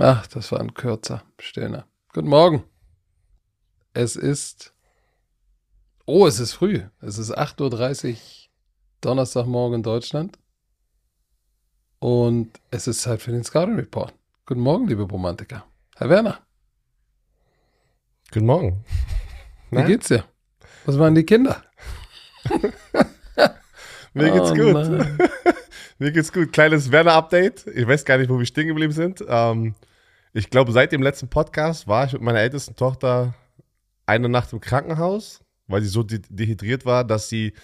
[0.00, 1.84] Ach, das war ein kürzer Stilner.
[2.12, 2.62] Guten Morgen.
[3.94, 4.72] Es ist.
[6.06, 6.82] Oh, es ist früh.
[7.00, 8.16] Es ist 8.30 Uhr
[9.00, 10.38] Donnerstagmorgen in Deutschland.
[11.98, 14.14] Und es ist Zeit für den Scouting Report.
[14.46, 15.64] Guten Morgen, liebe Romantiker.
[15.96, 16.38] Herr Werner.
[18.32, 18.84] Guten Morgen.
[19.70, 19.82] Wie Na?
[19.82, 20.24] geht's dir?
[20.86, 21.64] Was machen die Kinder?
[24.14, 24.74] Mir geht's oh, gut.
[25.98, 26.52] Mir geht's gut.
[26.52, 27.66] Kleines Werner-Update.
[27.66, 29.24] Ich weiß gar nicht, wo wir stehen geblieben sind.
[29.28, 29.74] Ähm,
[30.32, 33.34] ich glaube, seit dem letzten Podcast war ich mit meiner ältesten Tochter
[34.06, 37.54] eine Nacht im Krankenhaus, weil sie so de dehydriert war, dass sie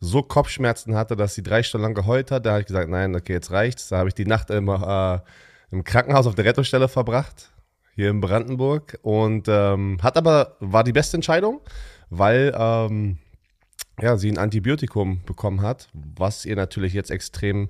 [0.00, 2.46] so Kopfschmerzen hatte, dass sie drei Stunden lang geheult hat.
[2.46, 3.88] Da habe ich gesagt, nein, okay, jetzt reicht's.
[3.88, 5.22] Da habe ich die Nacht immer
[5.72, 7.50] äh, im Krankenhaus auf der Rettungsstelle verbracht,
[7.94, 8.98] hier in Brandenburg.
[9.02, 11.60] Und ähm, hat aber, war die beste Entscheidung,
[12.10, 13.18] weil ähm,
[14.00, 17.68] ja, sie ein Antibiotikum bekommen hat, was ihr natürlich jetzt extrem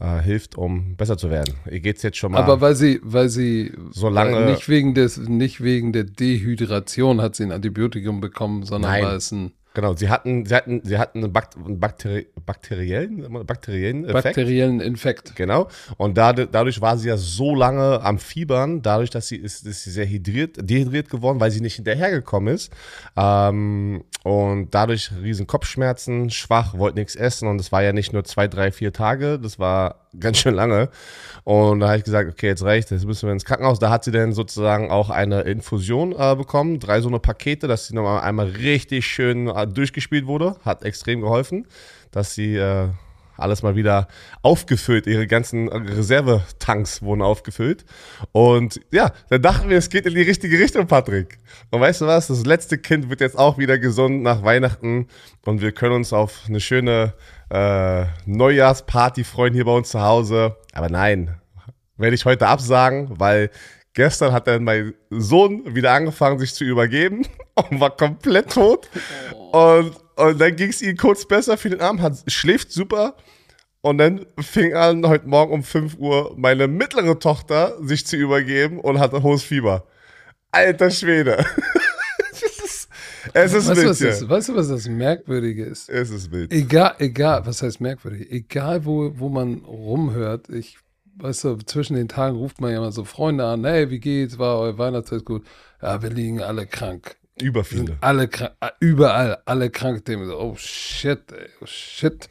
[0.00, 1.54] äh, hilft, um besser zu werden.
[1.70, 2.42] Ihr geht's jetzt schon mal.
[2.42, 7.20] Aber weil sie, weil sie so lange äh, nicht wegen des, nicht wegen der Dehydration
[7.20, 9.04] hat sie ein Antibiotikum bekommen, sondern Nein.
[9.04, 13.44] weil es ein Genau, sie hatten, sie hatten, sie hatten einen, Bakt einen Bakteri bakteriellen,
[13.44, 14.24] bakteriellen Effekt.
[14.24, 15.34] Bakteriellen Infekt.
[15.34, 15.68] Genau.
[15.96, 19.82] Und da, dadurch war sie ja so lange am Fiebern, dadurch, dass sie ist, ist
[19.82, 22.72] sie sehr hydriert, dehydriert geworden, weil sie nicht hinterhergekommen ist.
[23.16, 27.48] Ähm, und dadurch riesen Kopfschmerzen, schwach, wollte nichts essen.
[27.48, 30.88] Und es war ja nicht nur zwei, drei, vier Tage, das war ganz schön lange.
[31.44, 33.78] Und da habe ich gesagt, okay, jetzt reicht, jetzt müssen wir ins Krankenhaus.
[33.78, 37.88] Da hat sie dann sozusagen auch eine Infusion äh, bekommen, drei so eine Pakete, dass
[37.88, 40.56] sie nochmal einmal richtig schön äh, durchgespielt wurde.
[40.64, 41.66] Hat extrem geholfen,
[42.10, 42.88] dass sie äh,
[43.36, 44.08] alles mal wieder
[44.42, 47.84] aufgefüllt, ihre ganzen Reservetanks wurden aufgefüllt.
[48.32, 51.38] Und ja, dann dachten wir, es geht in die richtige Richtung, Patrick.
[51.70, 55.08] Und weißt du was, das letzte Kind wird jetzt auch wieder gesund nach Weihnachten
[55.44, 57.14] und wir können uns auf eine schöne
[57.50, 60.56] äh, Neujahrsparty freuen hier bei uns zu Hause.
[60.72, 61.36] Aber nein,
[61.96, 63.50] werde ich heute absagen, weil
[63.94, 68.90] gestern hat dann mein Sohn wieder angefangen, sich zu übergeben und war komplett tot.
[69.52, 73.16] Und, und dann ging es ihm kurz besser für den Arm, hat, schläft super.
[73.80, 78.80] Und dann fing an, heute Morgen um 5 Uhr meine mittlere Tochter sich zu übergeben
[78.80, 79.86] und hatte hohes Fieber.
[80.50, 81.44] Alter Schwede.
[83.32, 84.10] Es ist weißt, wild.
[84.10, 85.88] Was weißt du, was das Merkwürdige ist?
[85.88, 86.52] Es ist wild.
[86.52, 88.30] Egal, egal, was heißt merkwürdig?
[88.30, 90.78] Egal, wo, wo man rumhört, ich,
[91.16, 94.38] weißt du, zwischen den Tagen ruft man ja mal so Freunde an, hey, wie geht's?
[94.38, 95.44] War euer Weihnachtszeit gut?
[95.80, 97.16] Ja, wir liegen alle krank.
[97.40, 97.96] Über viele.
[98.00, 100.04] Alle krank, überall, alle krank.
[100.04, 102.28] Dem so, oh shit, ey, oh shit.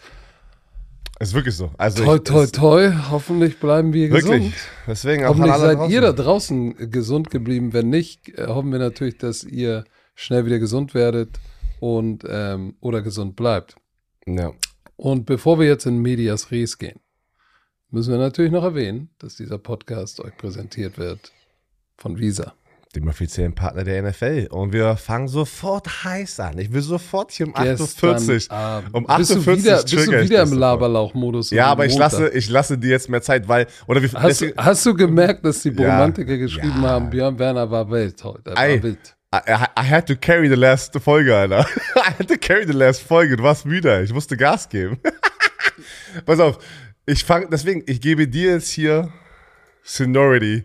[1.20, 1.72] Ist wirklich so.
[1.78, 2.92] Also toi, toi, toi.
[3.12, 4.26] Hoffentlich bleiben wir wirklich.
[4.26, 4.54] gesund.
[4.88, 5.94] Deswegen auch Hoffentlich seid draußen.
[5.94, 7.74] ihr da draußen gesund geblieben.
[7.74, 9.86] Wenn nicht, äh, hoffen wir natürlich, dass ihr
[10.16, 11.40] schnell wieder gesund werdet
[11.80, 13.76] und ähm, oder gesund bleibt.
[14.26, 14.52] Ja.
[14.96, 17.00] Und bevor wir jetzt in Medias Res gehen,
[17.94, 21.32] müssen wir natürlich noch erwähnen, dass dieser Podcast euch präsentiert wird
[21.96, 22.54] von Visa.
[22.96, 24.48] Dem offiziellen Partner der NFL.
[24.52, 26.58] Und wir fangen sofort heiß an.
[26.60, 28.50] Ich will sofort hier um 48.
[28.92, 31.52] Um 48 bist du wieder, bist du wieder im Laberlauch-Modus?
[31.52, 33.68] Ja, aber ich lasse, ich lasse dir jetzt mehr Zeit, weil.
[33.88, 36.90] Oder wie, hast, du, hast du gemerkt, dass die Romantiker ja, geschrieben ja.
[36.90, 38.52] haben, Björn Werner war wild heute?
[38.52, 39.16] Er war wild.
[39.34, 39.40] I,
[39.80, 41.66] I, had to carry the last Folge, Alter.
[41.96, 43.36] I had to carry the last Folge.
[43.36, 44.04] Du warst müde.
[44.04, 45.00] Ich musste Gas geben.
[46.26, 46.60] Pass auf.
[47.06, 49.12] Ich fange, deswegen, ich gebe dir jetzt hier
[49.84, 50.64] Sonority.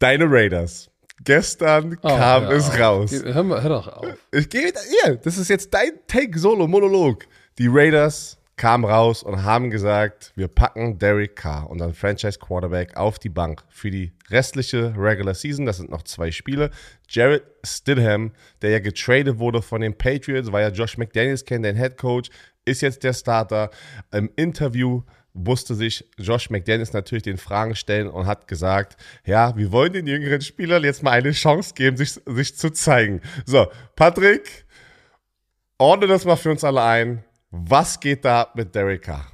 [0.00, 0.90] Deine Raiders.
[1.22, 2.78] Gestern oh, kam es auf.
[2.78, 3.12] raus.
[3.24, 4.06] Hör, mal, hör doch auf.
[4.32, 4.72] Ich gebe,
[5.04, 7.24] ja, das ist jetzt dein Take-Solo-Monolog.
[7.58, 13.20] Die Raiders kamen raus und haben gesagt, wir packen Derek Carr, unseren Franchise Quarterback, auf
[13.20, 15.66] die Bank für die restliche Regular Season.
[15.66, 16.70] Das sind noch zwei Spiele.
[17.08, 21.76] Jared Stidham, der ja getradet wurde von den Patriots, weil ja Josh McDaniels kennt, den
[21.76, 22.30] Head Coach,
[22.64, 23.70] ist jetzt der Starter.
[24.12, 25.02] Im Interview
[25.36, 30.06] musste sich Josh McDaniels natürlich den Fragen stellen und hat gesagt, ja, wir wollen den
[30.06, 33.20] jüngeren Spielern jetzt mal eine Chance geben, sich, sich zu zeigen.
[33.44, 34.64] So, Patrick,
[35.78, 37.24] ordne das mal für uns alle ein.
[37.50, 39.26] Was geht da mit Derek Carr?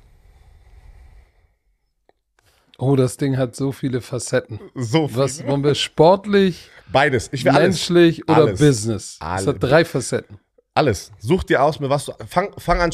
[2.79, 4.59] Oh, das Ding hat so viele Facetten.
[4.75, 5.21] So viele.
[5.21, 6.69] Was wollen wir sportlich?
[6.91, 7.29] Beides.
[7.33, 8.39] Ich will menschlich alles.
[8.39, 8.61] oder alles.
[8.61, 9.19] Business.
[9.21, 10.41] Es hat drei Facetten.
[10.75, 11.13] Alles.
[11.21, 12.13] Such dir aus, mit was du.
[12.27, 12.93] Fang, fang an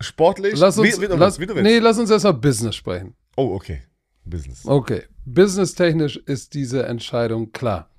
[0.00, 0.58] sportlich.
[0.58, 3.14] Lass uns, wie, wie lass, willst, nee, lass uns erstmal Business sprechen.
[3.36, 3.82] Oh, okay.
[4.24, 4.66] Business.
[4.66, 5.02] Okay.
[5.24, 7.90] Business-technisch ist diese Entscheidung klar.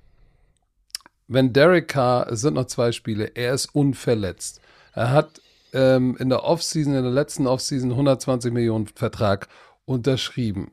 [1.28, 4.60] Wenn Derek Carr, es sind noch zwei Spiele, er ist unverletzt.
[4.94, 5.40] Er hat
[5.72, 9.48] ähm, in der Offseason, in der letzten Offseason 120 Millionen Vertrag
[9.84, 10.72] unterschrieben.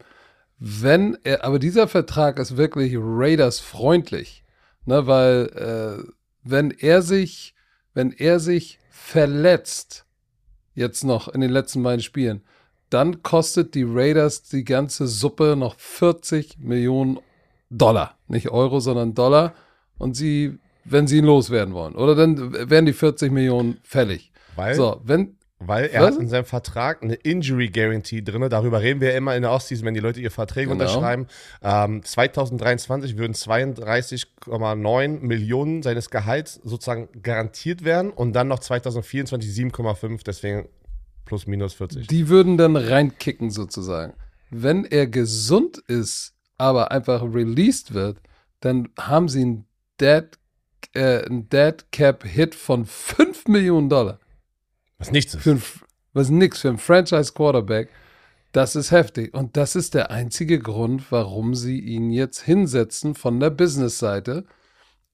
[0.58, 4.44] Wenn er, aber dieser Vertrag ist wirklich Raiders freundlich,
[4.86, 6.12] ne, weil äh,
[6.44, 7.54] wenn er sich,
[7.94, 10.07] wenn er sich verletzt,
[10.78, 12.42] jetzt noch in den letzten beiden Spielen,
[12.90, 17.20] dann kostet die Raiders die ganze Suppe noch 40 Millionen
[17.70, 18.16] Dollar.
[18.28, 19.54] Nicht Euro, sondern Dollar.
[19.98, 21.96] Und sie, wenn sie ihn loswerden wollen.
[21.96, 24.32] Oder dann werden die 40 Millionen fällig.
[24.56, 26.16] Weil, So, wenn, weil er Was?
[26.16, 28.48] hat in seinem Vertrag eine Injury Guarantee drin.
[28.50, 30.84] Darüber reden wir ja immer in der Ostseason, wenn die Leute ihre Verträge Genau.
[30.84, 31.28] unterschreiben.
[31.64, 40.24] Ähm, 2023 würden 32,9 Millionen seines Gehalts sozusagen garantiert werden und dann noch 2024 7,5,
[40.26, 40.68] deswegen
[41.26, 42.08] plus minus 40.
[42.08, 44.14] die würden dann reinkicken sozusagen.
[44.50, 48.20] Wenn er gesund ist, aber einfach released wird,
[48.62, 49.66] dann haben sie einen
[50.00, 50.26] Dead,
[50.94, 54.20] äh, einen Dead Cap Hit von 5 Millionen Dollar.
[54.98, 55.44] Was nichts ist.
[55.44, 55.64] Für ein,
[56.14, 57.90] was nix für einen Franchise Quarterback.
[58.52, 59.34] Das ist heftig.
[59.34, 64.46] Und das ist der einzige Grund, warum sie ihn jetzt hinsetzen von der Business-Seite.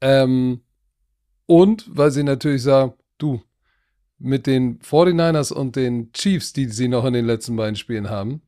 [0.01, 0.62] Ähm,
[1.45, 3.41] und weil sie natürlich sagen, du,
[4.18, 8.41] mit den 49ers und den Chiefs, die sie noch in den letzten beiden Spielen haben,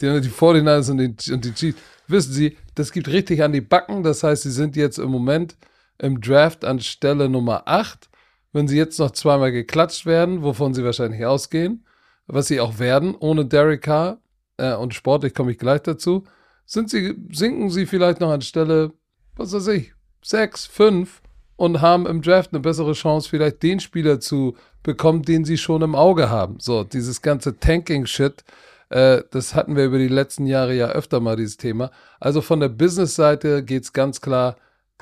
[0.00, 3.60] die, die 49ers und, den, und die Chiefs, wissen sie, das gibt richtig an die
[3.60, 4.02] Backen.
[4.02, 5.56] Das heißt, sie sind jetzt im Moment
[5.98, 8.07] im Draft an Stelle Nummer 8.
[8.52, 11.84] Wenn sie jetzt noch zweimal geklatscht werden, wovon sie wahrscheinlich ausgehen,
[12.26, 14.20] was sie auch werden, ohne Derek Carr
[14.56, 16.24] äh, und sportlich komme ich gleich dazu,
[16.64, 18.92] sind sie, sinken sie vielleicht noch an Stelle,
[19.36, 21.22] was weiß ich, 6, 5
[21.56, 25.82] und haben im Draft eine bessere Chance, vielleicht den Spieler zu bekommen, den sie schon
[25.82, 26.60] im Auge haben.
[26.60, 28.44] So, dieses ganze Tanking-Shit,
[28.90, 31.90] äh, das hatten wir über die letzten Jahre ja öfter mal, dieses Thema.
[32.20, 34.56] Also von der Business-Seite geht es ganz klar,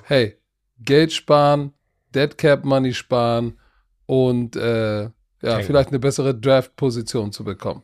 [0.04, 0.38] hey,
[0.78, 1.72] Geld sparen,
[2.16, 3.58] Dead Cap Money sparen
[4.06, 5.02] und äh,
[5.42, 7.82] ja, vielleicht eine bessere Draft-Position zu bekommen.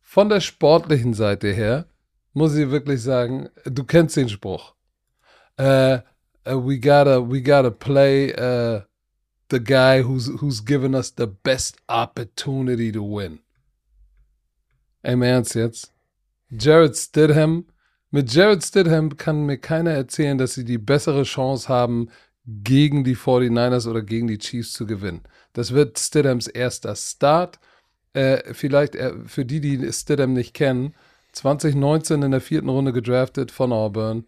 [0.00, 1.86] Von der sportlichen Seite her
[2.32, 4.74] muss ich wirklich sagen, du kennst den Spruch.
[5.56, 5.98] Äh,
[6.48, 8.80] uh, we gotta, we gotta play uh,
[9.50, 13.40] the guy who's who's given us the best opportunity to win.
[15.02, 15.92] Im Ernst jetzt?
[16.50, 17.66] Jared Stidham.
[18.10, 22.08] Mit Jared Stidham kann mir keiner erzählen, dass sie die bessere Chance haben,
[22.46, 25.22] gegen die 49ers oder gegen die Chiefs zu gewinnen.
[25.52, 27.58] Das wird Stidhams erster Start.
[28.12, 30.94] Äh, vielleicht äh, für die, die Stidham nicht kennen,
[31.32, 34.24] 2019 in der vierten Runde gedraftet von Auburn,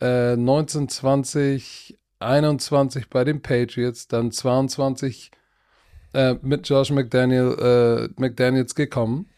[0.00, 5.30] äh, 19, 20, 21 bei den Patriots, dann 22
[6.14, 9.28] äh, mit Josh McDaniel, äh, McDaniels gekommen.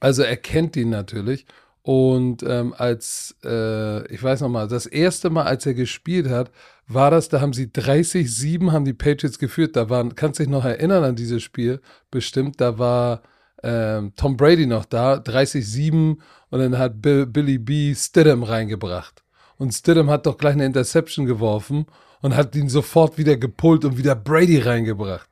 [0.00, 1.46] Also er kennt ihn natürlich.
[1.82, 6.50] Und ähm, als, äh, ich weiß noch mal, das erste Mal, als er gespielt hat,
[6.86, 9.74] war das, da haben sie 30-7, haben die Patriots geführt.
[9.76, 11.80] Da waren, kannst dich noch erinnern an dieses Spiel,
[12.10, 13.22] bestimmt, da war
[13.62, 16.18] ähm, Tom Brady noch da, 30-7
[16.50, 17.94] und dann hat Bill, Billy B.
[17.94, 19.22] Stidham reingebracht.
[19.56, 21.86] Und Stidham hat doch gleich eine Interception geworfen
[22.20, 25.28] und hat ihn sofort wieder gepullt und wieder Brady reingebracht.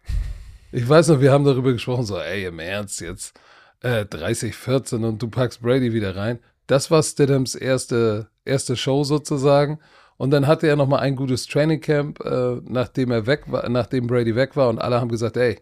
[0.72, 3.34] Ich weiß noch, wir haben darüber gesprochen, so, ey, im Ernst jetzt,
[3.82, 6.38] äh, 30-14 und du packst Brady wieder rein.
[6.66, 9.80] Das war Stidhams erste, erste Show sozusagen.
[10.16, 14.06] Und dann hatte er noch mal ein gutes Trainingcamp, äh, nachdem er weg war, nachdem
[14.06, 15.58] Brady weg war und alle haben gesagt, ey,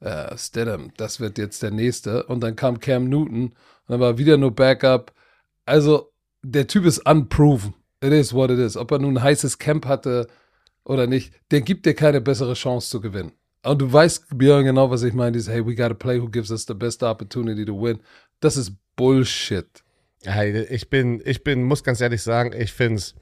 [0.00, 2.24] äh, Stidham, das wird jetzt der nächste.
[2.24, 3.54] Und dann kam Cam Newton und
[3.88, 5.12] dann war wieder nur Backup.
[5.64, 6.12] Also
[6.42, 7.74] der Typ ist unproven.
[8.02, 8.76] It is what it is.
[8.76, 10.28] Ob er nun ein heißes Camp hatte
[10.84, 13.32] oder nicht, der gibt dir keine bessere Chance zu gewinnen.
[13.64, 16.50] Und du weißt, Björn, genau, was ich meine, dieses, hey, we gotta play who gives
[16.50, 18.00] us the best opportunity to win.
[18.40, 19.66] Das ist Bullshit.
[20.22, 23.14] Ja, ich bin, ich bin, muss ganz ehrlich sagen, ich finde es.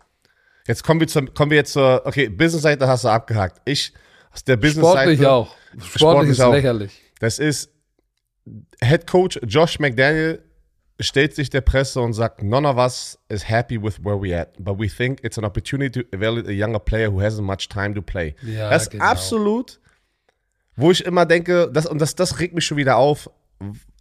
[0.66, 3.60] Jetzt kommen wir, zum, kommen wir jetzt zur, okay, Business-Seite hast du abgehakt.
[3.64, 3.92] Ich,
[4.32, 5.16] aus der Business-Seite.
[5.16, 5.56] Sportlich auch.
[5.72, 6.52] Sportlich, Sportlich ist auch.
[6.52, 7.02] lächerlich.
[7.18, 7.72] Das ist
[8.80, 10.42] Head Coach Josh McDaniel
[11.00, 14.52] stellt sich der Presse und sagt, none of us is happy with where we at,
[14.58, 17.94] but we think it's an opportunity to evaluate a younger player who hasn't much time
[17.94, 18.34] to play.
[18.42, 19.04] Ja, das ist genau.
[19.04, 19.80] absolut,
[20.76, 23.30] wo ich immer denke, das, und das, das regt mich schon wieder auf.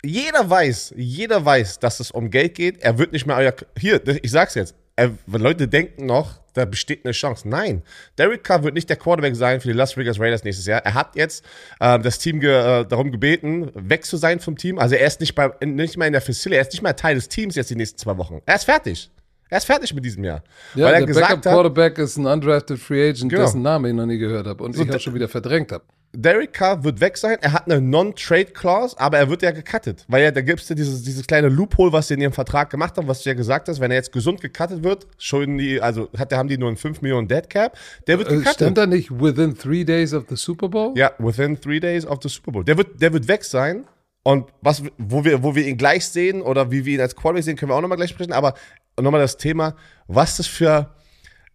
[0.03, 2.81] Jeder weiß, jeder weiß, dass es um Geld geht.
[2.81, 6.65] Er wird nicht mehr euer, hier, ich sag's jetzt, er, wenn Leute denken noch, da
[6.65, 7.47] besteht eine Chance.
[7.47, 7.81] Nein,
[8.17, 10.81] Derek Carr wird nicht der Quarterback sein für die Las Vegas Raiders nächstes Jahr.
[10.83, 11.45] Er hat jetzt
[11.79, 14.77] äh, das Team ge, äh, darum gebeten, weg zu sein vom Team.
[14.79, 17.15] Also er ist nicht, bei, nicht mehr in der Facility, er ist nicht mehr Teil
[17.15, 18.41] des Teams jetzt die nächsten zwei Wochen.
[18.45, 19.09] Er ist fertig.
[19.49, 20.43] Er ist fertig mit diesem Jahr.
[20.75, 23.43] Ja, weil er der gesagt Backup hat, Quarterback ist ein undrafted Free Agent, Genau.
[23.43, 25.83] dessen Namen ich noch nie gehört habe und So, ich auch schon wieder verdrängt habe.
[26.13, 27.37] Derek Carr wird weg sein.
[27.41, 30.05] Er hat eine Non-Trade-Clause, aber er wird ja gecuttet.
[30.07, 32.69] Weil ja, da gibt es ja dieses, dieses kleine Loophole, was sie in ihrem Vertrag
[32.69, 35.81] gemacht haben, was du ja gesagt hast, wenn er jetzt gesund gecuttet wird, schulden die,
[35.81, 37.77] also hat, haben die nur einen 5 Millionen Dead Cap,
[38.07, 38.53] der wird Äh, gecuttet.
[38.55, 40.93] stand da nicht within three days of the Super Bowl?
[40.97, 42.63] Ja, within three days of the Super Bowl.
[42.65, 43.85] Der wird, der wird weg sein.
[44.23, 47.43] Und was, wo wir, wo wir ihn gleich sehen oder wie wir ihn als Quarterback
[47.43, 48.33] sehen, können wir auch nochmal gleich sprechen.
[48.33, 48.53] Aber
[48.99, 49.75] nochmal das Thema,
[50.07, 50.93] was das für.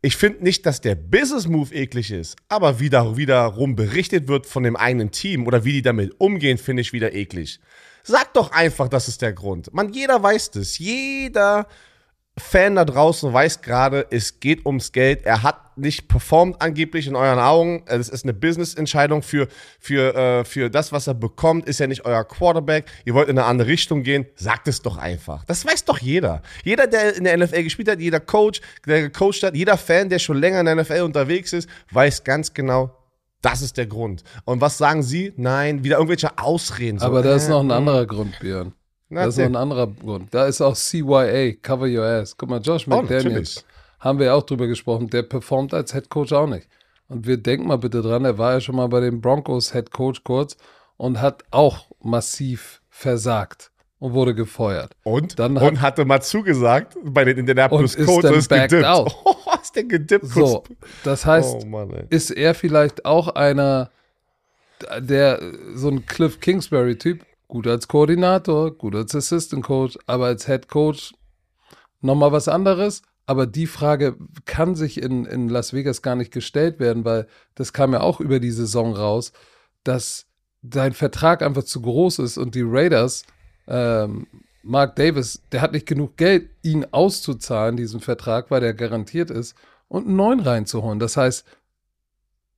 [0.03, 4.63] Ich finde nicht, dass der Business-Move eklig ist, aber wie da wiederum berichtet wird von
[4.63, 7.61] dem eigenen Team oder wie die damit umgehen, finde ich wieder eklig.
[8.03, 9.73] Sag doch einfach, das ist der Grund.
[9.75, 10.79] Man, jeder weiß das.
[10.79, 11.67] Jeder
[12.39, 15.25] Fan da draußen weiß gerade, es geht ums Geld.
[15.25, 17.83] Er hat nicht performt angeblich in euren Augen.
[17.87, 19.49] Es ist eine Business-Entscheidung für,
[19.81, 21.67] für, äh, für das, was er bekommt.
[21.67, 22.87] Ist ja nicht euer Quarterback.
[23.07, 24.27] Ihr wollt in eine andere Richtung gehen.
[24.35, 25.45] Sagt es doch einfach.
[25.47, 26.43] Das weiß doch jeder.
[26.63, 30.19] Jeder, der in der NFL gespielt hat, jeder Coach, der gecoacht hat, jeder Fan, der
[30.19, 32.95] schon länger in der NFL unterwegs ist, weiß ganz genau,
[33.41, 34.25] das ist der Grund.
[34.45, 35.33] Und was sagen Sie?
[35.37, 36.99] Nein, wieder irgendwelche Ausreden.
[36.99, 38.75] So, Aber da ist noch ein anderer Grund, Björn.
[39.09, 40.35] Das ist noch ein anderer Grund.
[40.35, 42.37] Da ist auch CYA, Cover Your Ass.
[42.37, 46.09] Guck mal, Josh oh, McDaniels, oh, haben wir auch drüber gesprochen, der performt als Head
[46.09, 46.69] Coach auch nicht.
[47.09, 49.93] Und wir denken mal bitte dran, er war ja schon mal bei den Broncos Head
[49.93, 50.57] Coach kurz
[50.97, 54.97] und hat auch massiv versagt und wurde gefeuert.
[55.05, 58.85] Und, dann hat, und hatte mal zugesagt bei den Indianapolis Colts und ist gedippt.
[58.85, 59.15] Out.
[59.49, 60.27] Oh, ist denn gedippt?
[60.27, 60.65] So,
[61.05, 63.91] das heißt, oh, Mann, ist er vielleicht auch einer,
[64.99, 65.41] der
[65.75, 71.15] so ein Cliff Kingsbury-Typ, Gut als Koordinator, gut als Assistant Coach, aber als Head Coach
[72.01, 73.03] nochmal was anderes.
[73.27, 77.73] Aber die Frage kann sich in, in Las Vegas gar nicht gestellt werden, weil das
[77.73, 79.33] kam ja auch über die Saison raus,
[79.85, 80.27] dass
[80.63, 83.25] sein Vertrag einfach zu groß ist und die Raiders,
[83.67, 84.27] ähm,
[84.63, 89.55] Mark Davis, der hat nicht genug Geld, ihn auszuzahlen, diesen Vertrag, weil der garantiert ist,
[89.89, 90.99] und einen neuen reinzuholen.
[90.99, 91.47] Das heißt,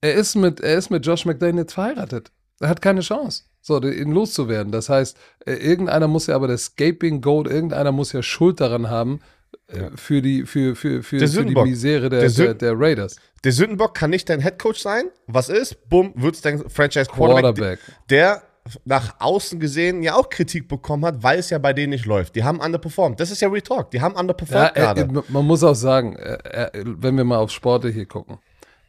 [0.01, 2.31] er ist mit, er ist mit Josh McDaniels verheiratet.
[2.61, 4.73] Er hat keine Chance so, ihn loszuwerden.
[4.73, 8.89] Das heißt, äh, irgendeiner muss ja aber das Scaping Goat, irgendeiner muss ja Schuld daran
[8.89, 9.21] haben
[9.69, 9.91] äh, ja.
[9.95, 13.17] für, die, für, für, für, für die Misere der, der, der, der, Raiders.
[13.45, 15.05] Der Sündenbock kann nicht dein Headcoach sein.
[15.27, 15.89] Was ist?
[15.89, 17.79] Bumm, wird es dein Franchise Quarterback, Quarterback.
[18.11, 18.43] Der
[18.85, 22.37] nach außen gesehen ja auch Kritik bekommen hat, weil es ja bei denen nicht läuft.
[22.37, 23.19] Die haben underperformed.
[23.19, 23.91] Das ist ja Retalk.
[23.91, 25.25] Die haben underperformed ja, gerade.
[25.29, 28.39] Man muss auch sagen, er, wenn wir mal auf Sporte hier gucken,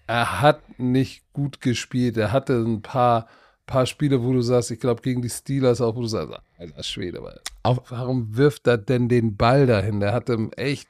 [0.08, 2.18] er hat nicht gut gespielt.
[2.18, 3.28] Er hatte ein paar
[3.70, 6.84] paar Spiele, wo du sagst, ich glaube gegen die Steelers auch, wo du sagst, alter
[6.84, 7.22] Schwede,
[7.64, 10.00] warum wirft er denn den Ball dahin?
[10.00, 10.88] Der hatte echt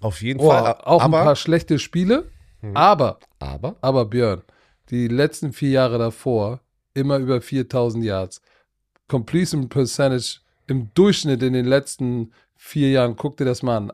[0.00, 2.30] auf jeden oh, Fall auch aber, ein paar schlechte Spiele,
[2.60, 2.76] hm.
[2.76, 4.42] aber aber aber Björn,
[4.90, 6.60] die letzten vier Jahre davor
[6.94, 8.40] immer über 4000 Yards.
[9.08, 13.92] Completion Percentage im Durchschnitt in den letzten vier Jahren, guck dir das mal an.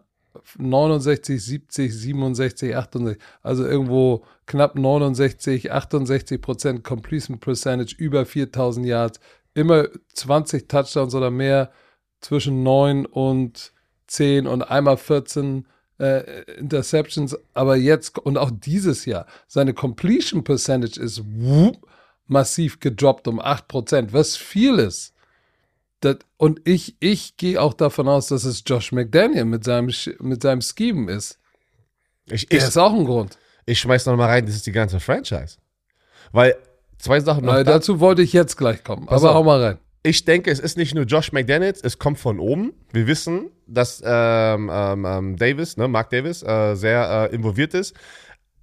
[0.59, 9.21] 69, 70, 67, 68, also irgendwo knapp 69, 68 Prozent Completion Percentage, über 4000 Yards,
[9.55, 11.71] immer 20 Touchdowns oder mehr,
[12.21, 13.73] zwischen 9 und
[14.09, 15.67] 10 und einmal 14
[15.99, 21.87] äh, Interceptions, aber jetzt und auch dieses Jahr, seine Completion Percentage ist whoop,
[22.27, 25.15] massiv gedroppt um 8 Prozent, was viel ist.
[26.01, 30.43] Das, und ich, ich gehe auch davon aus, dass es Josh McDaniel mit seinem, mit
[30.43, 31.39] seinem Scheme ist.
[32.27, 33.39] Ich, Der ich, ist auch ein Grund.
[33.67, 35.57] Ich schmeiß noch mal rein, das ist die ganze Franchise.
[36.33, 36.57] Weil
[36.99, 37.53] zwei Sachen noch.
[37.53, 39.09] Weil da, dazu wollte ich jetzt gleich kommen.
[39.09, 39.37] Aber auf.
[39.37, 39.79] hau mal rein.
[40.05, 42.73] Ich denke, es ist nicht nur Josh McDaniels, es kommt von oben.
[42.93, 47.95] Wir wissen, dass ähm, ähm, ähm Davis, ne, Mark Davis, äh, sehr äh, involviert ist.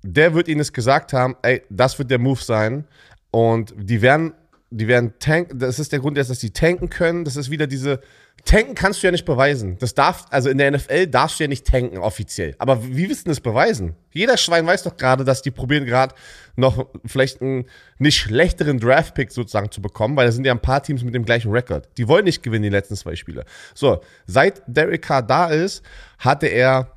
[0.02, 2.88] Der wird ihnen es gesagt haben, ey, das wird der Move sein.
[3.32, 4.34] Und die werden
[4.72, 7.24] die werden tanken, das ist der Grund, dass sie tanken können.
[7.24, 8.02] Das ist wieder diese,
[8.46, 9.78] tanken kannst du ja nicht beweisen.
[9.80, 12.56] Das darf, also in der NFL darfst du ja nicht tanken offiziell.
[12.58, 13.96] Aber wie willst du das beweisen?
[14.12, 16.16] Jeder Schwein weiß doch gerade, dass die probieren gerade
[16.56, 17.66] noch vielleicht einen
[18.00, 21.26] nicht schlechteren Draftpick sozusagen zu bekommen, weil da sind ja ein paar Teams mit dem
[21.26, 21.88] gleichen Rekord.
[21.98, 23.46] Die wollen nicht gewinnen die letzten zwei Spiele.
[23.74, 25.84] So, seit Derek Carr da ist,
[26.18, 26.95] hatte er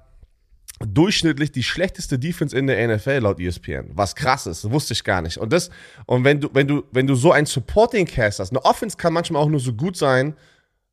[0.86, 3.90] durchschnittlich die schlechteste Defense in der NFL laut ESPN.
[3.94, 5.38] Was krass ist, wusste ich gar nicht.
[5.38, 5.70] Und das
[6.06, 9.12] und wenn du wenn du wenn du so ein Supporting Cast hast, eine Offense kann
[9.12, 10.34] manchmal auch nur so gut sein,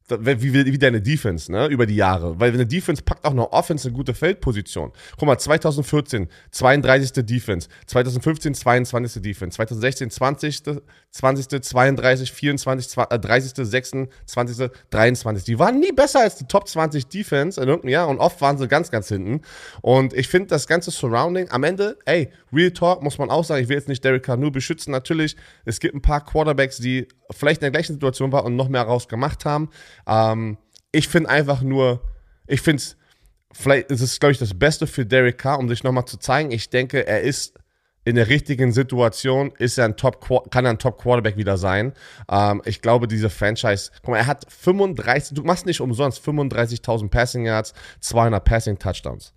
[0.10, 2.40] wie, wie deine Defense, ne, über die Jahre.
[2.40, 4.92] Weil eine Defense packt auch noch Offense eine gute Feldposition.
[5.18, 7.26] Guck mal, 2014 32.
[7.26, 9.22] Defense, 2015 22.
[9.22, 10.64] Defense, 2016 20.
[11.12, 11.62] 20.
[11.62, 13.54] 32, 24, 30.
[13.56, 15.44] 26, 23.
[15.44, 18.58] Die waren nie besser als die Top 20 Defense in irgendeinem Jahr und oft waren
[18.58, 19.42] sie ganz, ganz hinten.
[19.82, 23.64] Und ich finde das ganze Surrounding am Ende, ey, Real Talk muss man auch sagen,
[23.64, 24.92] ich will jetzt nicht Derek Carr beschützen.
[24.92, 25.36] Natürlich,
[25.66, 28.84] es gibt ein paar Quarterbacks, die vielleicht in der gleichen Situation waren und noch mehr
[28.84, 29.70] rausgemacht haben.
[30.08, 30.58] Ähm,
[30.92, 32.02] ich finde einfach nur,
[32.48, 32.98] ich finde es,
[33.52, 36.52] vielleicht ist es, glaube ich, das Beste für Derek Carr, um sich nochmal zu zeigen.
[36.52, 37.54] Ich denke, er ist
[38.06, 41.94] in der richtigen Situation, ist er ein Top, kann er ein Top Quarterback wieder sein.
[42.30, 47.10] Ähm, ich glaube, diese Franchise, guck mal, er hat 35, du machst nicht umsonst 35.000
[47.10, 49.34] Passing Yards, 200 Passing Touchdowns.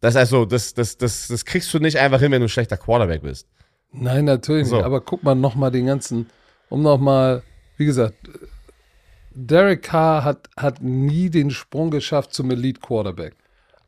[0.00, 2.50] Das ist also, das, das, das, das kriegst du nicht einfach hin, wenn du ein
[2.50, 3.48] schlechter Quarterback bist.
[3.90, 4.76] Nein, natürlich so.
[4.76, 4.84] nicht.
[4.84, 6.30] Aber guck mal nochmal den ganzen,
[6.68, 7.42] um nochmal,
[7.76, 8.14] wie gesagt,
[9.46, 13.36] Derek Carr hat, hat nie den Sprung geschafft zum Elite Quarterback.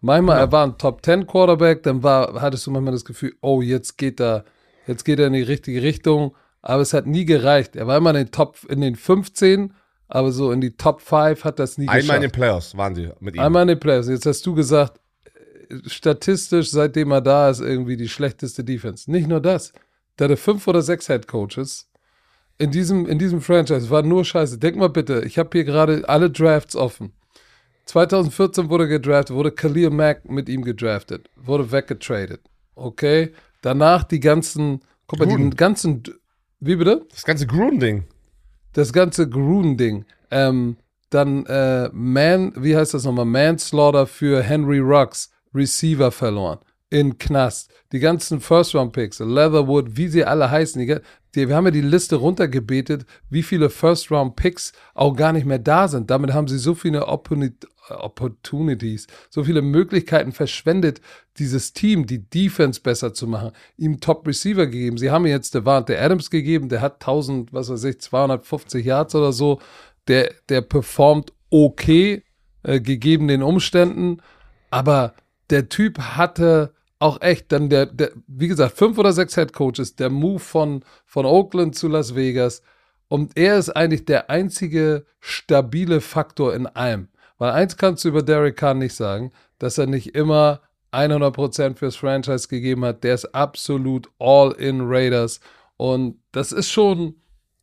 [0.01, 0.45] Manchmal, ja.
[0.45, 3.99] er war ein Top 10 Quarterback, dann war, hattest du manchmal das Gefühl, oh, jetzt
[3.99, 4.45] geht er,
[4.87, 7.75] jetzt geht er in die richtige Richtung, aber es hat nie gereicht.
[7.75, 9.75] Er war immer in den Top, in den 15,
[10.09, 12.23] aber so in die Top 5 hat das nie Einmal in geschafft.
[12.23, 13.41] den Playoffs waren sie mit ihm.
[13.41, 14.09] Einmal in den Playoffs.
[14.09, 19.11] Jetzt hast du gesagt, äh, statistisch, seitdem er da ist, irgendwie die schlechteste Defense.
[19.11, 19.73] Nicht nur das.
[20.19, 21.90] Der hatte fünf oder sechs Head Coaches.
[22.61, 24.59] In diesem, in diesem Franchise war nur Scheiße.
[24.59, 27.15] Denk mal bitte, ich habe hier gerade alle Drafts offen.
[27.87, 32.43] 2014 wurde gedraftet, wurde Khalil Mack mit ihm gedraftet, wurde weggetradet.
[32.75, 33.33] Okay?
[33.63, 35.57] Danach die ganzen, guck mal, die Gruden.
[35.57, 36.03] ganzen,
[36.61, 37.07] wie bitte?
[37.11, 38.05] Das ganze Gruden-Ding.
[38.75, 40.05] das ganze Gruden-Ding.
[40.31, 40.77] Ähm,
[41.09, 43.25] dann äh, Man, wie heißt das nochmal?
[43.25, 46.59] Manslaughter für Henry Rux, Receiver verloren.
[46.93, 47.73] In Knast.
[47.93, 50.85] Die ganzen First-Round-Picks, Leatherwood, wie sie alle heißen.
[50.85, 50.97] Die,
[51.37, 55.87] die, wir haben ja die Liste runtergebetet, wie viele First-Round-Picks auch gar nicht mehr da
[55.87, 56.11] sind.
[56.11, 61.01] Damit haben sie so viele Opportunities, so viele Möglichkeiten verschwendet,
[61.39, 64.99] dieses Team, die Defense besser zu machen, ihm Top-Receiver gegeben.
[64.99, 69.33] Sie haben jetzt Devante Adams gegeben, der hat 1000, was weiß ich, 250 Yards oder
[69.33, 69.61] so.
[70.09, 72.25] Der, der performt okay,
[72.65, 74.21] äh, gegeben den Umständen,
[74.71, 75.15] aber
[75.51, 79.97] der Typ hatte auch echt dann der, der wie gesagt, fünf oder sechs Head Coaches,
[79.97, 82.63] der Move von, von Oakland zu Las Vegas.
[83.09, 87.09] Und er ist eigentlich der einzige stabile Faktor in allem.
[87.39, 90.61] Weil eins kannst du über Derek Carr nicht sagen, dass er nicht immer
[90.93, 93.03] 100% fürs Franchise gegeben hat.
[93.03, 95.41] Der ist absolut all in Raiders.
[95.79, 97.15] Und das ist schon,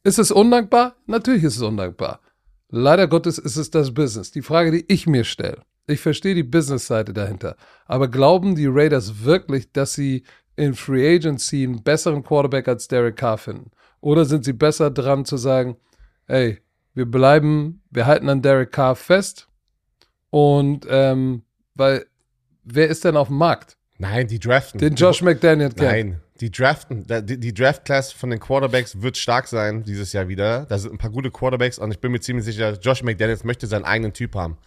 [0.04, 0.96] ist es undankbar?
[1.06, 2.22] Natürlich ist es undankbar.
[2.70, 4.32] Leider Gottes ist es das Business.
[4.32, 5.62] Die Frage, die ich mir stelle.
[5.88, 7.56] Ich verstehe die Business-Seite dahinter.
[7.86, 10.24] Aber glauben die Raiders wirklich, dass sie
[10.58, 13.72] in Free Agency einen besseren Quarterback als Derek Carr finden?
[14.02, 15.78] Oder sind sie besser dran zu sagen,
[16.28, 16.60] ey,
[16.94, 19.48] wir bleiben, wir halten an Derek Carr fest
[20.30, 21.44] und ähm,
[21.76, 22.06] weil
[22.64, 23.78] wer ist denn auf dem Markt?
[23.98, 24.80] Nein, die draften.
[24.80, 25.80] Den Josh McDaniel kennt.
[25.80, 27.06] Nein, die draften.
[27.08, 30.66] Die, die Draft-Class von den Quarterbacks wird stark sein dieses Jahr wieder.
[30.66, 33.68] Da sind ein paar gute Quarterbacks und ich bin mir ziemlich sicher, Josh McDaniels möchte
[33.68, 34.58] seinen eigenen Typ haben.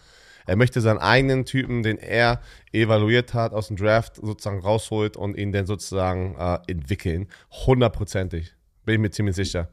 [0.45, 5.37] Er möchte seinen eigenen Typen, den er evaluiert hat, aus dem Draft sozusagen rausholt und
[5.37, 7.27] ihn dann sozusagen äh, entwickeln.
[7.65, 8.53] Hundertprozentig.
[8.85, 9.69] Bin ich mir ziemlich sicher.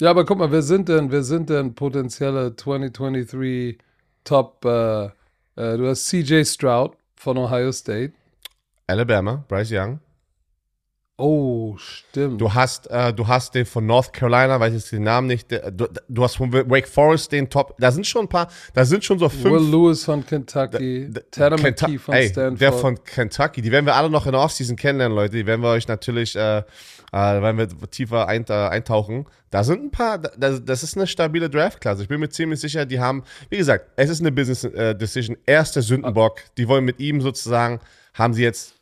[0.00, 3.78] Ja, aber guck mal, wer sind denn, wer sind denn potenzielle 2023
[4.24, 5.10] Top, äh, äh,
[5.54, 8.12] du hast CJ Stroud von Ohio State.
[8.88, 10.00] Alabama, Bryce Young.
[11.18, 12.38] Oh, stimmt.
[12.38, 15.50] Du hast, äh, du hast den von North Carolina, weiß jetzt den Namen nicht.
[15.50, 17.74] Der, du, du hast von Wake Forest den Top.
[17.78, 19.44] Da sind schon ein paar, da sind schon so fünf.
[19.44, 22.60] Will Lewis von Kentucky, Tanner McKee von ey, Stanford.
[22.60, 25.36] Der von Kentucky, die werden wir alle noch in der Offseason kennenlernen, Leute.
[25.36, 26.62] Die werden wir euch natürlich, äh, äh,
[27.12, 29.24] werden wir tiefer ein, äh, eintauchen.
[29.50, 32.02] Da sind ein paar, da, das ist eine stabile Draftklasse.
[32.02, 35.38] Ich bin mir ziemlich sicher, die haben, wie gesagt, es ist eine Business äh, Decision.
[35.46, 36.42] Er ist der Sündenbock.
[36.58, 37.80] Die wollen mit ihm sozusagen,
[38.12, 38.75] haben sie jetzt,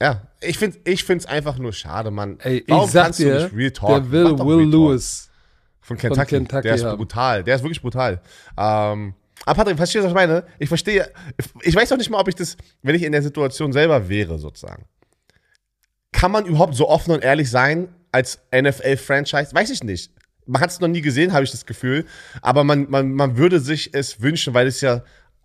[0.00, 2.38] ja, ich finde ich es einfach nur schade, Mann.
[2.40, 3.88] Ey, Warum ich sag kannst du dir, nicht Real Talk?
[4.02, 4.68] der will doch Will.
[4.68, 5.30] Lewis.
[5.80, 6.26] Von Kentucky.
[6.36, 6.96] Kentucky der ist haben.
[6.96, 7.44] brutal.
[7.44, 8.20] Der ist wirklich brutal.
[8.58, 10.44] Ähm, aber Patrick, verstehst du, was ich meine?
[10.58, 11.08] Ich verstehe,
[11.62, 14.38] ich weiß auch nicht mal, ob ich das, wenn ich in der Situation selber wäre,
[14.38, 14.84] sozusagen.
[16.12, 19.54] Kann man überhaupt so offen und ehrlich sein als NFL-Franchise?
[19.54, 20.10] Weiß ich nicht.
[20.46, 22.06] Man hat es noch nie gesehen, habe ich das Gefühl.
[22.42, 25.04] Aber man, man, man würde sich es wünschen, weil es ja,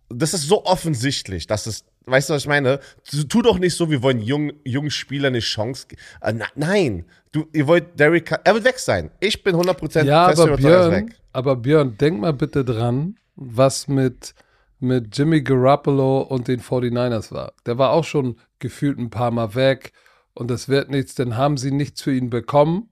[0.10, 2.80] das ist so offensichtlich, dass es, weißt du, was ich meine?
[3.10, 6.02] Tu tu doch nicht so, wir wollen jungen, jungen Spielern eine Chance geben.
[6.22, 9.12] Äh, na, nein, du, ihr wollt Derek, er wird weg sein.
[9.20, 13.88] Ich bin 100% Ja, fest aber er Björn, aber Björn, denk mal bitte dran, was
[13.88, 14.34] mit,
[14.80, 17.54] mit Jimmy Garoppolo und den 49ers war.
[17.66, 19.94] Der war auch schon gefühlt ein paar Mal weg
[20.34, 22.90] und das wird nichts, denn haben sie nichts für ihn bekommen.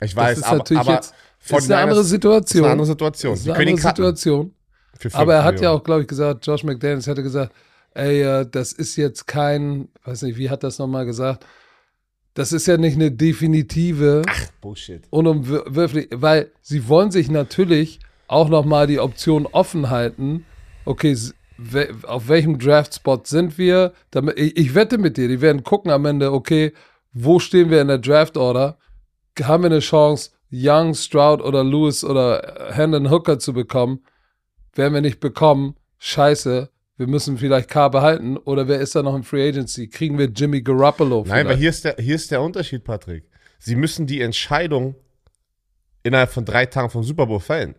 [0.00, 2.60] Ich weiß, das ist aber, natürlich aber jetzt ist eine andere 49ers Situation.
[2.60, 3.32] ist eine andere Situation.
[3.32, 4.54] Das ist eine andere Situation.
[4.98, 7.54] für Aber er hat ja auch, glaube ich, gesagt, Josh McDaniels hätte gesagt,
[7.94, 11.46] ey, das ist jetzt kein, weiß nicht, wie hat das nochmal gesagt?
[12.34, 14.22] Das ist ja nicht eine definitive,
[14.60, 15.06] Bullshit.
[15.10, 20.44] unumwürflich, weil sie wollen sich natürlich auch nochmal die Option offen halten,
[20.84, 21.16] okay,
[22.02, 23.92] auf welchem Draft-Spot sind wir?
[24.10, 26.72] Damit, ich, ich wette mit dir, die werden gucken am Ende, okay,
[27.12, 28.78] wo stehen wir in der Draft-Order?
[29.40, 34.00] Haben wir eine Chance, Young, Stroud oder Lewis oder Hendon Hooker zu bekommen?
[34.74, 39.16] Werden wir nicht bekommen, scheiße, wir müssen vielleicht K behalten oder wer ist da noch
[39.16, 39.88] in Free Agency?
[39.88, 41.48] Kriegen wir Jimmy Garoppolo Nein, vielleicht?
[41.48, 43.24] weil hier ist, der, hier ist der Unterschied, Patrick.
[43.58, 44.94] Sie müssen die Entscheidung
[46.02, 47.74] innerhalb von drei Tagen vom Super Bowl fällen.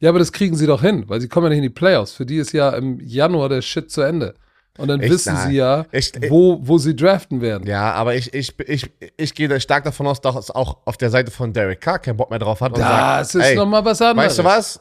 [0.00, 2.12] Ja, aber das kriegen sie doch hin, weil sie kommen ja nicht in die Playoffs.
[2.12, 4.34] Für die ist ja im Januar der Shit zu Ende.
[4.78, 5.10] Und dann Echt?
[5.12, 5.48] wissen Nein.
[5.48, 6.30] sie ja, Echt?
[6.30, 7.66] wo, wo sie draften werden.
[7.66, 11.30] Ja, aber ich, ich, ich, ich gehe stark davon aus, dass auch auf der Seite
[11.30, 14.28] von Derek Carr keinen Bock mehr drauf hat und Das sagt, ist nochmal was anderes.
[14.30, 14.80] weißt du was?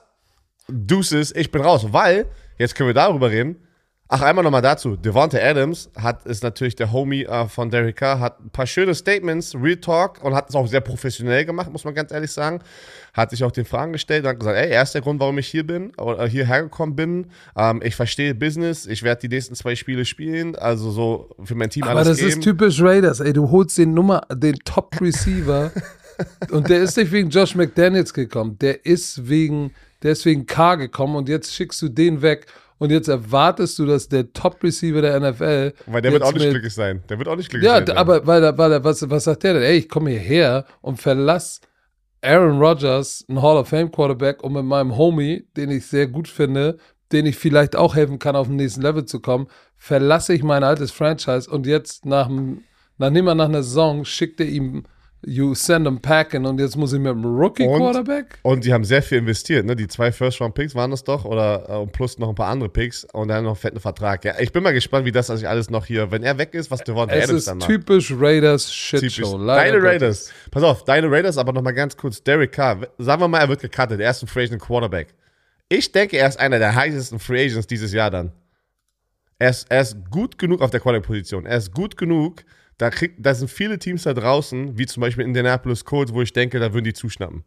[0.68, 1.86] Deuces, ich bin raus.
[1.92, 2.26] Weil,
[2.58, 3.56] jetzt können wir darüber reden,
[4.08, 4.96] Ach, einmal nochmal dazu.
[4.96, 8.94] Devonta Adams hat, ist natürlich der Homie äh, von Derek Carr, hat ein paar schöne
[8.94, 12.60] Statements, Real Talk und hat es auch sehr professionell gemacht, muss man ganz ehrlich sagen.
[13.14, 15.40] Hat sich auch den Fragen gestellt und hat gesagt, ey, er ist der Grund, warum
[15.40, 17.32] ich hier bin oder hierher gekommen bin.
[17.58, 21.72] Ähm, ich verstehe Business, ich werde die nächsten zwei Spiele spielen, also so für mein
[21.72, 22.30] Team Aber alles das geben.
[22.30, 23.34] ist typisch Raiders, ey.
[23.34, 25.72] Du holst den Nummer, den Top-Receiver
[26.52, 28.60] und der ist nicht wegen Josh McDaniels gekommen.
[28.60, 32.46] Der ist wegen, der ist wegen K gekommen und jetzt schickst du den weg
[32.78, 35.74] und jetzt erwartest du, dass der Top-Receiver der NFL.
[35.88, 37.04] Weil der wird auch nicht glücklich sein.
[37.10, 37.86] Der wird auch nicht glücklich Ja, sein.
[37.86, 39.64] d- aber weil, er- weil, er- was, was sagt der denn?
[39.64, 41.62] Ey, ich komme hierher und verlass
[42.22, 46.28] Aaron Rodgers, ein Hall of Fame Quarterback, und mit meinem Homie, den ich sehr gut
[46.28, 46.78] finde,
[47.12, 50.64] den ich vielleicht auch helfen kann, auf den nächsten Level zu kommen, verlasse ich mein
[50.64, 52.64] altes Franchise und jetzt nach, dem-
[52.98, 54.84] nach nicht mal nach einer Saison schickt er ihm
[55.28, 58.38] You send him packing und jetzt muss ich mit einem Rookie Und- Quarterback?
[58.44, 59.76] Und die haben sehr viel investiert, ne?
[59.76, 63.30] Die zwei First-Round-Picks waren das doch, oder äh, plus noch ein paar andere Picks und
[63.30, 64.24] dann noch einen fetten Vertrag.
[64.24, 66.70] Ja, ich bin mal gespannt, wie das sich alles noch hier, wenn er weg ist,
[66.70, 67.68] was Devonta Adams ist dann macht.
[67.70, 69.16] typisch Raiders Shit Typisch.
[69.16, 69.38] Show.
[69.38, 69.84] leider Deine.
[69.84, 70.32] Raiders.
[70.52, 72.22] Pass auf, deine Raiders, aber nochmal ganz kurz.
[72.22, 75.16] Derek Carr, sagen wir mal, er wird gecuttet, er ist ein Free Agent Quarterback.
[75.70, 78.32] Ich denke, er ist einer der heißesten Free Agents dieses Jahr dann.
[79.40, 81.46] Er ist, er ist gut genug auf der Quarterback-Position.
[81.48, 82.44] Er ist gut genug,
[82.78, 86.34] da, kriegt, da sind viele Teams da draußen, wie zum Beispiel Indianapolis Colts, wo ich
[86.34, 87.44] denke, da würden die zuschnappen.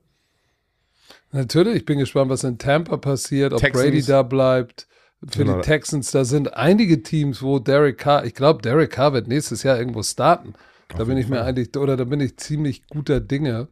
[1.32, 3.84] Natürlich, ich bin gespannt, was in Tampa passiert, ob Texans.
[3.84, 4.88] Brady da bleibt.
[5.26, 5.56] Für Genau.
[5.56, 9.64] die Texans, da sind einige Teams, wo Derek Carr, ich glaube, Derek Carr wird nächstes
[9.64, 10.54] Jahr irgendwo starten.
[10.96, 13.68] Da bin ich mir eigentlich, oder da bin ich ziemlich guter Dinge,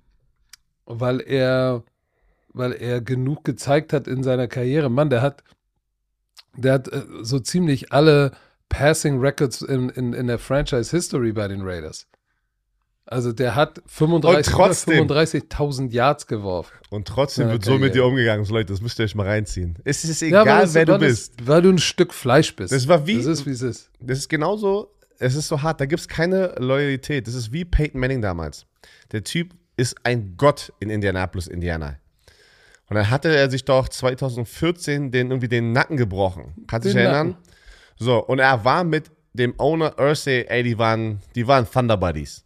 [0.84, 1.82] weil er,
[2.52, 4.90] weil er genug gezeigt hat in seiner Karriere.
[4.90, 5.44] Mann, der hat,
[6.56, 8.32] der hat äh, so ziemlich alle
[8.68, 12.06] Passing Records in, in, in der Franchise History bei den Raiders.
[13.08, 16.72] Also der hat 35 Und trotzdem- 35.000 Yards geworfen.
[16.90, 18.44] Und trotzdem Ja, wird so mit dir umgegangen.
[18.44, 19.78] So, Leute, das müsst ihr euch mal reinziehen.
[19.84, 21.46] Es ist Ja, egal, das- wer du bist.
[21.46, 22.72] Weil du ein Stück Fleisch bist.
[22.72, 23.90] Das war wie- Das ist, wie es ist.
[24.00, 27.28] Das ist genauso, es ist so hart, da gibt es keine Loyalität.
[27.28, 28.66] Das ist wie Peyton Manning damals.
[29.12, 31.98] Der Typ ist ein Gott in Indianapolis, Indiana.
[32.88, 36.54] Und dann hatte er sich doch 2014 den, irgendwie den Nacken gebrochen.
[36.66, 37.28] Kannst du dich erinnern?
[37.30, 37.42] Nacken.
[37.98, 42.44] So, und er war mit dem Owner Ursay, ey, die waren, die waren Thunder Buddies.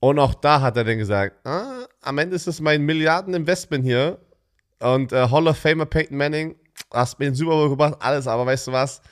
[0.00, 4.18] Und auch da hat er dann gesagt, ah, am Ende ist es mein Milliardeninvestment hier.
[4.80, 6.54] Und äh, Hall of Famer Peyton Manning,
[6.92, 9.02] hast mir den Super Bowl gebracht, alles, aber weißt du was?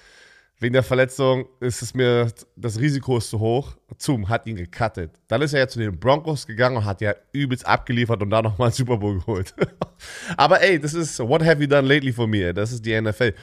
[0.59, 3.77] Wegen der Verletzung ist es mir, das Risiko ist zu hoch.
[3.99, 5.11] Zoom hat ihn gecuttet.
[5.29, 8.41] Dann ist er ja zu den Broncos gegangen und hat ja übelst abgeliefert und da
[8.41, 9.55] nochmal einen Super Bowl geholt.
[10.39, 12.55] aber ey, das ist, what have you done lately for me?
[12.55, 13.35] Das ist die NFL.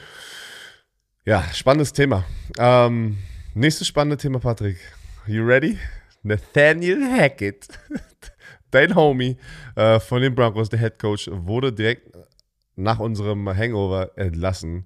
[1.26, 2.26] Ja, spannendes Thema.
[2.58, 3.16] Ähm,
[3.54, 4.76] nächstes spannende Thema, Patrick.
[5.26, 5.78] You ready?
[6.22, 7.66] Nathaniel Hackett,
[8.70, 9.38] dein Homie
[9.74, 12.14] äh, von den Broncos, der Head Coach, wurde direkt
[12.76, 14.84] nach unserem Hangover entlassen.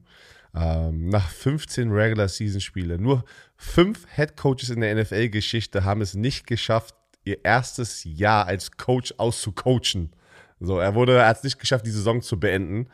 [0.55, 3.01] Ähm, nach 15 Regular Season Spiele.
[3.01, 3.24] Nur
[3.57, 9.12] fünf Head Coaches in der NFL-Geschichte haben es nicht geschafft, ihr erstes Jahr als Coach
[9.18, 10.12] auszucoachen.
[10.61, 12.88] So, er wurde, er hat es nicht geschafft, die Saison zu beenden.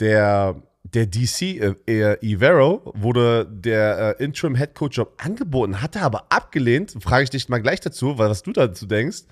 [0.00, 5.96] Der, der DC, äh, äh, Ivero, wurde der äh, Interim Head Coach Job angeboten, hat
[5.96, 6.94] er aber abgelehnt.
[7.00, 9.24] Frage ich dich mal gleich dazu, weil was du dazu denkst.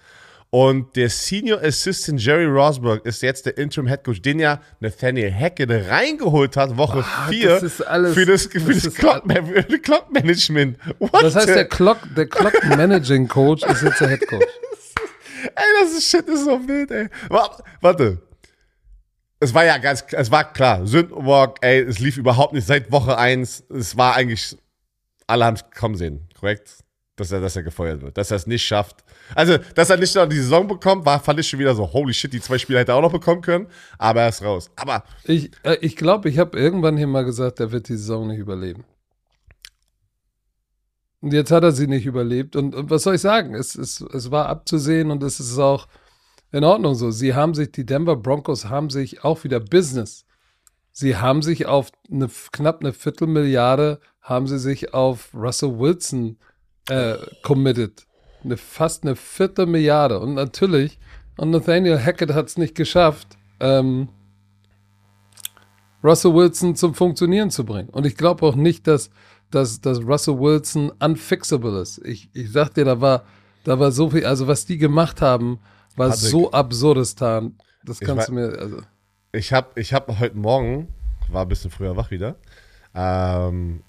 [0.50, 5.32] Und der Senior Assistant Jerry Rosberg ist jetzt der Interim Head Coach, den ja Nathaniel
[5.32, 9.24] Hackett reingeholt hat, Woche Ah, 4 das ist alles- für das, für das das, Clock,
[9.82, 10.78] Clock Management.
[11.00, 14.46] What Das heißt, der Clock, der Clock Managing Coach ist jetzt der Head Coach.
[15.54, 17.08] Ey, das ist shit, ist so wild, ey.
[17.28, 18.18] Wa- Warte.
[19.38, 23.18] Es war ja ganz, es war klar, Sündwalk, ey, es lief überhaupt nicht seit Woche
[23.18, 23.64] 1.
[23.70, 24.56] Es war eigentlich,
[25.26, 26.78] alle haben es kommen sehen, korrekt?
[27.16, 29.02] Dass er, dass er gefeuert wird, dass er es nicht schafft.
[29.34, 32.12] Also, dass er nicht noch die Saison bekommt, war, fand ich schon wieder so, holy
[32.12, 33.68] shit, die zwei Spiele hätte er auch noch bekommen können,
[33.98, 34.70] aber er ist raus.
[34.76, 37.96] Aber Ich glaube, äh, ich, glaub, ich habe irgendwann hier mal gesagt, er wird die
[37.96, 38.84] Saison nicht überleben.
[41.20, 42.54] Und jetzt hat er sie nicht überlebt.
[42.54, 43.54] Und, und was soll ich sagen?
[43.54, 45.88] Es, es, es war abzusehen und es ist auch
[46.56, 47.10] in Ordnung so.
[47.10, 50.24] Sie haben sich, die Denver Broncos haben sich auch wieder Business.
[50.90, 56.38] Sie haben sich auf eine, knapp eine Viertelmilliarde, haben sie sich auf Russell Wilson
[56.88, 58.06] äh, committed.
[58.42, 60.18] Eine, fast eine Viertelmilliarde.
[60.18, 60.98] Und natürlich,
[61.36, 64.08] und Nathaniel Hackett hat es nicht geschafft, ähm,
[66.02, 67.90] Russell Wilson zum Funktionieren zu bringen.
[67.90, 69.10] Und ich glaube auch nicht, dass,
[69.50, 71.98] dass, dass Russell Wilson unfixable ist.
[72.06, 73.24] Ich, ich sag dir, da war,
[73.64, 75.58] da war so viel, also was die gemacht haben,
[75.96, 77.56] war Patrick, so absurdistan.
[77.84, 78.80] Das ich kannst wei- du mir, also.
[79.32, 80.88] ich habe ich hab heute Morgen,
[81.28, 82.36] war ein bisschen früher wach wieder,
[82.94, 83.82] ähm,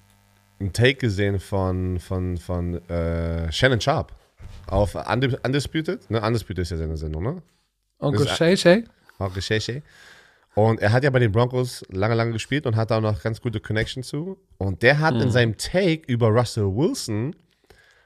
[0.59, 4.11] einen Take gesehen von, von, von äh, Shannon Sharp
[4.67, 6.09] auf Undis- Undisputed.
[6.09, 6.21] Ne?
[6.21, 7.41] Undisputed ist ja seine Sendung, ne?
[7.99, 8.83] Onkel Das- Shay Shay?
[9.19, 9.81] Auch Recherche.
[10.53, 13.21] Und er hat ja bei den Broncos lange, lange gespielt und hat da auch noch
[13.21, 14.37] ganz gute Connection zu.
[14.57, 15.21] Und der hat Mhm.
[15.21, 17.35] in seinem Take über Russell Wilson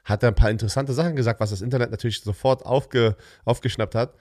[0.04, 4.14] hat er ein paar interessante Sachen gesagt, was das Internet natürlich sofort aufge, aufgeschnappt hat.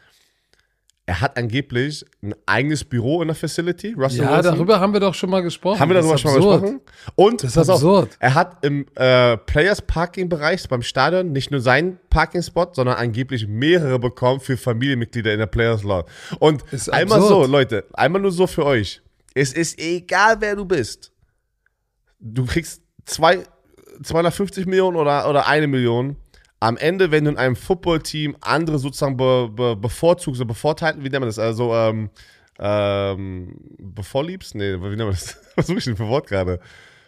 [1.07, 4.53] Er hat angeblich ein eigenes Büro in der Facility, Russell Ja, Wilson.
[4.53, 5.79] darüber haben wir doch schon mal gesprochen.
[5.79, 6.61] Haben wir Das darüber schon mal absurd.
[6.61, 6.81] gesprochen?
[7.15, 8.09] Und Das ist pass auf, absurd.
[8.19, 12.97] er hat im äh, Players Parking Bereich beim Stadion nicht nur seinen Parking Spot, sondern
[12.97, 16.05] angeblich mehrere bekommen für Familienmitglieder in der Players Lot.
[16.39, 17.45] Und Ist einmal absurd.
[17.47, 19.01] so, Leute, einmal nur so für euch.
[19.33, 21.11] Es ist egal, wer du bist.
[22.19, 23.43] Du kriegst zwei,
[24.03, 26.17] 250 Millionen oder, oder eine Million.
[26.59, 31.09] Am Ende, wenn du in einem Footballteam andere sozusagen be, be, bevorzugst oder bevorteilt, wie
[31.09, 31.39] nennt man das?
[31.39, 32.09] Also, ähm,
[32.59, 34.53] ähm, bevorliebst?
[34.55, 35.37] Nee, wie nennt man das?
[35.55, 36.59] Was suche ich denn für Wort gerade?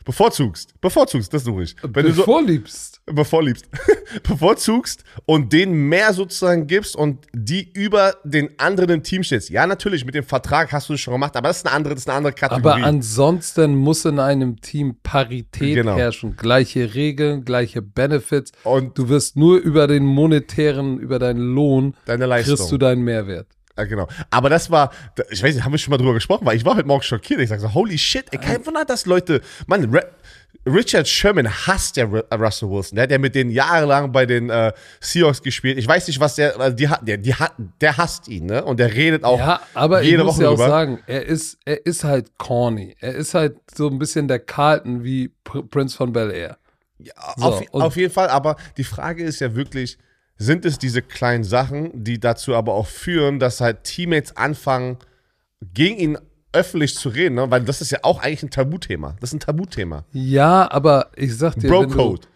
[0.05, 0.79] Bevorzugst.
[0.81, 1.75] Bevorzugst, das suche ich.
[1.81, 3.01] Wenn du so, Bevorliebst.
[3.05, 3.65] bevorliebst,
[4.23, 9.49] bevorzugst und denen mehr sozusagen gibst und die über den anderen im Team stellst.
[9.49, 11.93] Ja, natürlich, mit dem Vertrag hast du es schon gemacht, aber das ist eine andere,
[11.93, 12.81] das ist eine andere Kategorie.
[12.81, 15.95] Aber ansonsten muss in einem Team Parität Genau.
[15.95, 16.35] herrschen.
[16.35, 18.51] Gleiche Regeln, gleiche Benefits.
[18.63, 22.55] Und- du wirst nur über den monetären, über deinen Lohn, Deine Leistung.
[22.57, 23.47] kriegst du deinen Mehrwert.
[23.77, 24.07] Ja, genau.
[24.29, 24.91] Aber das war,
[25.31, 27.39] ich weiß nicht, haben wir schon mal drüber gesprochen, weil ich war heute Morgen schockiert.
[27.39, 30.03] Ich sag so, holy shit, ey, kein Wunder, dass Leute, Mann, Ra-
[30.65, 32.95] Richard Sherman hasst ja Ru- Russell Wilson.
[32.95, 35.77] Der hat ja mit denen jahrelang bei den äh, Seahawks gespielt.
[35.79, 37.33] Ich weiß nicht, was der, also die, der, die,
[37.81, 38.63] der hasst ihn, ne?
[38.63, 40.67] Und der redet auch Ja, aber jede ich muss Woche ja auch drüber.
[40.69, 42.95] sagen, er ist, er ist halt corny.
[42.99, 46.57] Er ist halt so ein bisschen der Carlton wie Pr Prince von Bel Air.
[47.37, 49.97] So, auf, auf jeden Fall, aber die Frage ist ja wirklich,
[50.37, 54.97] sind es diese kleinen Sachen, die dazu aber auch führen, dass halt Teammates anfangen,
[55.73, 56.17] gegen ihn
[56.51, 57.49] öffentlich zu reden, ne?
[57.49, 59.15] weil das ist ja auch eigentlich ein Tabuthema.
[59.19, 60.05] Das ist ein Tabuthema.
[60.11, 62.27] Ja, aber ich sag dir, Bro-Code.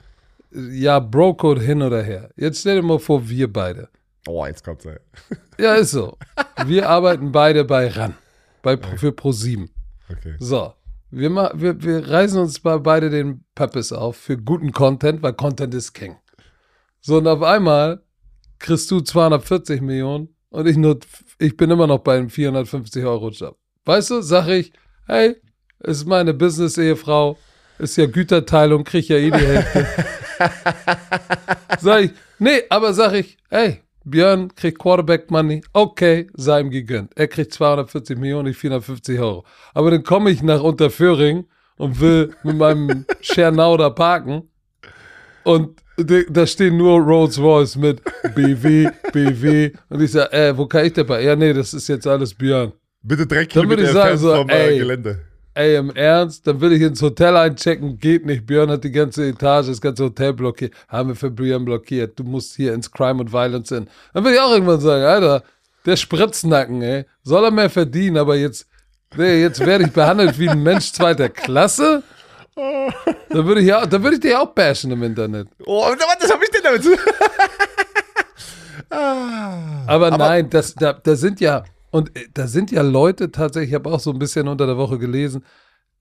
[0.72, 2.30] Ja, Bro-Code hin oder her.
[2.36, 3.90] Jetzt stell dir mal vor, wir beide.
[4.28, 4.86] Oh, jetzt kommt's.
[4.86, 4.98] Ey.
[5.60, 6.18] Ja, ist so.
[6.66, 8.14] Wir arbeiten beide bei RAN,
[8.62, 9.70] bei, für Pro7.
[10.08, 10.36] Okay.
[10.38, 10.74] So,
[11.10, 15.74] wir, wir, wir reißen uns bei beide den Purpose auf für guten Content, weil Content
[15.74, 16.16] ist King.
[17.08, 18.02] So, und auf einmal
[18.60, 21.00] kriegst du 240 Millionen und ich nur,
[21.39, 23.58] ich bin immer noch bei einem 450 Euro Job.
[23.86, 24.74] Weißt du, sag ich,
[25.06, 25.38] hey,
[25.80, 27.38] ist meine Business-Ehefrau,
[27.80, 29.88] ist ja Güterteilung, krieg ja eh die Hälfte.
[31.80, 37.13] sag ich, nee, aber sag ich, hey, Björn kriegt Quarterback Money, okay, sei ihm gegönnt.
[37.15, 39.46] Er kriegt 240 Millionen, ich 450 Euro.
[39.74, 41.46] Aber dann komme ich nach Unterföhring
[41.78, 44.50] und will mit meinem Schernau da parken
[45.46, 48.02] und da stehen nur Rolls Royce mit
[48.36, 51.24] BW, BW und ich sage, äh, wo kann ich dabei?
[51.24, 52.72] Ja, nee, das ist jetzt alles Björn.
[53.02, 54.80] Bitte drei Dann würde ich sagen, so, vom äh, ey.
[54.80, 55.20] Gelände.
[55.54, 58.46] Ey, im Ernst, dann will ich ins Hotel einchecken, geht nicht.
[58.46, 60.74] Björn hat die ganze Etage, das ganze Hotel blockiert.
[60.88, 62.20] Haben wir für Björn blockiert.
[62.20, 63.88] Du musst hier ins Crime und Violence hin.
[64.14, 65.44] Dann will ich auch irgendwann sagen, Alter,
[65.88, 68.68] der Spritznacken, ey, soll er mehr verdienen, aber jetzt,
[69.16, 72.04] nee, jetzt werde ich behandelt wie ein Mensch zweiter Klasse.
[73.30, 75.48] Dann würde ich, ja, dann würde ich dich auch bashen im Internet.
[75.65, 76.84] Oh, was was hab ich denn damit?
[76.84, 76.98] zu-
[78.89, 83.76] Aber, nein, das, da, da sind ja, und äh, da sind ja Leute tatsächlich, ich
[83.76, 85.43] habe auch so ein bisschen unter der Woche gelesen,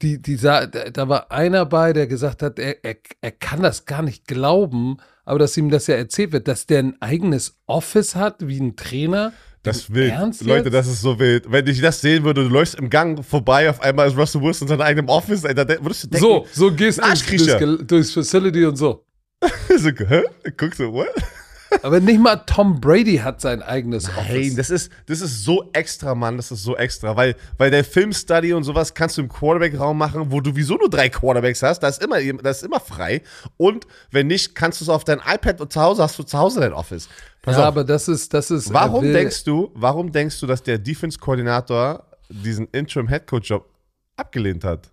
[0.03, 3.63] die, die sa- da, da war einer bei, der gesagt hat, er, er, er kann
[3.63, 7.59] das gar nicht glauben, aber dass ihm das ja erzählt wird, dass der ein eigenes
[7.67, 9.33] Office hat, wie ein Trainer.
[9.67, 10.13] Das Im wild.
[10.13, 10.75] Ernst Leute, jetzt?
[10.75, 11.51] das ist so wild.
[11.51, 14.67] Wenn ich das sehen würde, du läufst im Gang vorbei, auf einmal ist Russell Wilson
[14.67, 18.13] in seinem eigenen Office, Alter, da würdest du denken, So, so gehst du durchs, durchs
[18.13, 19.05] Facility und so.
[19.77, 20.23] so, hä?
[20.57, 21.09] Guckst du, what?
[21.83, 24.29] Aber nicht mal Tom Brady hat sein eigenes Office.
[24.29, 27.85] Nein, das ist, das ist so extra, Mann, das ist so extra, weil, weil der
[27.85, 31.81] Filmstudy und sowas kannst du im Quarterback-Raum machen, wo du wieso nur drei Quarterbacks hast,
[31.81, 33.23] da ist immer, das ist immer frei
[33.57, 36.39] und wenn nicht, kannst du es auf dein iPad und zu Hause hast du zu
[36.39, 37.09] Hause dein Office.
[37.43, 38.69] Pass ja, auf, aber das ist, das ist.
[38.69, 43.65] er warum denkst du, warum denkst du, dass der Defense-Koordinator diesen Interim-Headcoach-Job
[44.17, 44.91] abgelehnt hat?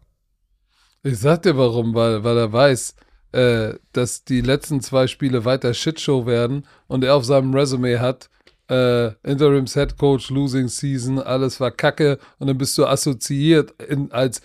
[1.02, 2.96] Ich sag dir warum, weil, weil er weiß,
[3.34, 8.30] äh, dass die letzten zwei Spiele weiter Shitshow werden und er auf seinem Resume hat,
[8.69, 14.12] äh, Interims Head Coach, Losing Season, alles war Kacke und dann bist du assoziiert in,
[14.12, 14.41] als,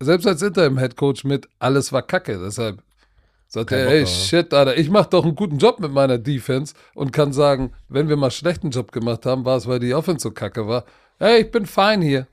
[0.00, 2.38] selbst als Interim Head Coach mit, alles war Kacke.
[2.42, 2.82] Deshalb
[3.48, 6.74] sagt Kein er, ey, shit, Alter, ich mach doch einen guten Job mit meiner Defense
[6.94, 10.22] und kann sagen, wenn wir mal schlechten Job gemacht haben, war es, weil die Offense
[10.22, 10.84] so kacke war.
[11.18, 12.26] Hey, ich bin fein hier.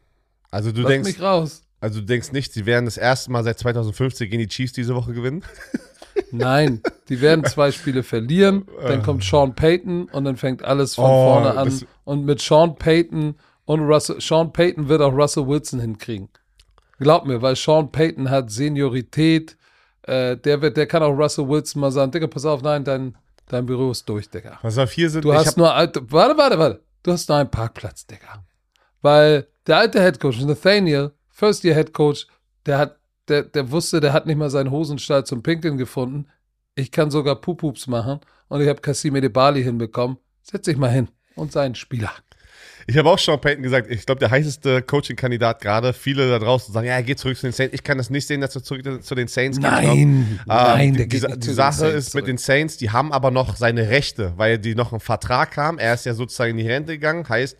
[0.51, 1.63] Also du Lass denkst, mich raus.
[1.79, 4.93] also du denkst nicht, sie werden das erste Mal seit 2015 gegen die Chiefs diese
[4.95, 5.43] Woche gewinnen?
[6.31, 11.05] Nein, die werden zwei Spiele verlieren, dann kommt Sean Payton und dann fängt alles von
[11.11, 11.81] Oh, vorne an.
[12.05, 16.29] Und mit Sean Payton und Russell, Sean Payton wird auch Russell Wilson hinkriegen.
[16.99, 19.57] Glaub mir, weil Sean Payton hat Seniorität,
[20.03, 23.15] äh, der, wird, der kann auch Russell Wilson mal sagen, Digga, pass auf, nein, dein,
[23.47, 24.59] dein Büro ist durch, Digga.
[24.61, 27.49] Pass auf, hier sind Du hast nur, alt- warte, warte, warte, du hast nur einen
[27.51, 28.43] Parkplatz, Digga.
[29.01, 32.27] Weil der alte Head Coach, Nathaniel, First Year Head Coach,
[32.65, 32.97] der hat,
[33.27, 36.27] der, der wusste, der hat nicht mal seinen Hosenstall zum Pinkeln gefunden.
[36.75, 40.17] Ich kann sogar Pupups machen und ich habe Cassime de Bali hinbekommen.
[40.41, 42.11] Setz dich mal hin und sei ein Spieler.
[42.85, 45.93] Ich habe auch Sean Payton gesagt, ich glaube, der heißeste Coaching-Kandidat gerade.
[45.93, 47.73] Viele da draußen sagen, ja, er geht zurück zu den Saints.
[47.73, 49.63] Ich kann das nicht sehen, dass er zurück zu den Saints geht.
[49.63, 52.23] Nein, ähm, nein, der die, geht die, nicht die Sache ist zurück.
[52.23, 55.79] mit den Saints, die haben aber noch seine Rechte, weil die noch einen Vertrag haben.
[55.79, 57.27] Er ist ja sozusagen in die Rente gegangen.
[57.27, 57.57] Heißt,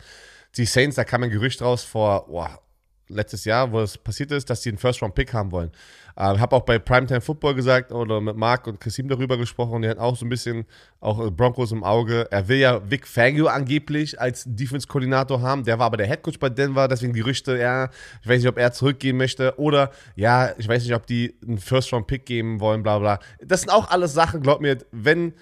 [0.58, 2.60] die Saints, da kam ein Gerücht raus vor boah,
[3.08, 5.72] letztes Jahr, wo es passiert ist, dass sie einen First-Round-Pick haben wollen.
[6.16, 9.82] Äh, habe auch bei Primetime Football gesagt oder mit Marc und Kasim darüber gesprochen.
[9.82, 10.66] Die hatten auch so ein bisschen
[11.00, 12.28] auch äh, Broncos im Auge.
[12.32, 15.64] Er will ja Vic Fangio angeblich als Defense-Koordinator haben.
[15.64, 17.90] Der war aber der Headcoach bei Denver, deswegen Gerüchte, ja,
[18.22, 21.58] ich weiß nicht, ob er zurückgehen möchte oder ja, ich weiß nicht, ob die einen
[21.58, 23.20] First-Round-Pick geben wollen, bla bla.
[23.44, 25.34] Das sind auch alles Sachen, glaub mir, wenn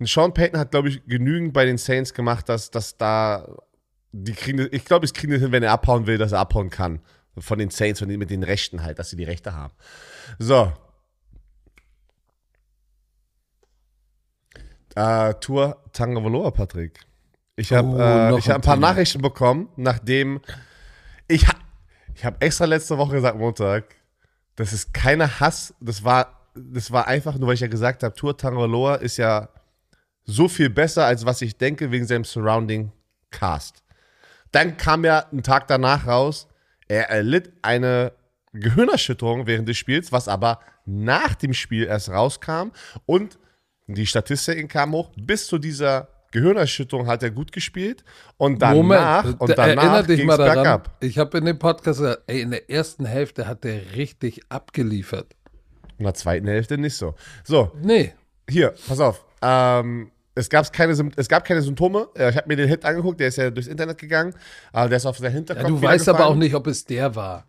[0.00, 3.46] Sean Payton hat, glaube ich, genügend bei den Saints gemacht, dass, dass da
[4.16, 6.70] die kriegen, ich glaube, es kriegen das hin, wenn er abhauen will, dass er abhauen
[6.70, 7.00] kann.
[7.36, 9.74] Von den Saints, von den, mit den Rechten halt, dass sie die Rechte haben.
[10.38, 10.72] So.
[14.94, 17.00] Äh, Tour Tangavaloa, Patrick.
[17.56, 18.92] Ich habe Oh, äh, ich hab ein paar Thema.
[18.92, 20.40] Nachrichten bekommen, nachdem
[21.26, 21.54] ich, ha
[22.14, 23.96] ich habe extra letzte Woche gesagt, Montag,
[24.54, 28.14] das ist keine Hass, das war, das war einfach nur, weil ich ja gesagt habe,
[28.14, 29.48] Tour Tangavaloa ist ja
[30.24, 32.92] so viel besser, als was ich denke, wegen seinem Surrounding
[33.32, 33.83] Cast.
[34.54, 36.48] Dann kam ja einen Tag danach raus,
[36.88, 38.12] er erlitt eine
[38.52, 42.70] Gehirnerschütterung während des Spiels, was aber nach dem Spiel erst rauskam
[43.06, 43.38] und
[43.86, 45.10] die Statistiken kamen hoch.
[45.16, 48.04] Bis zu dieser Gehirnerschütterung hat er gut gespielt
[48.36, 48.74] und danach,
[49.24, 50.54] Moment, und da- danach erinner dich mal daran.
[50.54, 50.96] bergab.
[51.00, 55.34] Ich habe in dem Podcast gesagt, ey, in der ersten Hälfte hat der richtig abgeliefert.
[55.98, 57.14] In der zweiten Hälfte nicht so.
[57.44, 58.14] So, Nee,
[58.48, 59.24] hier, pass auf.
[59.42, 62.08] Ähm, es, gab's keine, es gab keine Symptome.
[62.14, 64.34] Äh, Ich habe mir den Hit angeguckt, der ist ja durchs Internet gegangen.
[64.72, 65.64] Äh, der ist auf sein Hinterkopf.
[65.64, 67.46] ja, du weißt aber auch nicht, ob es der war.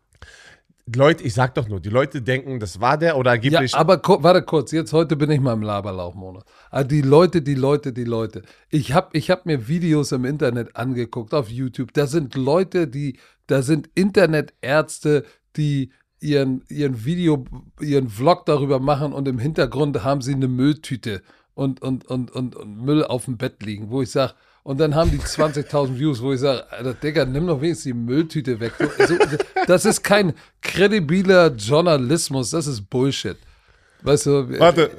[0.96, 3.74] Leute, ich sag doch nur, die Leute denken, das war der oder Ja, angeblich.
[3.74, 6.44] aber ku- warte kurz, jetzt heute bin ich mal im Laberlauchmonat.
[6.70, 8.44] Ah, die Leute, die Leute, die Leute.
[8.70, 11.92] Ich habe ich hab mir Videos im Internet angeguckt, auf YouTube.
[11.94, 13.18] Da sind Leute, die,
[13.48, 17.46] da sind Internetärzte, die ihren, ihren Video,
[17.82, 21.24] ihren Vlog darüber machen und im Hintergrund haben sie eine Mülltüte
[21.56, 24.96] und, und, und, und, und Müll auf dem Bett liegen, wo ich sage, und dann
[24.96, 26.64] haben die 20.000 Views, wo ich sage,
[27.04, 28.74] Digga, nimm doch wenigstens die Mülltüte weg.
[28.80, 29.16] So, so,
[29.68, 33.38] das ist kein kredibiler Journalismus, das ist Bullshit.
[34.02, 34.92] Weißt du, Warte,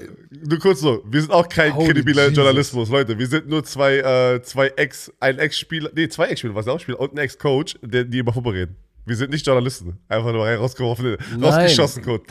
[0.48, 1.02] nur kurz so.
[1.08, 2.36] Wir sind auch kein Holy kredibiler Jesus.
[2.36, 3.16] Journalismus, Leute.
[3.18, 6.98] Wir sind nur zwei, äh, zwei Ex, ein Ex-Spieler, nee, zwei Ex-Spieler, was auch Spieler
[7.00, 8.76] und ein Ex-Coach, der- die über Fußball reden.
[9.04, 9.98] Wir sind nicht Journalisten.
[10.08, 12.24] Einfach nur rein rausgeworfen, rausgeschossen, Code.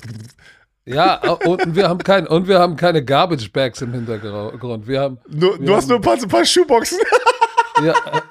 [0.86, 4.88] Ja, und wir haben kein, und wir haben keine Garbage Bags im Hintergrund.
[4.88, 7.00] Wir haben, Nur, Wir du hast haben- nur ein paar, ein paar Schuhboxen.
[7.84, 8.22] ja, äh,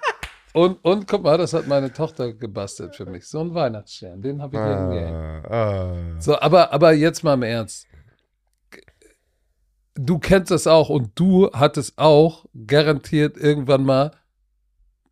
[0.52, 3.26] und, und guck mal, das hat meine Tochter gebastelt für mich.
[3.26, 5.46] So ein Weihnachtsstern, den habe ich hier hingehängt.
[5.50, 5.94] ah.
[6.20, 7.86] So, aber, aber jetzt mal im Ernst.
[9.96, 14.10] Du kennst das auch und du hattest auch garantiert irgendwann mal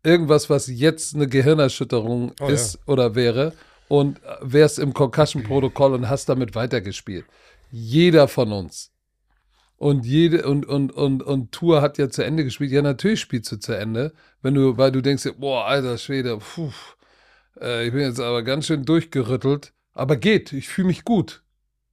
[0.03, 3.53] irgendwas, was jetzt eine Gehirnerschütterung Oh, ist oder wäre
[3.87, 7.25] und wärst im Concussion-Protokoll und hast damit weitergespielt.
[7.71, 8.91] Jeder von uns.
[9.77, 12.71] Und jede und und und und Tour hat ja zu Ende gespielt.
[12.71, 16.71] Ja, natürlich spielst du zu Ende, wenn du, weil du denkst, boah, alter Schwede, puh,
[17.59, 19.73] äh, ich bin jetzt aber ganz schön durchgerüttelt.
[19.93, 21.43] Aber geht, ich fühle mich gut.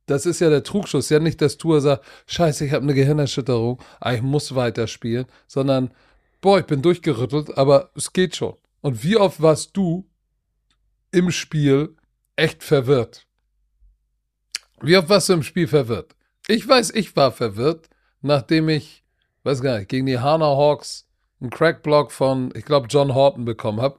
[0.07, 1.09] Das ist ja der Trugschuss.
[1.09, 5.93] Ja nicht, dass Tour sagt, scheiße, ich habe eine Gehirnerschütterung, ah, ich muss weiterspielen, sondern,
[6.41, 8.55] boah, ich bin durchgerüttelt, aber es geht schon.
[8.81, 10.10] Und wie oft warst du
[11.11, 11.97] im Spiel
[12.37, 13.27] echt verwirrt?
[14.83, 16.15] Wie oft warst du im Spiel verwirrt?
[16.49, 17.89] Ich weiß, ich war verwirrt,
[18.23, 19.05] nachdem ich,
[19.45, 21.07] weiß gar nicht, gegen die Hana Hawks
[21.41, 23.99] einen Crackblock von, ich glaube, John Horton bekommen habe.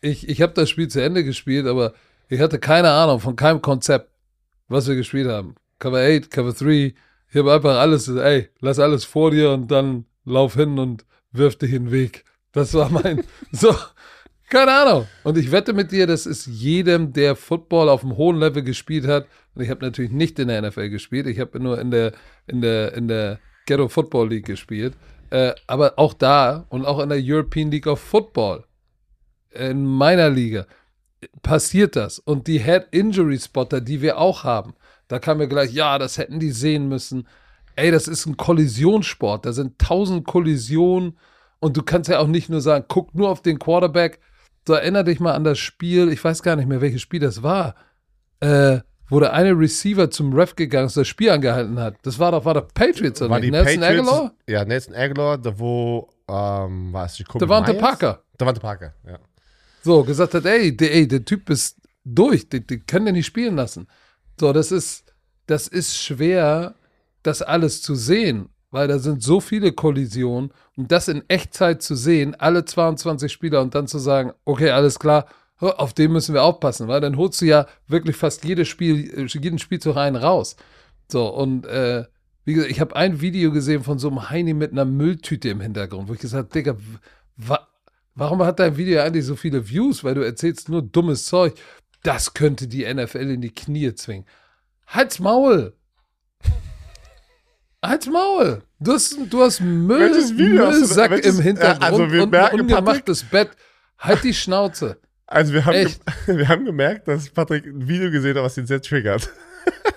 [0.00, 1.92] Ich, ich habe das Spiel zu Ende gespielt, aber
[2.28, 4.10] ich hatte keine Ahnung von keinem Konzept,
[4.68, 5.54] was wir gespielt haben.
[5.78, 6.94] Cover 8, Cover 3.
[7.30, 11.56] Ich habe einfach alles, ey, lass alles vor dir und dann lauf hin und wirf
[11.56, 12.24] dich in den Weg.
[12.52, 13.74] Das war mein, so,
[14.50, 15.06] keine Ahnung.
[15.24, 19.06] Und ich wette mit dir, das ist jedem, der Football auf einem hohen Level gespielt
[19.06, 19.26] hat.
[19.54, 21.26] Und ich habe natürlich nicht in der NFL gespielt.
[21.26, 22.12] Ich habe nur in der,
[22.46, 24.94] in der, in der Ghetto Football League gespielt.
[25.30, 28.64] Äh, aber auch da und auch in der European League of Football,
[29.50, 30.66] in meiner Liga,
[31.42, 32.18] passiert das.
[32.18, 34.74] Und die Head Injury Spotter, die wir auch haben,
[35.08, 37.26] da kam mir gleich, ja, das hätten die sehen müssen.
[37.76, 39.44] Ey, das ist ein Kollisionssport.
[39.44, 41.18] Da sind tausend Kollisionen.
[41.60, 44.20] Und du kannst ja auch nicht nur sagen, guck nur auf den Quarterback.
[44.68, 47.42] So erinnere dich mal an das Spiel, ich weiß gar nicht mehr, welches Spiel das
[47.42, 47.74] war,
[48.40, 51.94] äh, wo der eine Receiver zum Ref gegangen ist, das Spiel angehalten hat.
[52.02, 53.46] Das war doch, war doch Patriots, oder War nicht?
[53.46, 54.34] die Nelson Patriots, Aguilar?
[54.46, 57.80] Ja, Nelson Aguilar, da wo, ähm, war es die Kobe Devante Myers?
[57.80, 58.22] Parker.
[58.36, 59.18] Davante Parker, ja.
[59.84, 63.24] So, gesagt hat, ey, der, ey, der Typ ist durch, den, den können wir nicht
[63.24, 63.88] spielen lassen.
[64.38, 65.14] So, das ist,
[65.46, 66.74] das ist schwer,
[67.22, 71.94] das alles zu sehen, weil da sind so viele Kollisionen und das in Echtzeit zu
[71.94, 75.26] sehen, alle 22 Spieler und dann zu sagen, okay, alles klar,
[75.58, 79.58] auf den müssen wir aufpassen, weil dann holst du ja wirklich fast jedes Spiel, jeden
[79.58, 80.56] Spielzug einen raus.
[81.10, 82.04] So, und äh,
[82.44, 85.60] wie gesagt, ich habe ein Video gesehen von so einem Heini mit einer Mülltüte im
[85.60, 86.76] Hintergrund, wo ich gesagt habe, Digga,
[87.36, 87.66] wa
[88.14, 90.02] warum hat dein Video eigentlich so viele Views?
[90.02, 91.54] Weil du erzählst nur dummes Zeug.
[92.02, 94.26] Das könnte die NFL in die Knie zwingen.
[94.86, 95.74] Halt's Maul!
[97.84, 98.62] Halt's Maul!
[98.80, 103.22] Du hast, du hast Müll, Müllsack welches, im Hintergrund also wir und merken, ein ungemachtes
[103.22, 103.58] Patrick, Bett.
[103.98, 104.98] Halt die Schnauze.
[105.26, 105.94] Also wir haben,
[106.26, 109.30] wir haben gemerkt, dass Patrick ein Video gesehen hat, was ihn sehr triggert.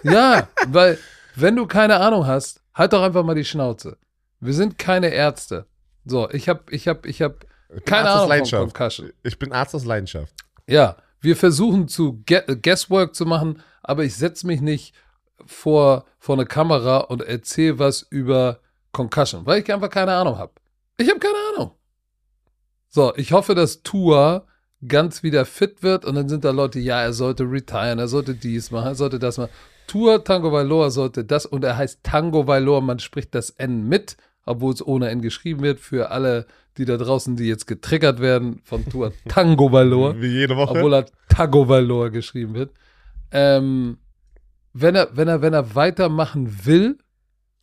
[0.03, 0.97] Ja, weil
[1.35, 3.97] wenn du keine Ahnung hast, halt doch einfach mal die Schnauze.
[4.39, 5.67] Wir sind keine Ärzte.
[6.03, 7.45] So, ich hab, ich hab, ich hab
[7.85, 9.13] keine Arzt Ahnung von Concussion.
[9.23, 10.33] Ich bin Arzt aus Leidenschaft.
[10.67, 14.93] Ja, wir versuchen zu Guesswork zu machen, aber ich setze mich nicht
[15.45, 18.59] vor, vor eine Kamera und erzähle was über
[18.91, 20.53] Concussion, weil ich einfach keine Ahnung habe.
[20.97, 21.71] Ich habe keine Ahnung.
[22.89, 24.45] So, ich hoffe, dass Tua
[24.87, 28.33] ganz wieder fit wird und dann sind da Leute, ja, er sollte retiren, er sollte
[28.33, 29.51] dies machen, er sollte das machen.
[29.87, 34.17] Tour Tango Valor sollte das und er heißt Tango Valor, man spricht das N mit,
[34.45, 36.45] obwohl es ohne N geschrieben wird, für alle,
[36.77, 40.19] die da draußen, die jetzt getriggert werden von Tour Tango Valor.
[40.19, 40.71] Wie jede Woche.
[40.71, 42.71] Obwohl er Tango Valor geschrieben wird.
[43.31, 43.97] Ähm,
[44.73, 46.97] wenn er, wenn er, wenn er weitermachen will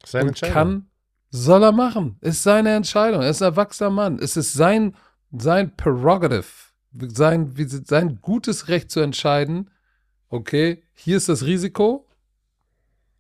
[0.05, 0.91] seine und kann,
[1.31, 2.17] soll er machen.
[2.21, 3.23] Ist seine Entscheidung.
[3.23, 4.19] Er ist ein erwachsener Mann.
[4.19, 4.95] Es ist sein,
[5.31, 6.45] sein Prerogative
[7.09, 7.55] sein,
[7.85, 9.71] sein gutes Recht zu entscheiden,
[10.29, 12.07] okay, hier ist das Risiko,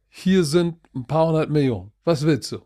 [0.08, 1.92] hier sind ein paar hundert Millionen.
[2.04, 2.60] Was willst du?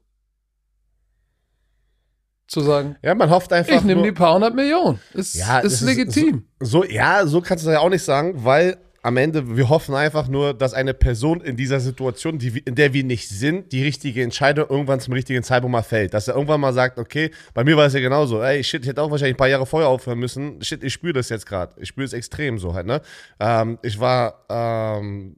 [2.47, 3.75] Zu sagen, ja, man hofft einfach.
[3.75, 5.01] Ich nehme die paar hundert Millionen.
[5.15, 6.47] Ist, ja, ist legitim.
[6.61, 9.69] Ist so, so, ja, so kannst du ja auch nicht sagen, weil am Ende, wir
[9.69, 13.73] hoffen einfach nur, dass eine Person in dieser Situation, die, in der wir nicht sind,
[13.73, 16.15] die richtige Entscheidung irgendwann zum richtigen Zeitpunkt mal fällt.
[16.15, 18.89] Dass er irgendwann mal sagt, okay, bei mir war es ja genauso, ey, shit, ich
[18.89, 20.63] hätte auch wahrscheinlich ein paar Jahre vorher aufhören müssen.
[20.63, 21.75] Shit, ich spüre das jetzt gerade.
[21.81, 23.03] Ich spüre es extrem so halt, ne?
[23.41, 25.35] Ähm, ich war, ähm,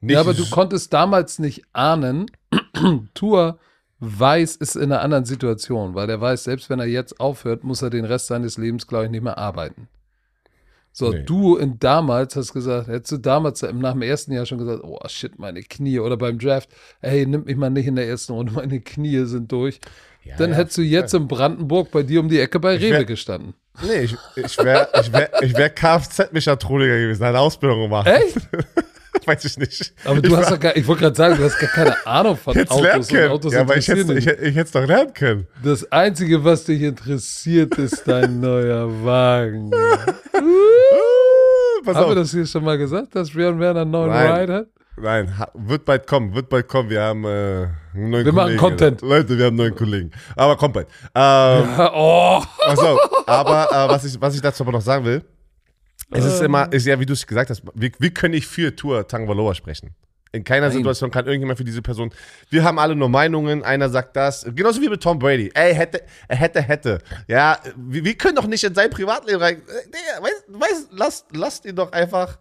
[0.00, 2.30] nicht Ja, aber du konntest damals nicht ahnen,
[3.14, 3.58] Tour
[3.98, 7.82] weiß, ist in einer anderen Situation, weil er weiß, selbst wenn er jetzt aufhört, muss
[7.82, 9.88] er den Rest seines Lebens, glaube ich, nicht mehr arbeiten.
[10.96, 11.24] So, nee.
[11.24, 15.00] du in damals hast gesagt, hättest du damals nach dem ersten Jahr schon gesagt, oh
[15.08, 16.68] shit, meine Knie oder beim Draft,
[17.00, 19.80] hey, nimm mich mal nicht in der ersten Runde, meine Knie sind durch.
[20.22, 22.92] Ja, dann ja, hättest du jetzt in Brandenburg bei dir um die Ecke bei Rewe
[22.92, 23.54] wär, gestanden.
[23.82, 28.06] Nee, ich, ich wäre ich wär, ich wär Kfz-Mechatroniker gewesen, eine Ausbildung gemacht.
[28.06, 28.36] Echt?
[29.26, 29.92] Weiß ich nicht.
[30.04, 32.36] Aber du ich hast doch gar, ich wollte gerade sagen, du hast gar keine Ahnung
[32.36, 35.46] von Autos und Autos Ja, aber ich hätte ich, ich es doch lernen können.
[35.62, 39.70] Das Einzige, was dich interessiert, ist dein neuer Wagen.
[41.84, 44.40] Pass Haben wir das hier schon mal gesagt, dass Björn Werner einen neuen Nein.
[44.40, 44.66] Ride hat?
[44.96, 46.88] Nein, wird bald kommen, wird bald kommen.
[46.88, 48.36] Wir haben äh, einen neuen wir Kollegen.
[48.36, 49.02] machen Content.
[49.02, 50.10] Leute, wir haben einen neuen Kollegen.
[50.36, 50.86] Aber kommt bald.
[51.14, 52.42] Ähm, oh.
[52.66, 55.22] Achso, aber äh, was, ich, was ich dazu aber noch sagen will,
[56.10, 58.74] es ist immer, ist ja, wie du es gesagt hast, wir, wir können nicht für
[58.74, 59.94] Tour Tangvaloa sprechen.
[60.34, 60.78] In keiner Nein.
[60.78, 62.12] Situation kann irgendjemand für diese Person.
[62.50, 63.62] Wir haben alle nur Meinungen.
[63.62, 64.44] Einer sagt das.
[64.52, 65.52] Genauso wie mit Tom Brady.
[65.54, 66.98] Ey, hätte, er hätte, hätte.
[67.28, 69.62] Ja, wir, wir, können doch nicht in sein Privatleben rein.
[69.86, 72.38] Digga, weißt, weißt, lasst, lasst ihn doch einfach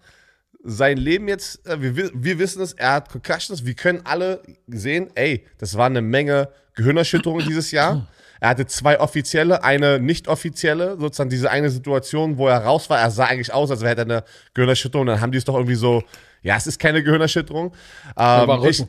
[0.64, 1.68] sein Leben jetzt.
[1.68, 3.64] Äh, wir, wir wissen es, er hat Concussions.
[3.64, 8.07] Wir können alle sehen, ey, das war eine Menge Gehirnerschütterungen dieses Jahr.
[8.43, 12.99] Er hatte zwei offizielle, eine nicht offizielle, sozusagen diese eine Situation, wo er raus war.
[12.99, 14.23] Er sah eigentlich aus, als wäre er eine
[14.53, 15.07] Gehirnerschütterung.
[15.07, 16.03] Dann haben die es doch irgendwie so
[16.43, 17.67] ja, es ist keine Gehirnerschütterung.
[17.67, 18.85] Ähm, Aber ich,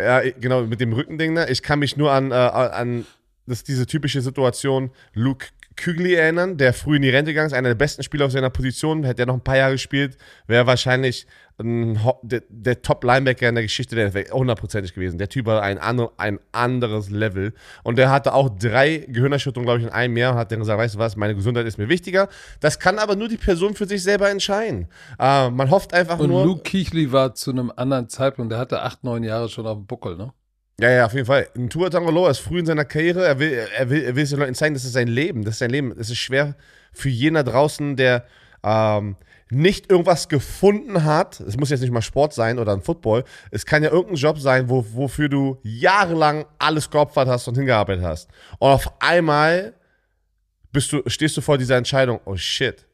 [0.00, 1.48] ja, genau, mit dem Rückending, ne?
[1.50, 3.06] Ich kann mich nur an, äh, an
[3.46, 5.46] das diese typische Situation Luke
[5.78, 8.50] Kügli erinnern, der früh in die Rente gegangen ist, einer der besten Spieler auf seiner
[8.50, 11.26] Position, hätte er noch ein paar Jahre gespielt, wäre wahrscheinlich
[11.58, 15.18] ein, der, der Top-Linebacker in der Geschichte der NFL, hundertprozentig gewesen.
[15.18, 17.52] Der Typ war ein, andre, ein anderes Level.
[17.82, 20.78] Und der hatte auch drei Gehirnerschütterungen, glaube ich, in einem Jahr und hat dann gesagt,
[20.78, 22.28] weißt du was, meine Gesundheit ist mir wichtiger.
[22.60, 24.88] Das kann aber nur die Person für sich selber entscheiden.
[25.18, 26.42] Äh, man hofft einfach und nur.
[26.42, 29.78] Und Luke Kichli war zu einem anderen Zeitpunkt, der hatte acht, neun Jahre schon auf
[29.78, 30.32] dem Buckel, ne?
[30.80, 31.48] Ja, ja, auf jeden Fall.
[31.56, 33.26] Ein Tua Tangoloa ist früh in seiner Karriere.
[33.26, 35.44] Er will, er will, er will es den Leuten zeigen, das ist sein Leben.
[35.44, 35.92] Das ist sein Leben.
[35.98, 36.54] Es ist schwer
[36.92, 38.24] für jener draußen, der
[38.62, 39.16] ähm,
[39.50, 41.40] nicht irgendwas gefunden hat.
[41.40, 43.24] Es muss jetzt nicht mal Sport sein oder ein Football.
[43.50, 48.04] Es kann ja irgendein Job sein, wo, wofür du jahrelang alles geopfert hast und hingearbeitet
[48.04, 48.30] hast.
[48.60, 49.74] Und auf einmal
[50.70, 52.86] bist du, stehst du vor dieser Entscheidung, oh shit,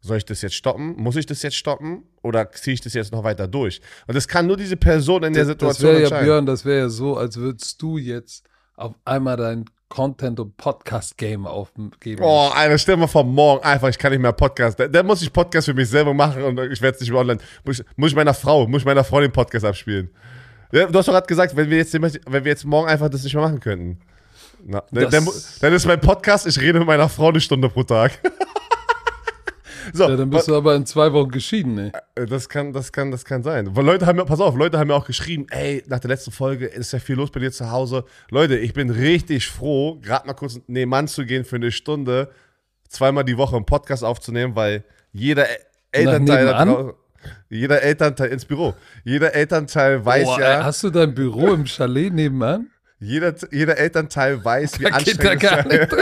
[0.00, 0.94] soll ich das jetzt stoppen?
[0.96, 2.04] Muss ich das jetzt stoppen?
[2.22, 3.80] Oder ziehe ich das jetzt noch weiter durch?
[4.06, 6.26] Und das kann nur diese Person in der Situation das entscheiden.
[6.26, 8.44] Ja, Björn, das wäre ja so, als würdest du jetzt
[8.76, 12.22] auf einmal deinen Content- und Podcast-Game aufgeben.
[12.22, 14.78] Oh, Alter, stell mal vor, morgen einfach, ich kann nicht mehr Podcast.
[14.80, 17.40] Dann muss ich Podcast für mich selber machen und ich werde es nicht mehr online.
[17.64, 20.10] Muss, ich- muss ich meiner Frau, muss ich meiner Frau den Podcast abspielen.
[20.72, 22.02] Du hast doch gerade gesagt, wenn wir, jetzt, wenn
[22.44, 24.00] wir jetzt morgen einfach das nicht mehr machen könnten.
[24.64, 25.28] Na, dann,
[25.60, 28.18] dann ist mein Podcast, ich rede mit meiner Frau eine Stunde pro Tag.
[29.92, 31.92] so, Ja, dann bist du aber in zwei Wochen geschieden, ey.
[32.14, 33.74] Äh, Das kann, das kann, das kann sein.
[33.74, 36.32] Weil Leute haben mir, pass auf, Leute haben mir auch geschrieben, ey, nach der letzten
[36.32, 38.04] Folge ist ja viel los bei dir zu Hause.
[38.30, 42.30] Leute, ich bin richtig froh, gerade mal kurz nebenan zu gehen für eine Stunde,
[42.88, 45.46] zweimal die Woche einen Podcast aufzunehmen, weil jeder
[45.92, 46.92] Elternteil, da
[47.48, 48.74] jeder Elternteil ins Büro,
[49.04, 52.70] jeder Elternteil weiß Boah, ja, ey, hast du dein Büro im Chalet nebenan?
[52.98, 55.96] jeder, jeder Elternteil weiß, wie Da geht da anstrengend gar es nicht.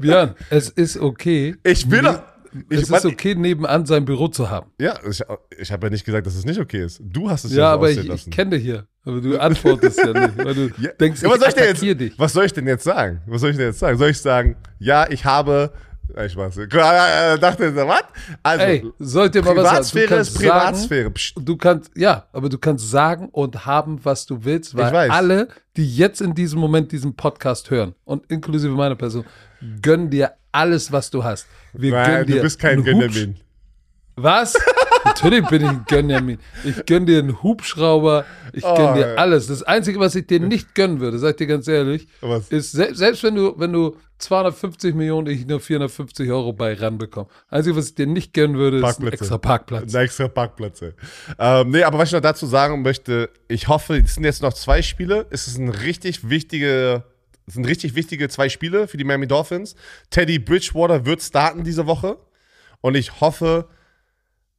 [0.00, 1.56] Björn, es ist okay.
[1.62, 2.22] Ich will doch.
[2.70, 4.70] Ich, es ist okay, nebenan sein Büro zu haben.
[4.80, 5.22] Ja, ich,
[5.58, 7.00] ich habe ja nicht gesagt, dass es nicht okay ist.
[7.04, 8.30] Du hast es Ja, so aber ich, aussehen ich lassen.
[8.30, 8.86] kenne dich hier.
[9.04, 10.38] Aber du antwortest ja nicht.
[10.38, 12.18] Weil du Ja, denkst, ja, was, soll ich denn jetzt, dich.
[12.18, 13.20] was soll ich denn jetzt sagen?
[13.26, 13.98] Was soll ich denn jetzt sagen?
[13.98, 15.72] Soll ich sagen, ja, ich habe.
[16.14, 16.72] Weiß nicht.
[16.74, 18.02] Äh, dachte, was?
[18.42, 20.06] Also, Ey, sollt ihr mal was sagen?
[20.08, 21.12] Privatsphäre Du kannst ist Privatsphäre.
[21.16, 24.92] Sagen, du kannst, ja, aber du kannst sagen und haben, was du willst, weil Ich
[24.92, 25.10] weiß.
[25.10, 29.24] alle, die jetzt in diesem Moment diesen Podcast hören und inklusive meiner Person,
[29.82, 31.46] gönnen dir alles, was du hast.
[31.72, 33.36] Wir Nein, gönnen dir du bist kein Gönjamin.
[34.16, 34.54] Was?
[35.22, 36.38] Natürlich bin ich ein Gönjamin.
[36.64, 39.46] Ich gönn dir einen Hubschrauber, ich Oh, gönn dir alles.
[39.46, 42.48] Das Einzige, was ich dir nicht gönnen würde, sag ich dir ganz ehrlich, Was?
[42.48, 47.28] ist, se selbst wenn du, wenn du 250 Millionen, ich nur 450 Euro bei ranbekomme.
[47.48, 49.94] Einzige, was ich dir nicht gönnen würde, ist ein extra Parkplatz.
[49.94, 50.94] Ein extra Parkplätze.
[51.38, 54.54] Ähm, nee, aber was ich noch dazu sagen möchte, ich hoffe, es sind jetzt noch
[54.54, 55.26] zwei Spiele.
[55.30, 57.04] Es ist ein richtig wichtige,
[57.46, 59.76] es sind richtig wichtige zwei Spiele für die Miami Dolphins.
[60.10, 62.16] Teddy Bridgewater wird starten diese Woche.
[62.80, 63.68] Und ich hoffe,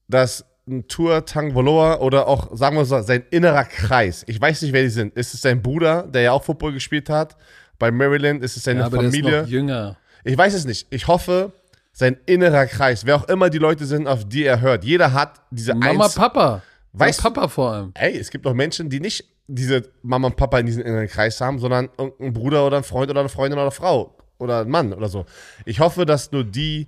[0.07, 4.73] dass ein Tour Tangvoloa oder auch, sagen wir so, sein innerer Kreis, ich weiß nicht,
[4.73, 5.15] wer die sind.
[5.15, 7.37] Ist es sein Bruder, der ja auch Football gespielt hat?
[7.79, 9.41] Bei Maryland ist es seine Ja, aber der ist Familie?
[9.43, 9.97] noch jünger.
[10.23, 10.87] Ich weiß es nicht.
[10.89, 11.53] Ich hoffe,
[11.93, 15.41] sein innerer Kreis, wer auch immer die Leute sind, auf die er hört, jeder hat
[15.51, 16.15] diese Mama, eins.
[16.15, 16.61] Papa.
[16.91, 17.91] Weißt Sein Papa vor allem.
[17.93, 21.39] Ey, es gibt noch Menschen, die nicht diese Mama und Papa in diesem inneren Kreis
[21.39, 24.69] haben, sondern irgendein Bruder oder ein Freund oder eine Freundin oder eine Frau oder ein
[24.69, 25.25] Mann oder so.
[25.65, 26.87] Ich hoffe, dass nur die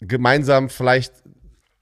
[0.00, 1.12] gemeinsam vielleicht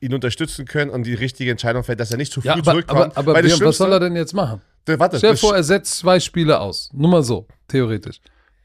[0.00, 2.62] ihn unterstützen können und die richtige Entscheidung fällt, dass er nicht zu früh Ja, aber,
[2.64, 3.16] zurückkommt.
[3.16, 4.60] aber, aber das Björn, was soll er denn jetzt machen?
[4.86, 6.88] Warte, Stell vor, er setzt zwei Spiele aus.
[6.94, 8.20] Nur mal so, theoretisch.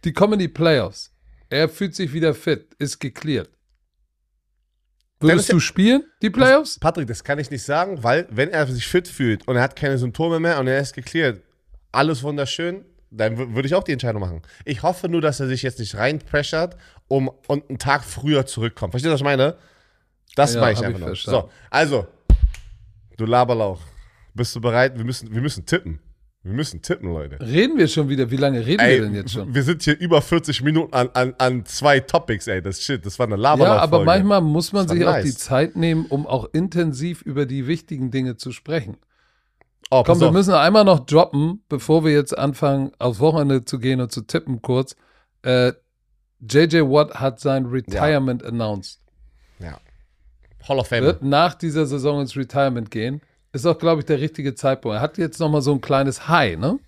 [0.06, 1.12] Die kommen in die Playoffs.
[1.50, 3.50] Er fühlt sich wieder fit, ist geklärt.
[5.20, 6.80] Würdest ja- du spielen, die Playoffs?
[6.80, 9.76] Patrick, das kann ich nicht sagen, weil wenn er sich fit fühlt und er hat
[9.76, 11.42] keine Symptome mehr und er ist geklärt,
[11.92, 14.42] alles wunderschön, dann würde ich auch die Entscheidung machen.
[14.66, 16.76] Ich hoffe nur, dass er sich jetzt nicht reinpressert
[17.08, 18.92] um und einen Tag früher zurückkommt.
[18.92, 19.56] Verstehst du, was ich meine?
[20.36, 21.42] Das Ja, meine ich einfach ich verstanden.
[21.42, 22.08] So, also,
[23.18, 23.80] du Laberlauch.
[24.34, 24.98] Bist du bereit?
[24.98, 26.00] Wir müssen, wir müssen tippen.
[26.46, 27.40] Wir müssen tippen, Leute.
[27.40, 28.30] Reden wir schon wieder?
[28.30, 29.56] Wie lange reden wir denn jetzt schon?
[29.56, 32.62] wir sind hier über 40 Minuten an, an, an zwei Topics, ey.
[32.62, 33.78] Das shit, das war eine Laberlauf.
[33.78, 35.24] Ja, aber manchmal muss man sich auch nice.
[35.24, 38.98] die Zeit nehmen, um auch intensiv über die wichtigen Dinge zu sprechen.
[39.90, 40.34] oh, Komm, wir auf.
[40.34, 44.62] müssen einmal noch droppen, bevor wir jetzt anfangen, aufs Wochenende zu gehen und zu tippen
[44.62, 44.98] kurz.
[45.44, 45.72] Äh,
[46.42, 49.00] JJ Watt hat sein Retirement announced.
[50.68, 51.04] Hall of Fame.
[51.04, 53.22] Wird nach dieser Saison ins Retirement gehen.
[53.52, 54.98] Ist auch, glaube ich, der richtige Zeitpunkt.
[54.98, 56.80] Er hat jetzt noch mal so ein kleines High, ne?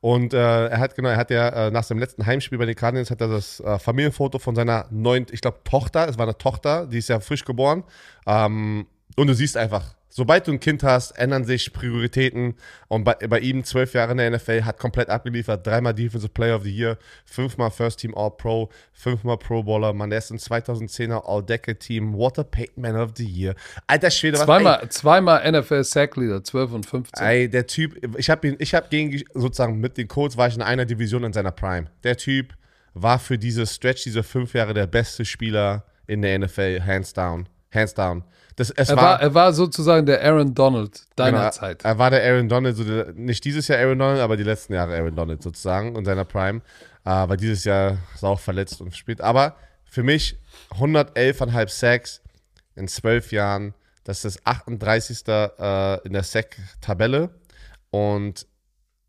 [0.00, 2.74] Und äh, er hat, genau, er hat ja äh, nach seinem letzten Heimspiel bei den
[2.74, 6.36] Cardinals hat er das äh, Familienfoto von seiner neuen, ich glaube, Tochter, es war eine
[6.36, 7.84] Tochter, die ist ja frisch geboren.
[8.26, 8.86] Ähm,
[9.16, 12.54] und du siehst einfach, sobald du ein Kind hast, ändern sich Prioritäten.
[12.88, 15.66] Und bei, bei ihm, zwölf Jahre in der NFL, hat komplett abgeliefert.
[15.66, 19.92] Dreimal Defensive Player of the Year, fünfmal First Team All-Pro, fünfmal Pro Bowler.
[19.92, 23.54] Man, der ist ein 2010er All-Decade-Team, Water Payton Man of the Year.
[23.86, 27.26] Alter Schwede, was ey, Zweimal, zweimal NFL Sack Leader, 12 und 15.
[27.26, 30.56] Ey, der Typ, ich habe ihn, ich habe gegen sozusagen mit den Colts war ich
[30.56, 31.86] in einer Division in seiner Prime.
[32.02, 32.54] Der Typ
[32.94, 37.48] war für diese Stretch, diese fünf Jahre der beste Spieler in der NFL, hands down,
[37.72, 38.24] hands down.
[38.58, 41.84] Das, es er, war, er war sozusagen der Aaron Donald deiner genau, Zeit.
[41.84, 44.74] Er war der Aaron Donald, so der, nicht dieses Jahr Aaron Donald, aber die letzten
[44.74, 46.60] Jahre Aaron Donald sozusagen in seiner Prime.
[47.04, 49.20] Äh, weil dieses Jahr ist auch verletzt und spielt.
[49.20, 49.54] Aber
[49.84, 50.40] für mich
[50.72, 52.20] 111,5 Sacks
[52.74, 53.74] in zwölf Jahren.
[54.02, 55.28] Das ist das 38.
[55.28, 57.30] Äh, in der Sack-Tabelle.
[57.90, 58.44] Und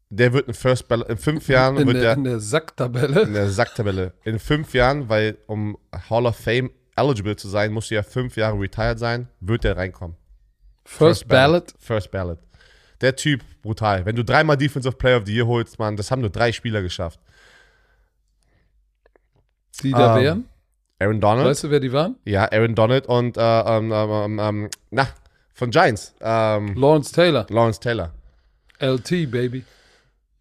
[0.10, 3.22] der wird in, First Ball in fünf Jahren in, wird der, der in der Sacktabelle.
[3.24, 4.14] in der Sacktabelle.
[4.26, 5.76] In fünf Jahren, weil um
[6.08, 6.70] Hall of Fame
[7.00, 10.16] eligible zu sein, musst du ja fünf Jahre retired sein, wird der reinkommen.
[10.86, 11.74] First Ballot.
[11.80, 12.40] First Ballot.
[13.02, 14.06] Der Typ, brutal.
[14.06, 16.82] Wenn du dreimal Defensive Player of the Year holst, Mann, das haben nur drei Spieler
[16.82, 17.20] geschafft.
[19.84, 20.50] Die da Ähm, wären.
[21.00, 21.48] Aaron Donald.
[21.48, 22.16] Weißt du, wer die waren?
[22.26, 25.08] Ja, Aaron Donald und, äh, ähm, ähm, ähm, na,
[25.54, 26.14] von Giants.
[26.20, 27.46] Ähm, Lawrence Taylor.
[27.50, 28.12] Lawrence Taylor.
[28.80, 29.64] LT, Baby.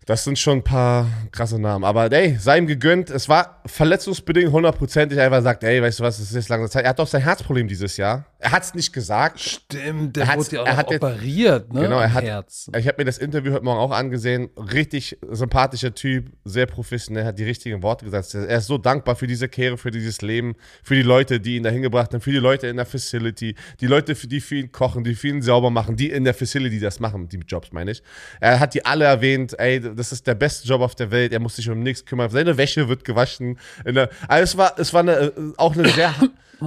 [0.09, 1.85] Das sind schon ein paar krasse Namen.
[1.85, 3.11] Aber ey, sei ihm gegönnt.
[3.11, 6.85] Es war verletzungsbedingt hundertprozentig einfach sagt, ey, weißt du was, es ist jetzt lange Zeit.
[6.85, 8.25] Er hat doch sein Herzproblem dieses Jahr.
[8.39, 9.39] Er hat es nicht gesagt.
[9.39, 11.83] Stimmt, der Er wurde ja auch er hat jetzt- operiert, ne?
[11.83, 12.71] Genau, er hat- Herz.
[12.75, 14.49] Ich habe mir das Interview heute Morgen auch angesehen.
[14.57, 18.33] Richtig sympathischer Typ, sehr professionell, hat die richtigen Worte gesagt.
[18.35, 20.55] Er ist so dankbar für diese Kehre, für dieses Leben,
[20.85, 23.87] für die Leute, die ihn dahin gebracht haben, für die Leute in der Facility, die
[23.87, 26.81] Leute, für die für ihn kochen, die für ihn sauber machen, die in der Facility
[26.81, 28.03] das machen, die Jobs meine ich.
[28.41, 31.41] Er hat die alle erwähnt, ey, das ist der beste Job auf der Welt, er
[31.41, 33.59] muss sich um nichts kümmern, seine Wäsche wird gewaschen.
[33.85, 36.15] Der, also es war, es war eine, äh, auch eine sehr,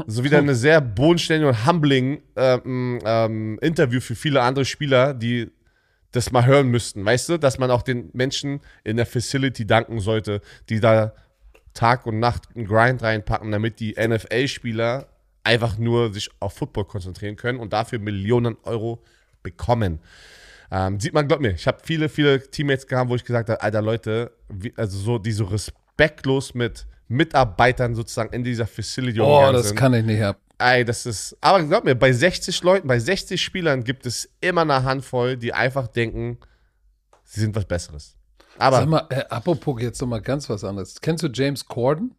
[0.07, 5.49] so wieder eine sehr bodenständige und humbling ähm, ähm, Interview für viele andere Spieler, die
[6.11, 10.01] das mal hören müssten, weißt du, dass man auch den Menschen in der Facility danken
[10.01, 11.13] sollte, die da
[11.73, 15.07] Tag und Nacht einen Grind reinpacken, damit die NFL-Spieler
[15.43, 19.01] einfach nur sich auf Football konzentrieren können und dafür Millionen Euro
[19.41, 19.99] bekommen.
[20.71, 23.61] Ähm, sieht man, glaub mir, ich habe viele, viele Teammates gehabt, wo ich gesagt habe,
[23.61, 29.51] Alter Leute, wie, also so, die so respektlos mit Mitarbeitern sozusagen in dieser Facility Oh,
[29.51, 29.75] das sind.
[29.77, 30.39] kann ich nicht ab.
[30.57, 31.35] Ey, das ist.
[31.41, 35.53] Aber glaub mir, bei 60 Leuten, bei 60 Spielern gibt es immer eine Handvoll, die
[35.53, 36.37] einfach denken,
[37.23, 38.15] sie sind was Besseres.
[38.57, 41.01] Aber Sag mal, äh, apropos jetzt noch mal ganz was anderes.
[41.01, 42.15] Kennst du James Corden?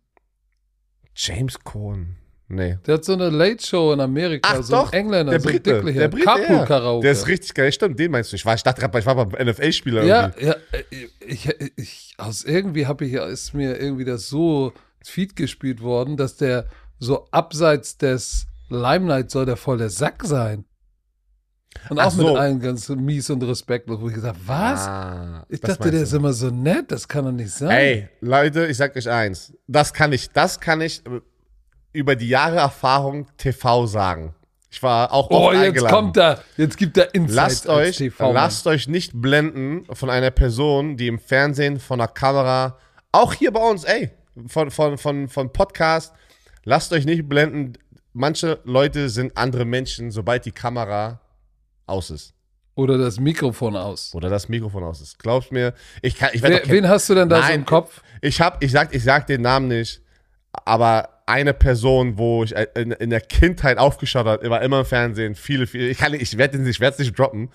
[1.15, 2.17] James Cohn.
[2.55, 2.77] Nee.
[2.87, 5.73] Der hat so eine Late Show in Amerika, Ach so doch, Engländer, der so Brite.
[5.75, 6.01] Dicklicher.
[6.01, 6.65] Der Brite, Carpool ja.
[6.67, 7.03] Karaoke.
[7.03, 7.73] Der ist richtig geil.
[7.73, 8.37] Stimmt, den meinst du.
[8.37, 10.45] Ich war, ich dachte gerade, ich war beim NFL-Spieler Ja, irgendwie.
[10.45, 15.81] ja, äh, ich, ich, aus irgendwie habe ich, ist mir irgendwie das so Feed gespielt
[15.81, 16.67] worden, dass der
[16.99, 20.67] so abseits des Limelight soll der voll der Sack sein.
[21.89, 22.37] Und Ach auch mit so.
[22.37, 24.81] allen ganz mies und respektlos, wo ich gesagt was?
[24.87, 27.71] Ah, ich dachte, der ist immer so nett, das kann doch nicht sein.
[27.71, 29.55] Ey, Leute, ich sag euch eins.
[29.67, 31.21] Das kann ich, das kann ich äh,
[31.93, 34.35] über die Jahre Erfahrung TV sagen.
[34.71, 35.95] Ich war auch oh, oft jetzt eingeladen.
[35.95, 38.35] kommt er, jetzt gibt er Insights Lasst euch, TV-Mann.
[38.35, 42.79] lasst euch nicht blenden von einer Person, die im Fernsehen, von der Kamera,
[43.13, 44.11] auch hier bei uns, ey,
[44.47, 46.15] von, von, von, von Podcast,
[46.65, 47.75] lasst euch nicht blenden.
[48.15, 51.21] Manche Leute sind andere Menschen, sobald die Kamera
[51.87, 52.33] aus ist.
[52.75, 54.15] Oder das Mikrofon aus.
[54.15, 55.19] Oder das Mikrofon aus ist.
[55.19, 58.03] Glaubst mir, ich kann, ich doch wen hast du denn da so Nein, im Kopf?
[58.23, 60.02] Ich hab, ich sag, ich sag den Namen nicht,
[60.65, 65.35] aber eine Person, wo ich in, in der Kindheit aufgeschaut habe, war immer im Fernsehen,
[65.35, 67.51] viele, viele, ich kann ich werde ich werde es nicht droppen,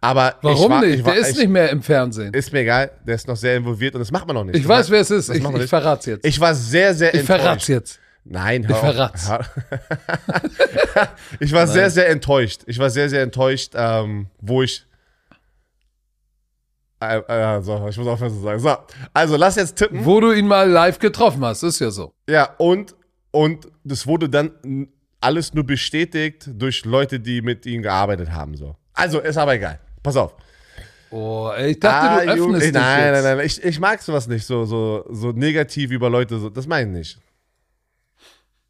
[0.00, 0.98] aber Warum ich war, nicht?
[0.98, 2.32] Ich war, der ist ich, nicht mehr im Fernsehen.
[2.34, 4.56] ist mir egal, der ist noch sehr involviert und das macht man noch nicht.
[4.56, 5.28] Ich weiß, wer es ist.
[5.28, 6.26] Ich, ich verrat's jetzt.
[6.26, 7.68] Ich war sehr, sehr Ich verrat's enttäuscht.
[7.68, 8.00] jetzt.
[8.24, 8.80] Nein, Ich hör auf.
[8.80, 9.28] verrat's.
[9.30, 11.08] Hör-
[11.40, 12.62] ich war sehr, sehr enttäuscht.
[12.66, 14.84] Ich war sehr, sehr enttäuscht, ähm, wo ich.
[17.02, 18.58] Äh, äh, so, ich muss aufhören zu sagen.
[18.60, 18.76] So,
[19.12, 20.04] also lass jetzt tippen.
[20.04, 22.14] Wo du ihn mal live getroffen hast, ist ja so.
[22.28, 22.94] Ja, und,
[23.32, 24.88] und das wurde dann
[25.20, 28.56] alles nur bestätigt durch Leute, die mit ihm gearbeitet haben.
[28.56, 28.76] So.
[28.94, 29.80] Also, ist aber egal.
[30.02, 30.34] Pass auf.
[31.10, 33.12] Oh, ey, ich dachte, du Ah, Junge, öffnest dich nein, jetzt.
[33.12, 33.46] nein, nein, nein.
[33.46, 36.38] Ich, ich mag sowas nicht, so, so, so negativ über Leute.
[36.38, 36.48] So.
[36.48, 37.18] Das meine ich nicht.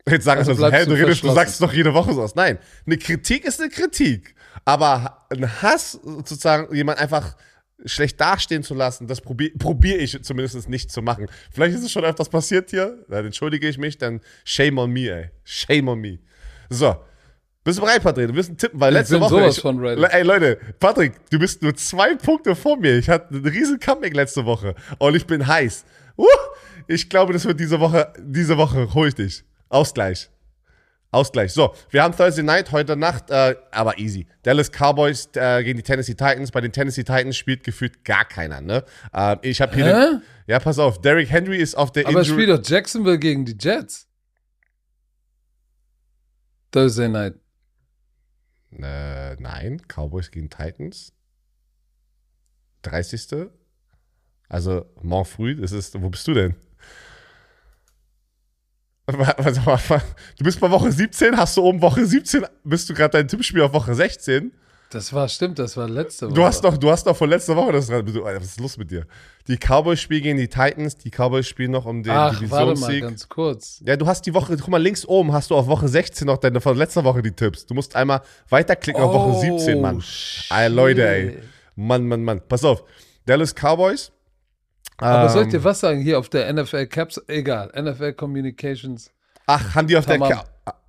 [0.08, 2.12] Jetzt sagen Also sie so, hä, du du, redest, du sagst es doch jede Woche
[2.12, 2.34] sowas.
[2.34, 4.34] Nein, eine Kritik ist eine Kritik.
[4.64, 7.36] Aber ein Hass, sozusagen, jemand einfach
[7.84, 11.26] schlecht dastehen zu lassen, das probiere probier ich zumindest nicht zu machen.
[11.50, 15.10] Vielleicht ist es schon öfters passiert hier, dann entschuldige ich mich, dann shame on me,
[15.10, 15.30] ey.
[15.44, 16.18] Shame on me.
[16.70, 16.96] So.
[17.64, 18.26] Bist du bereit, Patrick?
[18.28, 19.30] Du wirst tippen, weil letzte Woche.
[19.30, 20.02] sowas ich, von ready.
[20.10, 22.98] Ey, Leute, Patrick, du bist nur zwei Punkte vor mir.
[22.98, 25.84] Ich hatte einen riesen Comeback letzte Woche und ich bin heiß.
[26.18, 26.26] Uh,
[26.88, 29.44] ich glaube, das wird diese Woche, diese Woche hol ich dich.
[29.68, 30.28] Ausgleich.
[31.12, 31.52] Ausgleich.
[31.52, 34.26] So, wir haben Thursday Night heute Nacht, äh, aber easy.
[34.42, 36.50] Dallas Cowboys äh, gegen die Tennessee Titans.
[36.50, 38.82] Bei den Tennessee Titans spielt gefühlt gar keiner, ne?
[39.12, 39.84] Ähm, ich habe hier.
[39.84, 41.00] Den, ja, pass auf.
[41.02, 44.08] Derrick Henry ist auf der Aber spielt doch Jacksonville gegen die Jets.
[46.70, 47.34] Thursday Night.
[48.72, 51.12] Äh, nein, Cowboys gegen Titans.
[52.82, 53.50] 30.
[54.48, 56.54] Also morgen früh, das ist, wo bist du denn?
[56.54, 56.58] Wa- warte mal, wa-
[59.06, 63.62] Du bist bei Woche 17, hast du oben Woche 17, bist du gerade dein Tippspiel
[63.62, 64.52] auf Woche 16?
[64.90, 66.34] Das war, stimmt, das war letzte Woche.
[66.34, 68.06] Du hast doch, du hast doch von letzter Woche das dran.
[68.06, 69.06] Alter, Was ist los mit dir?
[69.48, 72.64] Die Cowboys spielen gegen die Titans, die Cowboys spielen noch um den Ach, warte mal
[72.66, 73.00] Divisionssieg.
[73.02, 73.82] ganz kurz.
[73.86, 76.36] Ja, du hast die Woche, guck mal, links oben hast du auf Woche 16 noch
[76.36, 77.64] deine von letzter Woche die Tipps.
[77.64, 79.96] Du musst einmal weiterklicken auf Woche 17, Mann.
[79.96, 80.50] Oh, shit.
[80.54, 81.38] Ey, Leute, ey.
[81.74, 82.42] Mann, Mann, Mann.
[82.46, 82.84] Pass auf.
[83.24, 84.11] Dallas Cowboys.
[85.02, 86.00] Aber soll ich ähm, dir was sagen?
[86.00, 89.10] Hier auf der NFL Caps, egal, NFL Communications.
[89.46, 90.30] Ach, haben die auf der Tamam.
[90.30, 90.44] Ka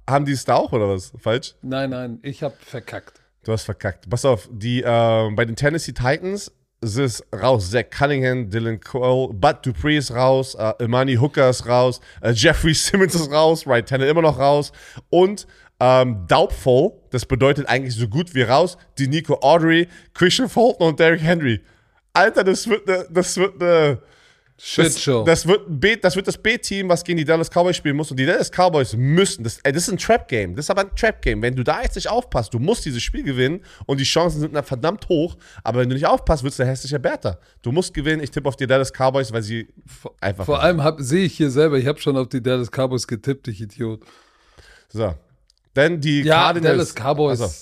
[0.09, 1.14] haben die es da auch oder was?
[1.18, 1.55] Falsch?
[1.61, 3.22] Nein, nein, ich hab verkackt.
[3.43, 4.09] Du hast verkackt.
[4.09, 6.51] Pass auf, die, ähm, bei den Tennessee Titans
[6.82, 7.72] ist es raus.
[7.72, 12.74] Zach Cunningham, Dylan Cole, Bud Dupree ist raus, äh, Imani Hooker ist raus, äh, Jeffrey
[12.74, 14.72] Simmons ist raus, Right Tanner immer noch raus
[15.09, 15.47] und
[15.80, 20.99] ähm, Doubtful, das bedeutet eigentlich so gut wie raus, die Nico Audrey, Christian Fulton und
[20.99, 21.61] Derrick Henry.
[22.14, 23.99] Alter, das wird eine, das wird eine,
[24.57, 25.24] Shitshow.
[25.26, 27.97] Das, das, wird ein B, das wird das B-Team, was gegen die Dallas Cowboys spielen
[27.97, 28.11] muss.
[28.11, 30.55] Und die Dallas Cowboys müssen, das, ey, das ist ein Trap-Game.
[30.55, 31.41] Das ist aber ein Trap-Game.
[31.41, 34.53] Wenn du da jetzt nicht aufpasst, du musst dieses Spiel gewinnen und die Chancen sind
[34.53, 35.38] dann verdammt hoch.
[35.64, 37.39] Aber wenn du nicht aufpasst, wirst du der hässliche Bertha.
[37.61, 38.22] Du musst gewinnen.
[38.22, 39.68] Ich tippe auf die Dallas Cowboys, weil sie
[40.22, 40.45] einfach.
[40.45, 43.59] Vor allem sehe ich hier selber, ich habe schon auf die Dallas Cowboys getippt, ich
[43.59, 44.01] Idiot.
[44.88, 45.16] So.
[45.76, 46.93] Denn die ja, Cardinals.
[46.93, 47.41] Dallas Cowboys.
[47.41, 47.53] Also,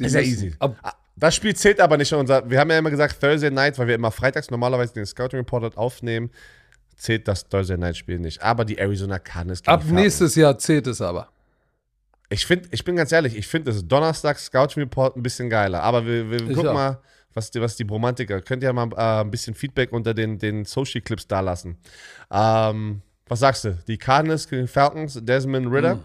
[0.00, 0.54] ist ja easy.
[0.58, 0.76] Ab,
[1.16, 2.12] das Spiel zählt aber nicht.
[2.12, 5.38] Unser, wir haben ja immer gesagt Thursday Night, weil wir immer freitags normalerweise den Scouting
[5.38, 6.30] Report aufnehmen,
[6.96, 8.42] zählt das Thursday Night Spiel nicht.
[8.42, 9.66] Aber die Arizona Cardinals.
[9.66, 11.28] Ab nächstes Jahr zählt es aber.
[12.30, 15.82] Ich finde, ich bin ganz ehrlich, ich finde das Donnerstag Scouting Report ein bisschen geiler.
[15.82, 16.74] Aber wir, wir gucken auch.
[16.74, 17.00] mal,
[17.32, 18.40] was die, was die Bromantiker.
[18.40, 21.76] Könnt ihr mal äh, ein bisschen Feedback unter den, den Social Clips da lassen.
[22.30, 23.78] Ähm, was sagst du?
[23.86, 26.00] Die Cardinals gegen Falcons, Desmond Ritter?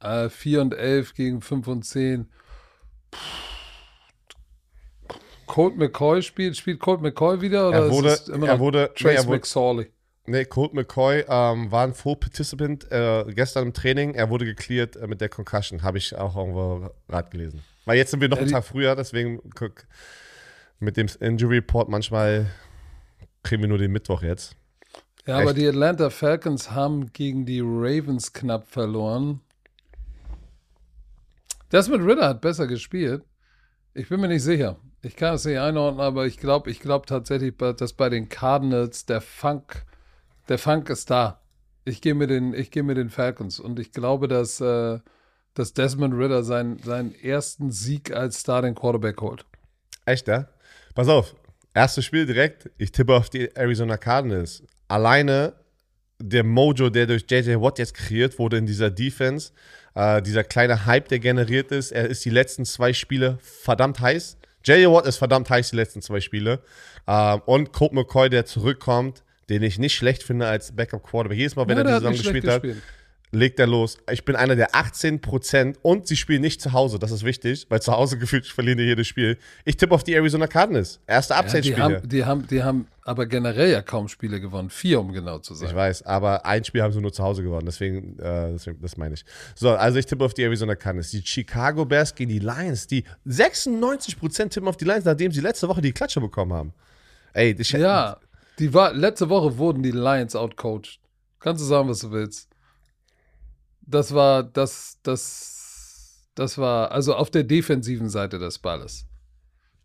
[0.00, 0.26] Hm.
[0.26, 2.28] Äh, 4 und 11 gegen 5 und 10.
[3.10, 3.47] Puh.
[5.48, 7.68] Colt McCoy spielt, spielt Colt McCoy wieder?
[7.68, 9.90] Oder er wurde, ist es immer er wurde, Trace nee, McSorley?
[10.26, 14.14] Nee, Colt McCoy ähm, war ein Full Participant äh, gestern im Training.
[14.14, 15.82] Er wurde geklärt äh, mit der Concussion.
[15.82, 17.62] Habe ich auch irgendwo Rat gelesen.
[17.86, 19.86] Weil jetzt sind wir noch ja, einen Tag früher, deswegen guck,
[20.78, 22.46] mit dem Injury Report manchmal
[23.42, 24.54] kriegen wir nur den Mittwoch jetzt.
[25.26, 25.42] Ja, Echt?
[25.42, 29.40] aber die Atlanta Falcons haben gegen die Ravens knapp verloren.
[31.70, 33.22] Das mit Ritter hat besser gespielt.
[33.94, 34.76] Ich bin mir nicht sicher.
[35.02, 39.06] Ich kann es nicht einordnen, aber ich glaube ich glaub tatsächlich, dass bei den Cardinals
[39.06, 39.84] der Funk,
[40.48, 41.40] der Funk ist da.
[41.84, 44.98] Ich gehe mit, den, geh mit den Falcons und ich glaube, dass, äh,
[45.54, 49.46] dass Desmond Ritter seinen, seinen ersten Sieg als Starting Quarterback holt.
[50.04, 50.48] Echt, ja?
[50.94, 51.34] Pass auf,
[51.74, 52.68] erstes Spiel direkt.
[52.76, 54.64] Ich tippe auf die Arizona Cardinals.
[54.88, 55.54] Alleine
[56.20, 59.52] der Mojo, der durch JJ Watt jetzt kreiert wurde in dieser Defense,
[59.94, 64.37] äh, dieser kleine Hype, der generiert ist, er ist die letzten zwei Spiele verdammt heiß.
[64.68, 64.92] J.J.
[64.92, 66.60] Watt ist verdammt heiß die letzten zwei Spiele.
[67.06, 71.38] Ähm, und Colt McCoy, der zurückkommt, den ich nicht schlecht finde als Backup-Quarterback.
[71.38, 72.82] Jedes Mal, wenn ja, er die Saison gespielt hat, gespielt.
[73.30, 73.98] Legt er los.
[74.10, 76.98] Ich bin einer der 18% und sie spielen nicht zu Hause.
[76.98, 79.38] Das ist wichtig, weil zu Hause gefühlt verlieren die jedes Spiel.
[79.64, 81.00] Ich tippe auf die Arizona Cardinals.
[81.06, 81.78] Erste Upside-Spiele.
[81.78, 84.70] Ja, die, haben, die, haben, die haben aber generell ja kaum Spiele gewonnen.
[84.70, 85.68] Vier, um genau zu sein.
[85.68, 87.66] Ich weiß, aber ein Spiel haben sie nur zu Hause gewonnen.
[87.66, 89.24] Deswegen, äh, deswegen das meine ich.
[89.54, 91.10] So, also ich tippe auf die Arizona Cardinals.
[91.10, 92.86] Die Chicago Bears gegen die Lions.
[92.86, 96.72] Die 96% tippen auf die Lions, nachdem sie letzte Woche die Klatsche bekommen haben.
[97.32, 98.18] Ey, das Ja,
[98.58, 100.98] die war, letzte Woche wurden die Lions outcoached.
[101.38, 102.48] Kannst du sagen, was du willst.
[103.90, 109.06] Das war, das, das, das war, also auf der defensiven Seite des Balles.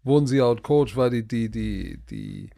[0.03, 2.49] Wurden sie outcoached, weil die, die, die, die,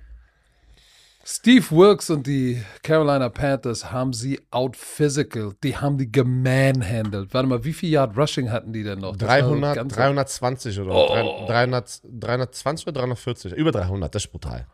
[1.27, 5.53] Steve Wilkes und die Carolina Panthers haben sie out physical.
[5.63, 7.33] Die haben die gemanhandelt.
[7.33, 9.15] Warte mal, wie viel Yard Rushing hatten die denn noch?
[9.15, 11.45] 300, 320 oder oh.
[11.47, 13.53] 300, 320 oder 340?
[13.53, 14.67] Über 300, das ist brutal.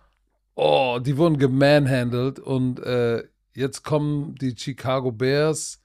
[0.55, 5.80] Oh, die wurden gemanhandelt und äh, jetzt kommen die Chicago Bears.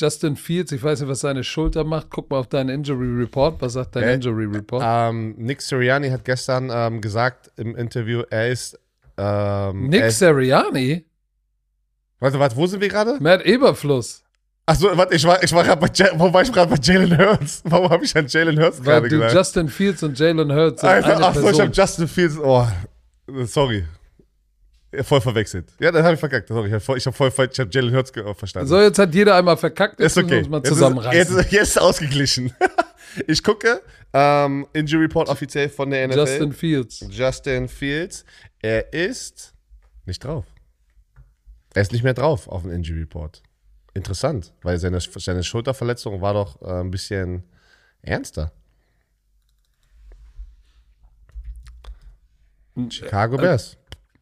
[0.00, 2.08] Justin Fields, ich weiß nicht, was seine Schulter macht.
[2.10, 3.60] Guck mal auf deinen Injury Report.
[3.60, 4.82] Was sagt dein äh, Injury Report?
[4.84, 8.78] Ähm, Nick Sirianni hat gestern ähm, gesagt im Interview, er ist
[9.18, 11.04] ähm, Nick Seriani?
[12.18, 13.18] Warte, warte, wo sind wir gerade?
[13.20, 14.22] Matt Eberfluss.
[14.66, 17.62] Achso, warte, ich war, ich war gerade bei, wo war ich gerade bei Jalen Hurts?
[17.64, 19.34] Warum habe ich an Jalen Hurts gerade gesagt?
[19.34, 22.66] Justin Fields und Jalen Hurts Alter, Achso, ich habe Justin Fields, oh,
[23.44, 23.84] sorry.
[25.02, 25.72] Voll verwechselt.
[25.78, 26.48] Ja, dann habe ich verkackt.
[26.48, 28.68] Sorry, ich habe voll, ich hab voll ich hab Jalen Hurts verstanden.
[28.68, 30.00] So, jetzt hat jeder einmal verkackt.
[30.00, 30.38] Ist okay.
[30.38, 31.16] Uns mal zusammenreißen.
[31.16, 32.52] Jetzt ist, jetzt, jetzt ist ausgeglichen.
[33.28, 33.82] ich gucke,
[34.12, 36.18] ähm, Injury Report offiziell von der NFL.
[36.18, 37.06] Justin Fields.
[37.08, 38.24] Justin Fields.
[38.60, 39.54] Er ist
[40.06, 40.46] nicht drauf.
[41.72, 43.42] Er ist nicht mehr drauf auf dem Injury Report.
[43.94, 47.44] Interessant, weil seine, seine Schulterverletzung war doch äh, ein bisschen
[48.02, 48.52] ernster.
[52.88, 53.76] Chicago Bears.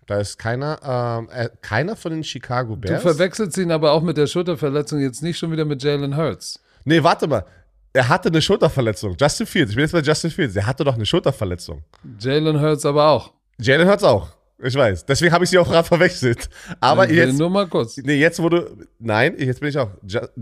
[0.08, 3.02] Da ist keiner, ähm, äh, keiner von den Chicago Bears.
[3.02, 6.60] Du verwechselst ihn aber auch mit der Schulterverletzung jetzt nicht schon wieder mit Jalen Hurts.
[6.84, 7.44] Nee, warte mal.
[7.92, 9.16] Er hatte eine Schulterverletzung.
[9.20, 9.70] Justin Fields.
[9.70, 10.56] Ich bin jetzt bei Justin Fields.
[10.56, 11.84] Er hatte doch eine Schulterverletzung.
[12.18, 13.34] Jalen Hurts aber auch.
[13.58, 14.30] Jalen Hurts auch.
[14.62, 15.04] Ich weiß.
[15.04, 16.48] Deswegen habe ich sie auch gerade verwechselt.
[16.80, 17.38] Aber ich jetzt.
[17.38, 17.98] Nur mal kurz.
[17.98, 18.88] Nee, jetzt wurde.
[18.98, 19.90] Nein, jetzt bin ich auch.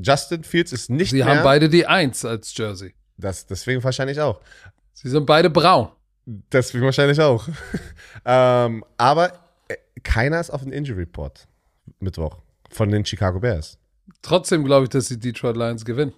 [0.01, 1.25] Justin Fields ist nicht sie mehr.
[1.25, 2.95] Sie haben beide die Eins als Jersey.
[3.17, 4.41] Das, deswegen wahrscheinlich auch.
[4.93, 5.89] Sie sind beide braun.
[6.25, 7.49] Deswegen wahrscheinlich auch.
[8.25, 9.33] ähm, aber
[10.07, 11.49] keiner ist auf dem Injury Report
[11.99, 12.39] Mittwoch
[12.71, 13.79] von den Chicago Bears.
[14.23, 16.15] Trotzdem glaube ich, dass die Detroit Lions gewinnen.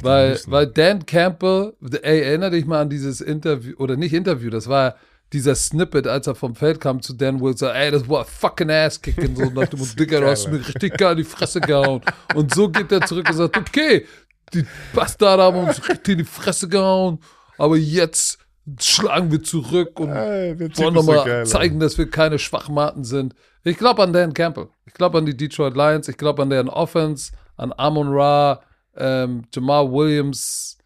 [0.00, 4.68] Weil, weil Dan Campbell, ey, erinnere dich mal an dieses Interview, oder nicht Interview, das
[4.68, 4.96] war
[5.32, 9.36] dieser Snippet, als er vom Feld kam zu Dan Wilson, ey, das war fucking ass-kicking,
[9.36, 12.00] so nach dem Digga, du hast mir richtig geil in die Fresse gehauen.
[12.34, 14.06] Und so geht er zurück und sagt, okay,
[14.54, 14.64] die
[14.94, 17.18] Bastarde haben uns richtig in die Fresse gehauen,
[17.58, 18.38] aber jetzt
[18.80, 23.34] schlagen wir zurück und Ey, wollen so nochmal geil, zeigen, dass wir keine Schwachmaten sind.
[23.64, 24.68] Ich glaube an Dan Campbell.
[24.86, 26.08] Ich glaube an die Detroit Lions.
[26.08, 28.62] Ich glaube an deren Offense, an Amon Ra,
[28.96, 30.78] ähm, Jamal Williams,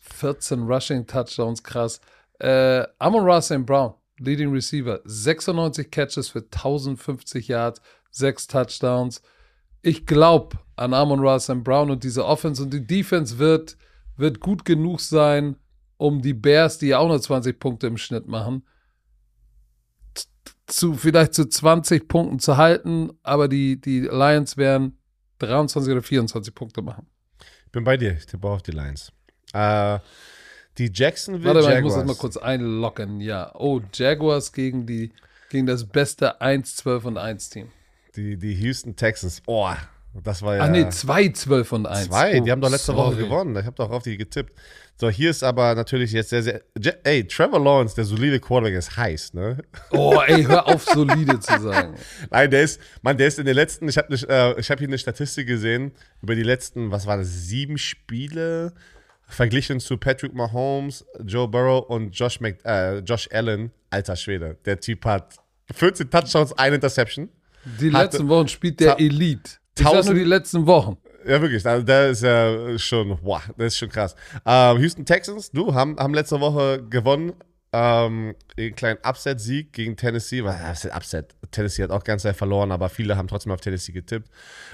[0.00, 2.00] 14 Rushing Touchdowns, krass.
[2.38, 3.64] Äh, Amon Ra St.
[3.66, 9.22] Brown, Leading Receiver, 96 Catches für 1050 Yards, 6 Touchdowns.
[9.82, 11.64] Ich glaube an Amon Ra St.
[11.64, 13.76] Brown und diese Offense und die Defense wird,
[14.16, 15.56] wird gut genug sein,
[16.02, 18.66] um die Bears, die ja auch nur 20 Punkte im Schnitt machen,
[20.66, 24.98] zu vielleicht zu 20 Punkten zu halten, aber die, die Lions werden
[25.38, 27.06] 23 oder 24 Punkte machen.
[27.66, 29.12] Ich bin bei dir, ich tippe auf die Lions.
[29.52, 29.98] Äh,
[30.78, 31.78] die Jacksonville Warte mal, Jaguars.
[31.78, 33.20] ich muss das mal kurz einloggen.
[33.20, 33.54] Ja.
[33.54, 35.12] Oh, Jaguars gegen die
[35.50, 37.70] gegen das beste 1, 12 und 1 Team.
[38.16, 39.42] Die, die Houston Texans.
[39.46, 39.70] Oh,
[40.22, 40.62] das war ja.
[40.64, 42.06] Ach nee, 2, 12 und 1.
[42.06, 43.24] Zwei, oh, die haben doch letzte Woche sorry.
[43.24, 43.56] gewonnen.
[43.56, 44.52] Ich habe doch auf die getippt.
[44.96, 46.62] So, hier ist aber natürlich jetzt sehr, sehr.
[47.04, 49.58] Ey, Trevor Lawrence, der solide Quarterback, ist heiß, ne?
[49.90, 51.94] Oh, ey, hör auf, solide zu sagen.
[52.30, 54.88] Nein, der ist, man, der ist in den letzten, ich habe äh, ich hab hier
[54.88, 58.74] eine Statistik gesehen über die letzten, was waren das, sieben Spiele
[59.26, 63.72] verglichen zu Patrick Mahomes, Joe Burrow und Josh, Mc, äh, Josh Allen.
[63.88, 65.36] Alter Schwede, der Typ hat
[65.74, 67.28] 14 Touchdowns, eine Interception.
[67.80, 69.61] Die letzten Wochen spielt der Elite.
[69.78, 70.96] Sag nur Tausend- die letzten Wochen.
[71.26, 71.64] Ja, wirklich.
[71.66, 74.16] Also, der ist ja schon, wow, das ist schon krass.
[74.44, 77.32] Ähm, Houston Texans, du, haben, haben letzte Woche gewonnen.
[77.74, 80.44] Ähm, einen kleinen Upset-Sieg gegen Tennessee.
[80.44, 81.34] Was ist Upset?
[81.52, 84.28] Tennessee hat auch ganz sehr verloren, aber viele haben trotzdem auf Tennessee getippt.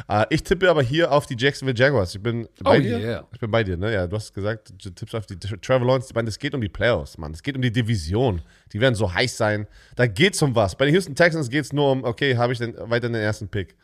[0.08, 2.12] Äh, ich tippe aber hier auf die Jacksonville Jaguars.
[2.16, 2.98] Ich bin bei Oh, dir.
[2.98, 3.26] yeah.
[3.32, 3.92] Ich bin bei dir, ne?
[3.92, 6.08] Ja, du hast gesagt, du tippst auf die Trevor Lawrence.
[6.10, 7.30] Ich meine, es geht um die Playoffs, Mann.
[7.32, 8.42] Es geht um die Division.
[8.72, 9.68] Die werden so heiß sein.
[9.94, 10.74] Da geht's um was.
[10.74, 13.76] Bei den Houston Texans geht's nur um, okay, habe ich denn weiter den ersten Pick?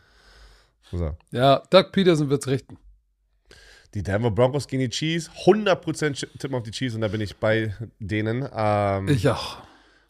[0.91, 1.17] So.
[1.31, 2.77] Ja, Doug Peterson wird's richten.
[3.95, 5.31] Die Denver Broncos gegen die Chiefs.
[5.47, 8.49] 100% tippen auf die Chiefs und da bin ich bei denen.
[8.55, 9.59] Ähm, Ich auch.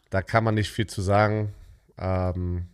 [0.09, 1.53] da kann man nicht viel zu sagen.
[1.97, 2.65] Ähm,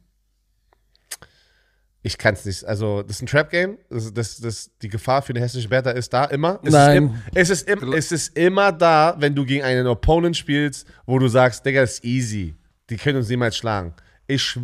[2.03, 2.63] ich kann es nicht.
[2.63, 3.77] Also, das ist ein Trap-Game.
[3.89, 6.59] Das, das, das, die Gefahr für den hessischen Bertha ist da immer.
[6.63, 7.03] Es Nein.
[7.03, 10.87] Ist im, es, ist im, es ist immer da, wenn du gegen einen Opponent spielst,
[11.05, 12.55] wo du sagst, Digga, das ist easy.
[12.89, 13.93] Die können uns niemals schlagen.
[14.25, 14.57] Ich,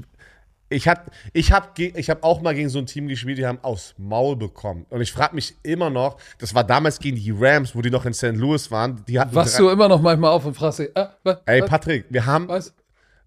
[0.69, 1.01] ich habe
[1.33, 4.35] ich hab, ich hab auch mal gegen so ein Team gespielt, die haben aufs Maul
[4.35, 4.85] bekommen.
[4.89, 8.05] Und ich frage mich immer noch, das war damals gegen die Rams, wo die noch
[8.05, 8.33] in St.
[8.35, 9.03] Louis waren.
[9.07, 12.05] Die hatten Wachst du immer noch manchmal auf und fragst dich, ah, was, Ey, Patrick,
[12.09, 12.73] wir haben, was?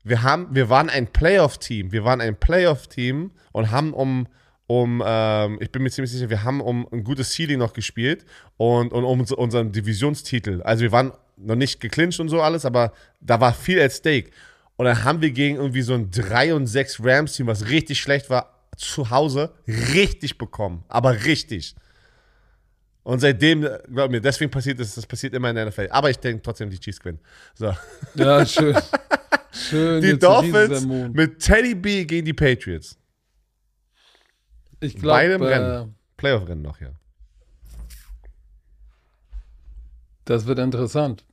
[0.05, 1.93] wir haben, wir waren ein Playoff-Team.
[1.93, 4.27] Wir waren ein Playoff-Team und haben um,
[4.67, 8.25] um, ähm, ich bin mir ziemlich sicher, wir haben um ein gutes Seeding noch gespielt
[8.57, 10.63] und, und um uns- unseren Divisionstitel.
[10.63, 14.31] Also wir waren noch nicht geclincht und so alles, aber da war viel at stake.
[14.81, 18.31] Und dann haben wir gegen irgendwie so ein 3 und 6 Rams-Team, was richtig schlecht
[18.31, 20.85] war, zu Hause richtig bekommen.
[20.89, 21.75] Aber richtig.
[23.03, 25.89] Und seitdem, glaub mir, deswegen passiert es, das passiert immer in der NFL.
[25.91, 27.21] Aber ich denke trotzdem, die Chiefs gewinnen.
[27.53, 27.77] So.
[28.15, 28.75] Ja, schön.
[29.53, 30.01] schön.
[30.01, 32.99] Die Dolphins mit Teddy B gegen die Patriots.
[34.81, 35.95] Ich glaube, äh, Rennen.
[36.17, 36.89] Playoff-Rennen noch, ja.
[40.25, 41.27] das wird interessant.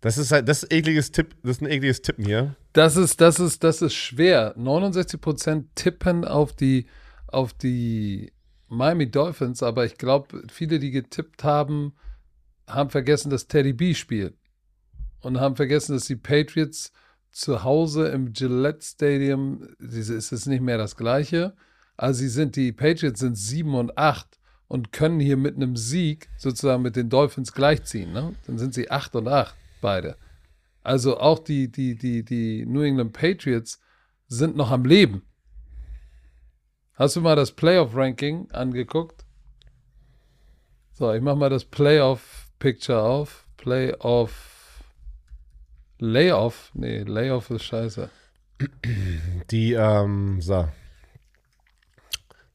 [0.00, 2.54] Das ist halt, das ist ekliges Tipp, das ist ein ekliges Tippen hier.
[2.72, 4.56] Das ist, das ist, das ist schwer.
[4.56, 6.86] 69% tippen auf die,
[7.26, 8.32] auf die
[8.68, 11.94] Miami Dolphins, aber ich glaube, viele, die getippt haben,
[12.68, 14.36] haben vergessen, dass Teddy B spielt.
[15.20, 16.92] Und haben vergessen, dass die Patriots
[17.32, 21.54] zu Hause im Gillette Stadium, diese ist es nicht mehr das gleiche.
[21.96, 24.38] Also sie sind, die Patriots sind 7 und 8
[24.68, 28.12] und können hier mit einem Sieg sozusagen mit den Dolphins gleichziehen.
[28.12, 28.34] Ne?
[28.46, 30.16] Dann sind sie 8 und 8, beide.
[30.82, 33.80] Also auch die, die, die, die New England Patriots
[34.26, 35.22] sind noch am Leben.
[36.94, 39.24] Hast du mal das Playoff-Ranking angeguckt?
[40.92, 43.46] So, ich mach mal das Playoff-Picture auf.
[43.56, 44.82] Playoff.
[45.98, 46.70] Layoff?
[46.74, 48.10] Nee, Layoff ist scheiße.
[49.50, 50.68] Die, ähm, so.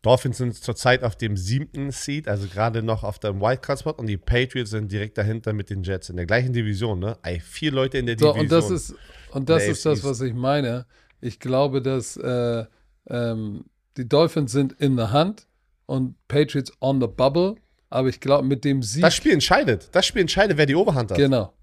[0.04, 4.18] Dolphins sind zurzeit auf dem siebten Seed, also gerade noch auf dem Wildcard-Spot und die
[4.18, 7.18] Patriots sind direkt dahinter mit den Jets in der gleichen Division, ne?
[7.24, 8.42] Ey, vier Leute in der So, Division.
[8.44, 8.96] und das ist,
[9.32, 10.86] und das Der ist das, was ich meine.
[11.22, 12.66] Ich glaube, dass äh,
[13.08, 13.64] ähm,
[13.96, 15.48] die Dolphins sind in the hand
[15.86, 17.56] und Patriots on the bubble.
[17.90, 19.04] Aber ich glaube, mit dem Sieg.
[19.04, 19.88] das Spiel entscheidet.
[19.94, 21.18] Das Spiel entscheidet, wer die Oberhand hat.
[21.18, 21.54] Genau.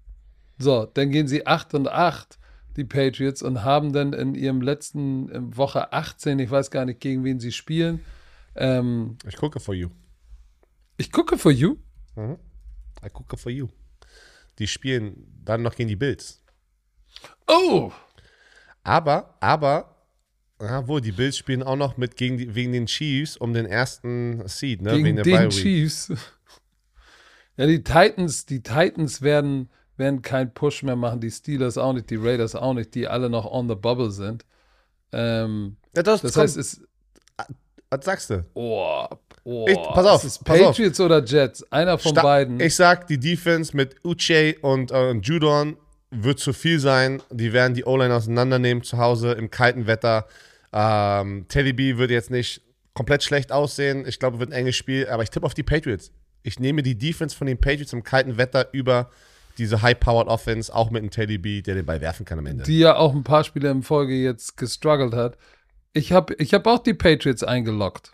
[0.57, 2.39] So, dann gehen sie 8 und 8,
[2.77, 7.01] die Patriots, und haben dann in ihrem letzten in Woche 18, ich weiß gar nicht,
[7.01, 7.99] gegen wen sie spielen.
[8.55, 9.89] Ähm, Ich gucke for you.
[10.97, 11.77] ich gucke for you.
[13.05, 13.67] Ich gucke for you.
[14.59, 16.41] Die spielen dann noch gegen die Bills.
[17.47, 17.91] Oh!
[18.83, 19.95] Aber, aber,
[20.59, 23.65] Ja, wo, die Bills spielen auch noch mit gegen die, wegen den Chiefs um den
[23.65, 24.91] ersten Seed, ne?
[24.91, 25.49] Gegen wegen der den.
[25.49, 26.11] Chiefs.
[27.57, 32.09] Ja, die Titans, die Titans werden, werden keinen Push mehr machen, die Steelers auch nicht,
[32.09, 34.45] die Raiders auch nicht, die alle noch on the bubble sind.
[35.11, 36.81] Ähm, Ja, das, das heißt, es
[37.91, 38.45] was sagst du?
[38.53, 39.05] oh,
[39.43, 40.67] oh, Ich- pass auf, ist pass auf.
[40.67, 42.59] Patriots oder Jets, einer von Sta- beiden.
[42.59, 45.77] Ich sag, die Defense mit Uche und äh, Judon
[46.09, 47.21] wird zu viel sein.
[47.29, 50.25] Die werden die O-Line auseinandernehmen zu Hause im kalten Wetter.
[50.73, 52.61] Ähm, Teddy B wird jetzt nicht
[52.93, 54.05] komplett schlecht aussehen.
[54.07, 56.11] Ich glaube, wird ein enges Spiel, aber ich tippe auf die Patriots.
[56.43, 59.09] Ich nehme die Defense von den Patriots im kalten Wetter über
[59.57, 62.63] diese High-Powered Offense, auch mit einem Teddy B, der den Ball werfen kann am Ende.
[62.63, 65.37] die ja auch ein paar Spiele in Folge jetzt gestruggelt hat.
[65.93, 68.11] Ich habe ich hab auch die Patriots eingeloggt.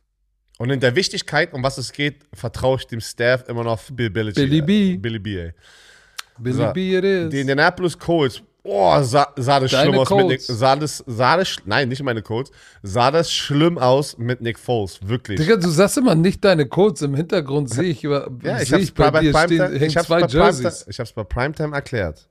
[0.57, 3.89] Und in der Wichtigkeit, um was es geht, vertraue ich dem Staff immer noch auf
[3.91, 4.49] Bill Belichick.
[4.49, 4.97] Billy B.
[4.97, 5.53] Billy B, ey.
[6.39, 7.29] Billy So, B it is.
[7.29, 10.47] Die Indianapolis Colts, oh, sah, sah das Deine schlimm aus mit Nick, Colts.
[10.47, 12.51] sah das, sah das, nein, nicht meine Colts,
[12.81, 15.39] sah das schlimm aus mit Nick Foles, wirklich.
[15.39, 17.03] Digga, du sagst immer nicht deine Codes.
[17.03, 19.79] Im Hintergrund sehe ich, über, ja, ich hab's ich bei bei, dir bei stehen, Primetime,
[19.79, 20.85] hängen ich hab's zwei bei Primetime, Jerseys.
[20.89, 22.27] ich hab's bei Primetime erklärt.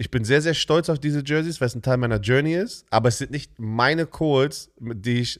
[0.00, 2.86] Ich bin sehr, sehr stolz auf diese Jerseys, weil es ein Teil meiner Journey ist,
[2.88, 4.08] aber es sind nicht meine
[4.78, 5.38] mit die ich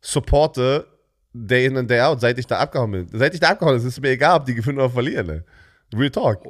[0.00, 0.86] supporte,
[1.34, 3.06] day in and day out, seit ich da abgehauen bin.
[3.12, 5.26] Seit ich da abgehauen bin, ist es mir egal, ob die gewinnen oder verlieren.
[5.26, 5.44] Ne?
[5.94, 6.42] Real Talk.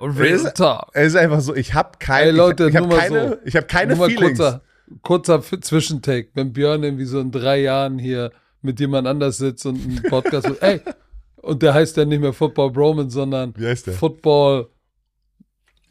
[0.00, 0.90] Real ist- Talk.
[0.92, 3.36] Es ist einfach so, ich habe keine, Ey, Leute, ich, ich habe mal keine, so.
[3.46, 4.38] ich hab keine Nur Feelings.
[4.38, 4.62] kurzer,
[5.00, 6.28] kurzer Zwischentake.
[6.34, 8.30] Wenn Björn irgendwie so in drei Jahren hier
[8.60, 10.82] mit jemand anders sitzt und einen Podcast ey,
[11.36, 13.94] und der heißt ja nicht mehr Football Broman, sondern Wie heißt der?
[13.94, 14.68] Football,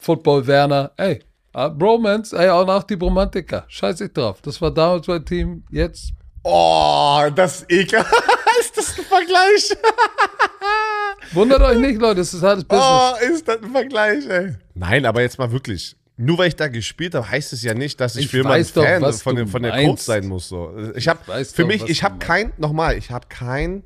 [0.04, 0.92] Football Werner.
[0.98, 1.20] Ey,
[1.54, 3.64] ah, Bromance, ey, auch nach die Bromantiker.
[3.68, 4.42] Scheiß ich drauf.
[4.42, 6.12] Das war damals mein Team, jetzt.
[6.42, 8.12] Oh, das ist ekelhaft.
[8.60, 9.70] ist das ein Vergleich?
[11.32, 12.86] Wundert euch nicht, Leute, es ist hartes Business.
[12.86, 14.56] Oh, ist das ein Vergleich, ey.
[14.74, 15.96] Nein, aber jetzt mal wirklich.
[16.16, 18.84] Nur weil ich da gespielt habe, heißt es ja nicht, dass ich, Ich für doch,
[18.84, 19.72] Fan was von, dem, von der.
[19.72, 20.48] Coach sein muss.
[20.48, 20.72] So.
[20.94, 23.82] Ich habe für doch, mich, ich habe kein, nochmal, ich habe kein,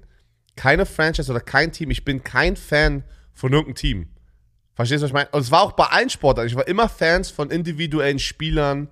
[0.57, 1.91] keine Franchise oder kein Team.
[1.91, 4.09] Ich bin kein Fan von irgendeinem Team.
[4.79, 5.29] Verstehst du, was ich meine?
[5.33, 6.49] Und es war auch bei allen Sportarten.
[6.49, 8.87] Ich war immer Fans von individuellen Spielern,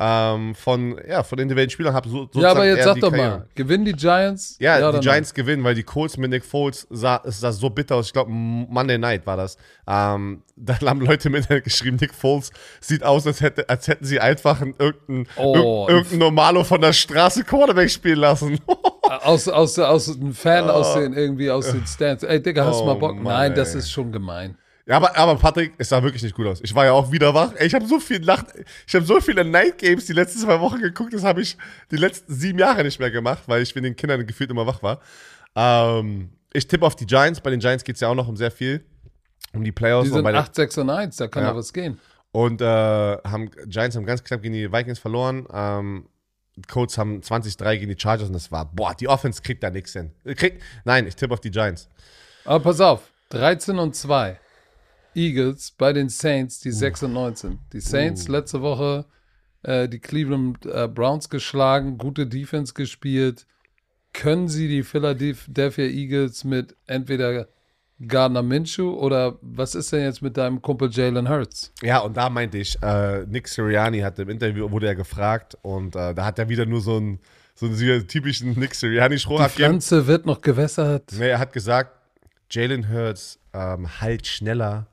[0.00, 1.94] ähm, von, ja, von individuellen Spielern.
[1.94, 3.28] Hab so, ja, aber jetzt sag doch Karriere.
[3.38, 4.56] mal, gewinnen die Giants?
[4.58, 5.00] Ja, oder die nein?
[5.02, 8.06] Giants gewinnen, weil die Colts mit Nick Foles sah, es sah so bitter aus.
[8.06, 9.56] Ich glaube, Monday Night war das.
[9.86, 14.18] Ähm, da haben Leute mit geschrieben, Nick Foles sieht aus, als, hätte, als hätten sie
[14.18, 18.58] einfach einen, irgendeinen Oh, irg- irgendeinen Normalo von der Straße Quarterback spielen lassen.
[19.22, 22.24] Aus, aus, aus einem Fan aussehen, irgendwie aus den Stands.
[22.24, 23.14] Ey, Digga, hast du Oh, mal Bock?
[23.14, 23.78] Mann, Nein, das ey.
[23.78, 24.58] ist schon gemein.
[24.88, 26.60] Ja, aber, aber Patrick, es sah wirklich nicht gut aus.
[26.62, 27.52] Ich war ja auch wieder wach.
[27.56, 28.46] Ey, ich habe so viel Nacht,
[28.86, 31.12] ich habe so viele Night Games die letzten zwei Wochen geguckt.
[31.12, 31.56] Das habe ich
[31.90, 34.82] die letzten sieben Jahre nicht mehr gemacht, weil ich mit den Kindern gefühlt immer wach
[34.82, 35.00] war.
[35.54, 37.40] Ähm, ich tippe auf die Giants.
[37.40, 38.84] Bei den Giants geht es ja auch noch um sehr viel.
[39.52, 40.08] Um die Playoffs.
[40.08, 41.50] Die sind bei den- 8, 6 und 1, da kann Ja.
[41.50, 41.98] doch was gehen.
[42.32, 45.46] Und äh, haben Giants haben ganz knapp gegen die Vikings verloren.
[45.52, 46.08] Ähm,
[46.70, 49.92] Colts haben 20-3 gegen die Chargers und das war, boah, die Offense kriegt da nichts
[49.92, 50.12] hin.
[50.24, 51.88] Kriegt, nein, ich tippe auf die Giants.
[52.44, 54.38] Aber pass auf, 13 und 2.
[55.18, 57.58] Eagles bei den Saints, die 6 und 19.
[57.72, 59.04] Die Saints letzte Woche
[59.62, 63.46] äh, die Cleveland äh, Browns geschlagen, gute Defense gespielt.
[64.12, 67.48] Können sie die Philadelphia Eagles mit entweder
[68.06, 71.72] Gardner Minshew oder was ist denn jetzt mit deinem Kumpel Jalen Hurts?
[71.82, 75.96] Ja, und da meinte ich, äh, Nick Sirianni hat im Interview, wurde er gefragt und
[75.96, 77.18] äh, da hat er wieder nur so einen,
[77.54, 79.50] so einen typischen Nick Sirianni-Spruch Die.
[79.50, 81.12] Pflanze wird noch gewässert.
[81.18, 81.90] Nee, er hat gesagt,
[82.50, 84.86] Jalen Hurts ähm, halt schneller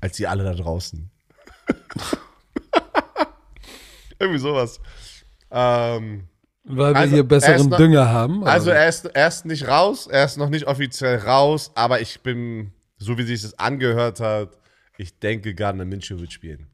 [0.00, 1.10] als ihr alle da draußen.
[4.18, 4.80] Irgendwie sowas.
[5.50, 6.24] Ähm,
[6.64, 8.44] Weil wir Also, hier er besseren noch- Dünger haben.
[8.44, 8.80] Also oder?
[8.80, 12.72] er ist, er ist nicht raus, er ist noch nicht offiziell raus, aber ich bin,
[12.98, 14.50] so wie sich das angehört hat,
[14.98, 16.66] ich denke, Gardner Minshew wird spielen.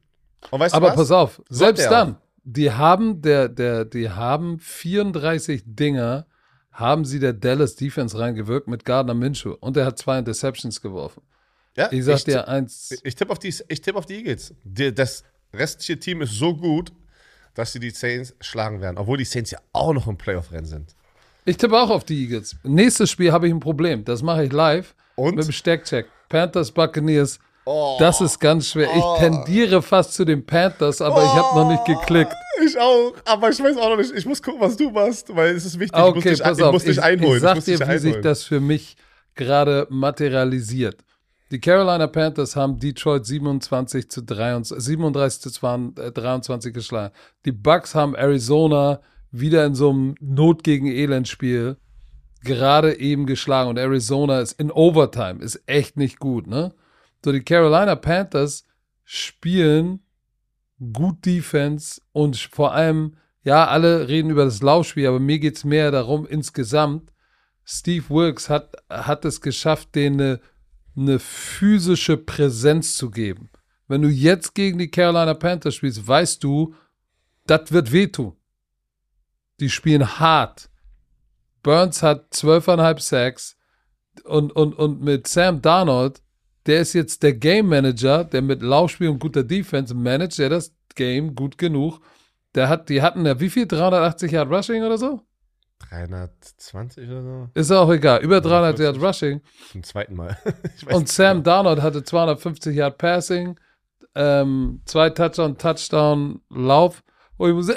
[0.51, 0.97] Und weißt Aber du was?
[0.99, 6.25] pass auf, selbst dann, die haben der, der, die haben 34 Dinger,
[6.71, 11.21] haben sie der Dallas Defense reingewirkt mit Gardner Minshew und er hat zwei Interceptions geworfen.
[11.77, 14.53] Ja, Ich sag ich, dir eins, ich tippe auf die, ich tippe auf die Eagles.
[14.63, 15.23] Das
[15.53, 16.91] restliche Team ist so gut,
[17.53, 20.95] dass sie die Saints schlagen werden, obwohl die Saints ja auch noch im Playoff-Rennen sind.
[21.45, 22.55] ich tippe auch auf die Eagles.
[22.63, 25.35] Nächstes Spiel habe ich ein Problem, das mache ich live Und?
[25.35, 26.05] mit dem Steckcheck.
[26.29, 28.87] Panthers Buccaneers, Oh, das ist ganz schwer.
[28.95, 32.31] Ich tendiere fast zu den Panthers, aber ich habe noch nicht geklickt.
[32.65, 34.13] ich auch, aber ich weiß auch noch nicht.
[34.15, 35.93] Ich muss gucken, was du machst, weil es ist wichtig.
[35.93, 36.71] Ah, ich muss Okay, dich, pass ich auf.
[36.71, 37.35] muss dich ich, einholen.
[37.35, 38.21] ich sag muss dir, wie sich einholen.
[38.23, 38.95] das für mich
[39.35, 41.03] gerade materialisiert.
[41.51, 47.13] Die Carolina Panthers haben Detroit 27 zu 23, 37 zu 20, äh, 23 geschlagen.
[47.45, 51.77] Die Bucks haben Arizona wieder in so einem Not gegen Elend-Spiel
[52.43, 53.69] gerade eben geschlagen.
[53.69, 56.73] Und Arizona ist in Overtime, ist echt nicht gut, ne?
[57.23, 58.63] So, die Carolina Panthers
[59.03, 60.01] spielen
[60.93, 65.65] gut Defense und vor allem, ja, alle reden über das Laufspiel, aber mir geht es
[65.65, 67.11] mehr darum, insgesamt,
[67.65, 70.39] Steve Wilkes hat, hat es geschafft, denen eine,
[70.97, 73.49] eine physische Präsenz zu geben.
[73.87, 76.73] Wenn du jetzt gegen die Carolina Panthers spielst, weißt du,
[77.45, 78.35] das wird wehtun.
[79.59, 80.69] Die spielen hart.
[81.63, 83.57] Burns hat 12,5 Sacks
[84.23, 86.21] und, und, und mit Sam Darnold,
[86.65, 90.75] der ist jetzt der Game Manager, der mit Laufspiel und guter Defense managt, der das
[90.95, 92.01] Game gut genug.
[92.55, 93.67] Der hat, die hatten ja wie viel?
[93.67, 95.21] 380 Yard Rushing oder so?
[95.79, 97.49] 320 oder so?
[97.53, 98.21] Ist auch egal.
[98.21, 99.41] Über 300 Yard Rushing.
[99.71, 100.37] Zum zweiten Mal.
[100.91, 101.43] und Sam genau.
[101.43, 103.59] Darnold hatte 250 Yard Passing,
[104.15, 107.03] ähm, zwei Touchdown, Touchdown, Lauf.
[107.37, 107.69] Oh, ich muss.
[107.69, 107.75] oh,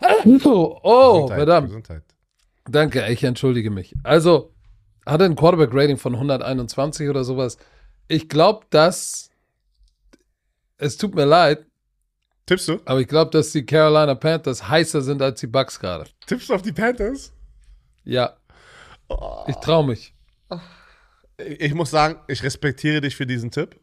[0.82, 1.68] oh Gesundheit, verdammt.
[1.68, 2.02] Gesundheit.
[2.68, 3.94] Danke, ich entschuldige mich.
[4.02, 4.52] Also,
[5.06, 7.58] hatte ein Quarterback-Rating von 121 oder sowas.
[8.08, 9.30] Ich glaube, dass.
[10.76, 11.66] Es tut mir leid.
[12.46, 12.80] Tippst du?
[12.84, 16.10] Aber ich glaube, dass die Carolina Panthers heißer sind als die Bucks gerade.
[16.26, 17.32] Tippst du auf die Panthers?
[18.04, 18.36] Ja.
[19.08, 19.44] Oh.
[19.46, 20.14] Ich traue mich.
[21.38, 23.78] Ich muss sagen, ich respektiere dich für diesen Tipp.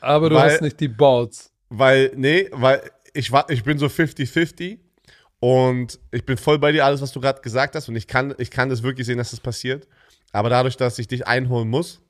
[0.00, 1.52] Aber du weil, hast nicht die Balls.
[1.68, 4.78] Weil, nee, weil ich, war, ich bin so 50-50
[5.40, 7.88] und ich bin voll bei dir, alles, was du gerade gesagt hast.
[7.88, 9.86] Und ich kann, ich kann das wirklich sehen, dass das passiert.
[10.32, 12.00] Aber dadurch, dass ich dich einholen muss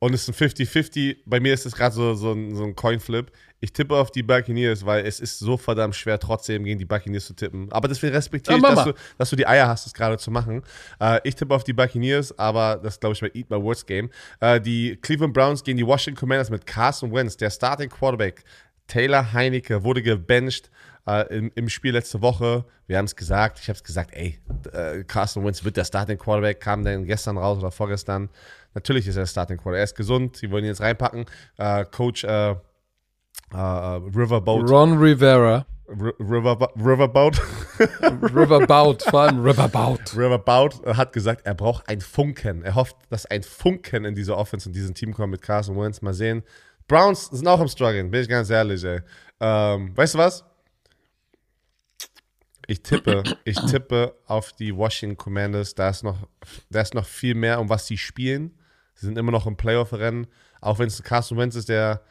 [0.00, 2.74] und es ist ein 50-50, bei mir ist es gerade so, so, ein, so ein
[2.74, 3.30] Coinflip.
[3.60, 7.26] Ich tippe auf die Buccaneers, weil es ist so verdammt schwer, trotzdem gegen die Buccaneers
[7.26, 7.70] zu tippen.
[7.70, 10.62] Aber deswegen respektiere ich, dass du, dass du die Eier hast, das gerade zu machen.
[10.98, 14.08] Äh, ich tippe auf die Buccaneers, aber das glaube ich bei Eat My Words Game.
[14.40, 18.42] Äh, die Cleveland Browns gegen die Washington Commanders mit Carson Wentz, der Starting Quarterback.
[18.86, 20.70] Taylor Heinecke wurde gebencht
[21.06, 22.64] äh, im, im, Spiel letzte Woche.
[22.86, 24.38] Wir haben es gesagt, ich habe es gesagt, ey,
[24.72, 28.30] äh, Carson Wentz wird der Starting Quarterback, kam dann gestern raus oder vorgestern.
[28.74, 29.80] Natürlich ist er Starting Quarterback.
[29.80, 31.26] Er ist gesund, sie wollen ihn jetzt reinpacken.
[31.56, 32.56] Äh, Coach äh, äh,
[33.56, 34.70] Riverboat.
[34.70, 35.66] Ron Rivera.
[35.88, 37.40] River, Riverboat.
[37.80, 40.16] Riverboat, vor allem Riverboat.
[40.16, 42.62] Riverboat hat gesagt, er braucht ein Funken.
[42.62, 46.00] Er hofft, dass ein Funken in diese Offense und diesem Team kommt mit Carson Wentz.
[46.00, 46.44] Mal sehen.
[46.86, 49.00] Browns sind auch am struggeln, bin ich ganz ehrlich, ey.
[49.40, 50.44] Ähm, weißt du was?
[52.66, 55.74] Ich tippe, ich tippe auf die Washington Commanders.
[55.74, 56.28] Da ist noch,
[56.68, 58.59] da ist noch viel mehr, um was sie spielen.
[59.00, 60.26] Sie sind immer noch im Playoff-Rennen.
[60.60, 62.02] Auch wenn es Carson Wentz ist, der,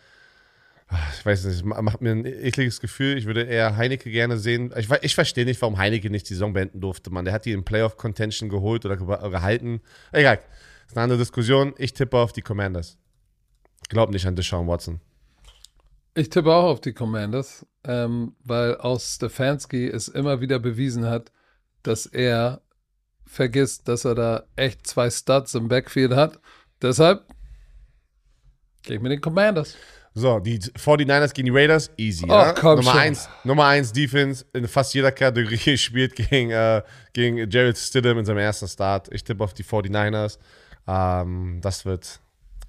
[1.16, 3.16] ich weiß nicht, macht mir ein ekliges Gefühl.
[3.16, 4.74] Ich würde eher Heineke gerne sehen.
[4.76, 7.26] Ich, ich verstehe nicht, warum Heineke nicht die Saison beenden durfte, man.
[7.26, 9.82] Der hat die in Playoff-Contention geholt oder gehalten.
[10.12, 10.40] Egal.
[10.88, 11.76] Ist eine andere Diskussion.
[11.78, 12.98] Ich tippe auf die Commanders.
[13.90, 15.00] Glaub nicht an Deshaun Watson.
[16.16, 21.32] Ich tippe auch auf die Commanders, ähm, weil aus Stefanski es immer wieder bewiesen hat,
[21.84, 22.64] dass er
[23.28, 26.40] vergisst, dass er da echt zwei Studs im Backfield hat.
[26.82, 27.26] Deshalb
[28.84, 29.76] gehe ich mit den Commanders.
[30.16, 32.26] So, die 49ers gegen die Raiders, easy.
[32.26, 32.54] Oh, ja?
[32.54, 36.82] komm Nummer 1 Nummer eins Defense in fast jeder Kategorie spielt gegen, äh,
[37.14, 39.08] gegen Jared Stidham in seinem ersten Start.
[39.14, 40.40] Ich tippe auf die 49ers.
[40.88, 42.20] Ähm, das wird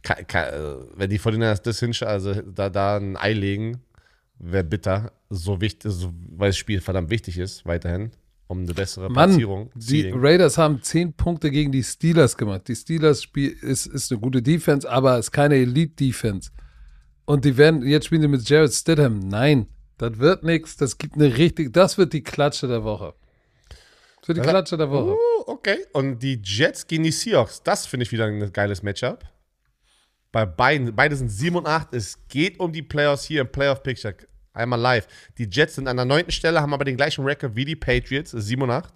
[0.02, 3.82] wenn die 49 das hinstellen, also da, da ein Ei legen,
[4.38, 5.12] wäre bitter.
[5.28, 8.10] So wichtig, so, weil das Spiel verdammt wichtig ist, weiterhin,
[8.50, 9.70] um eine bessere Mann, Platzierung.
[9.76, 12.66] Die Raiders haben 10 Punkte gegen die Steelers gemacht.
[12.66, 16.50] Die Steelers Spiel ist, ist eine gute Defense, aber ist keine Elite-Defense.
[17.26, 19.20] Und die werden, jetzt spielen sie mit Jared Stidham.
[19.20, 20.76] Nein, das wird nichts.
[20.76, 23.14] Das gibt eine richtig, das wird die Klatsche der Woche.
[24.18, 25.12] Das wird die Klatsche der Woche.
[25.12, 25.78] Uh, okay.
[25.92, 29.24] Und die Jets gegen die Seahawks, das finde ich wieder ein geiles Matchup.
[30.32, 31.94] Bei beiden, beide sind 7 und 8.
[31.94, 34.16] Es geht um die Playoffs hier im Playoff-Picture.
[34.52, 35.06] Einmal live.
[35.38, 38.30] Die Jets sind an der neunten Stelle, haben aber den gleichen Rekord wie die Patriots,
[38.30, 38.92] 7 und 8.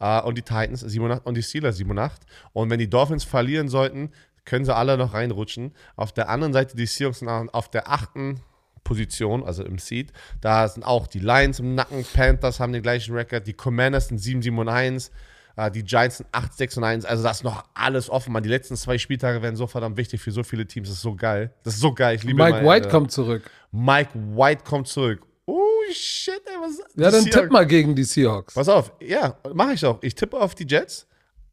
[0.00, 2.22] Uh, und die Titans 7 und 8 und die Steelers 7 und 8.
[2.52, 4.10] Und wenn die Dolphins verlieren sollten,
[4.44, 5.72] können sie alle noch reinrutschen.
[5.94, 8.40] Auf der anderen Seite, die Seahawks sind auf der achten
[8.82, 10.12] Position, also im Seed.
[10.40, 14.18] Da sind auch die Lions im Nacken, Panthers haben den gleichen Rekord, die Commanders sind
[14.18, 15.12] 7, 7 und 1.
[15.56, 17.04] Äh, die Giants sind 8, 6 und 1.
[17.04, 18.42] Also da ist noch alles offen, man.
[18.42, 20.88] Die letzten zwei Spieltage werden so verdammt wichtig für so viele Teams.
[20.88, 21.52] Das ist so geil.
[21.62, 22.16] Das ist so geil.
[22.16, 23.50] Ich liebe Mike mein, White äh, kommt zurück.
[23.70, 25.26] Mike White kommt zurück.
[25.44, 25.62] Oh
[25.92, 28.54] shit, ey, was Ja, dann tipp mal gegen die Seahawks.
[28.54, 29.98] Pass auf, ja, mache ich auch.
[30.02, 31.06] Ich tippe auf die Jets.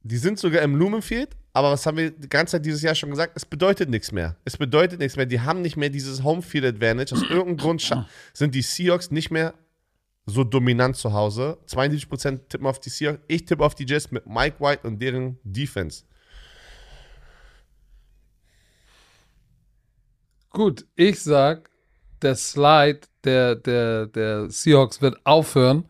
[0.04, 3.10] Die sind sogar im Lumenfield, aber was haben wir die ganze Zeit dieses Jahr schon
[3.10, 3.34] gesagt?
[3.36, 4.38] Es bedeutet nichts mehr.
[4.46, 5.26] Es bedeutet nichts mehr.
[5.26, 7.14] Die haben nicht mehr dieses Homefield Advantage.
[7.16, 9.54] Aus irgendeinem Grund sind die Seahawks nicht mehr
[10.30, 11.58] so dominant zu Hause.
[11.68, 13.24] 72% tippen auf die Seahawks.
[13.28, 16.04] Ich tippe auf die Jets mit Mike White und deren Defense.
[20.52, 21.70] Gut, ich sag,
[22.22, 25.86] der Slide der, der, der Seahawks wird aufhören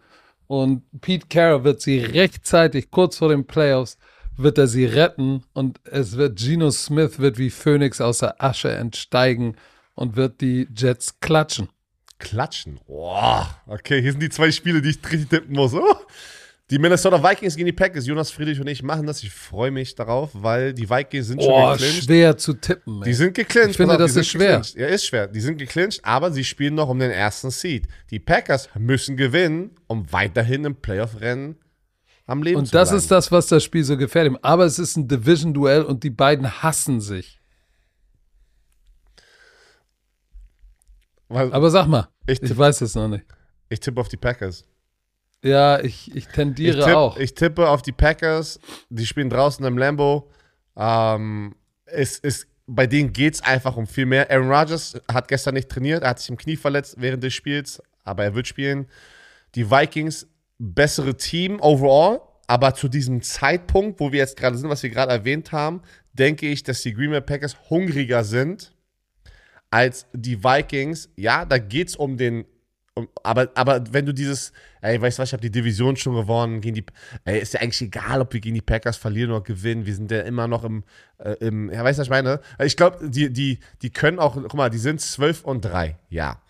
[0.48, 3.98] und Pete Carroll wird sie rechtzeitig, kurz vor den Playoffs,
[4.36, 8.72] wird er sie retten und es wird Geno Smith wird wie Phoenix aus der Asche
[8.72, 9.56] entsteigen
[9.96, 11.70] und wird die Jets klatschen.
[12.20, 12.80] Klatschen.
[12.88, 13.50] Boah.
[13.66, 15.74] Okay, hier sind die zwei Spiele, die ich richtig tippen muss.
[15.74, 15.96] Oh.
[16.70, 18.06] Die Minnesota Vikings gegen die Packers.
[18.06, 19.24] Jonas Friedrich und ich machen das.
[19.24, 22.04] Ich freue mich darauf, weil die Vikings sind schon Oh, geclincht.
[22.04, 23.02] schwer zu tippen.
[23.02, 23.72] Die sind geclincht.
[23.72, 24.58] Ich finde, auf, das ist schwer.
[24.58, 24.76] geclincht.
[24.78, 25.26] Ja, ist schwer.
[25.28, 27.88] Die sind geclincht, aber sie spielen noch um den ersten Seed.
[28.12, 31.56] Die Packers müssen gewinnen, um weiterhin im Playoff-Rennen
[32.28, 32.98] am Leben Und zu das bleiben.
[33.02, 34.44] ist das, was das Spiel so gefährlich macht.
[34.46, 37.39] Aber es ist ein Division-Duell und die beiden hassen sich.
[41.30, 43.26] Weil Aber sag mal, Ich ich, tipp- weiß es noch nicht.
[43.70, 44.66] ich tippe auf die Packers.
[45.44, 47.18] Ja, ich, ich Ich, tendiere tipp, auch.
[47.18, 48.60] ich tippe auf die Packers.
[48.90, 50.30] Die spielen draußen im Lambo.
[50.76, 54.30] Ähm, es ist, bei denen geht es einfach um viel mehr.
[54.30, 56.04] Aaron Rodgers hat gestern nicht trainiert.
[56.04, 58.88] Er hat sich im Knie verletzt während des Spiels, aber er wird spielen.
[59.56, 60.28] Die Vikings,
[60.58, 62.22] bessere Team overall.
[62.48, 65.82] Aber zu diesem Zeitpunkt, wo wir jetzt gerade sind, was wir gerade erwähnt haben,
[66.14, 68.74] denke ich, dass die Green Bay Packers hungriger sind
[69.72, 71.10] als die Vikings.
[71.16, 72.46] Ja, da geht es um den.
[73.24, 74.52] Aber, aber wenn du dieses,
[74.82, 76.86] ey, weißt du was, ich habe die Division schon gewonnen, gegen die,
[77.24, 80.12] ey, ist ja eigentlich egal, ob wir gegen die Packers verlieren oder gewinnen, wir sind
[80.12, 80.84] ja immer noch im,
[81.18, 82.42] äh, im ja, weißt du, was ich meine?
[82.62, 86.42] Ich glaube, die, die, die können auch, guck mal, die sind 12 und 3, ja.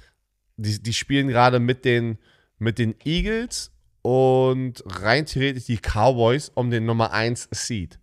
[0.57, 2.17] Die, die spielen gerade mit den,
[2.57, 3.71] mit den Eagles
[4.01, 7.99] und rein theoretisch die Cowboys um den Nummer 1 Seed.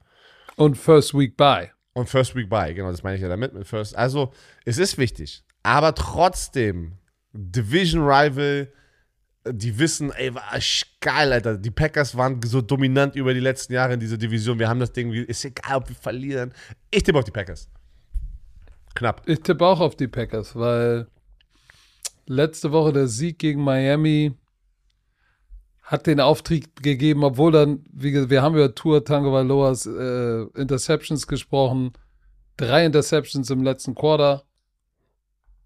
[0.54, 1.72] Und First Week Bye.
[1.96, 3.96] Und First Week Buy, genau, das meine ich ja damit mit First.
[3.96, 4.30] Also,
[4.66, 5.42] es ist wichtig.
[5.62, 6.92] Aber trotzdem,
[7.32, 8.70] Division Rival,
[9.48, 10.42] die wissen, ey, war
[11.00, 11.56] geil, Alter.
[11.56, 14.58] Die Packers waren so dominant über die letzten Jahre in dieser Division.
[14.58, 16.52] Wir haben das Ding, ist egal, ob wir verlieren.
[16.90, 17.66] Ich tippe auf die Packers.
[18.94, 19.22] Knapp.
[19.26, 21.06] Ich tippe auch auf die Packers, weil
[22.26, 24.34] letzte Woche der Sieg gegen Miami
[25.86, 30.42] hat den Auftrieb gegeben, obwohl dann, wie gesagt, wir haben über Tour Tango Valoas äh,
[30.60, 31.92] Interceptions gesprochen.
[32.56, 34.42] Drei Interceptions im letzten Quarter.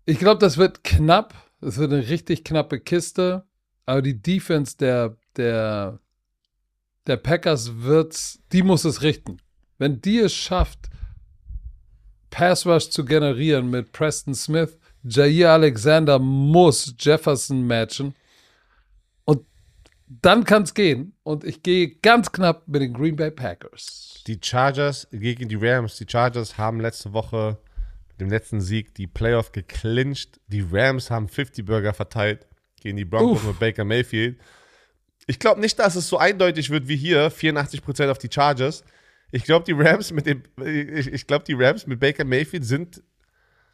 [0.04, 1.34] Ich glaube, das wird knapp.
[1.62, 3.46] Es wird eine richtig knappe Kiste.
[3.86, 6.00] Aber die Defense der, der,
[7.06, 9.38] der Packers wird's, die muss es richten.
[9.78, 10.90] Wenn die es schafft,
[12.28, 18.14] Pass Rush zu generieren mit Preston Smith, Jair Alexander muss Jefferson matchen.
[20.10, 21.14] Dann kann es gehen.
[21.22, 24.22] Und ich gehe ganz knapp mit den Green Bay Packers.
[24.26, 25.96] Die Chargers gegen die Rams.
[25.96, 27.58] Die Chargers haben letzte Woche
[28.08, 30.40] mit dem letzten Sieg die Playoff geclincht.
[30.48, 32.48] Die Rams haben 50 Burger verteilt
[32.80, 33.46] gegen die Broncos Uff.
[33.46, 34.40] mit Baker Mayfield.
[35.26, 38.82] Ich glaube nicht, dass es so eindeutig wird wie hier, 84% auf die Chargers.
[39.30, 43.00] Ich glaube, die Rams mit dem, ich, ich glaube, die Rams mit Baker Mayfield sind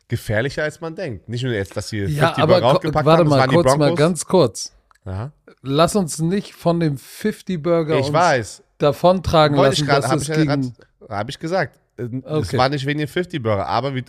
[0.08, 1.30] gefährlicher, als man denkt.
[1.30, 3.94] Nicht nur jetzt, dass sie 50 Ja, aber Burger aufgepackt warte haben, mal, kurz mal,
[3.94, 4.75] ganz kurz.
[5.06, 5.32] Aha.
[5.62, 8.62] Lass uns nicht von dem 50 Burger Ich weiß.
[8.78, 10.74] davontragen Wollte lassen, ich gerade, dass habe es ich, ja gegen...
[11.00, 11.80] grad- hab ich gesagt.
[11.96, 12.58] Äh, Es Okay.
[12.58, 14.04] war nicht wegen den 50 Burger, aber wie,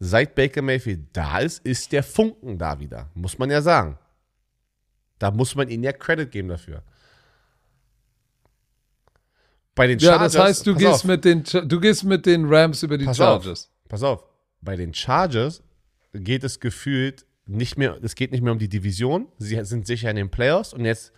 [0.00, 3.08] seit Baker Mayfield da ist, ist der Funken da wieder.
[3.14, 3.98] Muss man ja sagen.
[5.18, 6.82] Da muss man ihnen ja Credit geben dafür.
[9.74, 10.32] Bei den Ja, Chargers.
[10.32, 13.16] das heißt, du gehst, auf, mit den, du gehst mit den Rams über die pass
[13.18, 13.64] Chargers.
[13.84, 14.24] Auf, pass auf.
[14.60, 15.62] Bei den Chargers
[16.12, 19.28] geht es gefühlt nicht mehr, es geht nicht mehr um die Division.
[19.38, 21.12] Sie sind sicher in den Playoffs und jetzt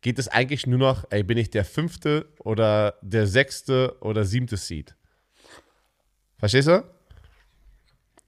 [0.00, 4.56] geht es eigentlich nur noch, ey, bin ich der fünfte oder der sechste oder siebte
[4.56, 4.94] Seed?
[6.38, 6.84] Verstehst du?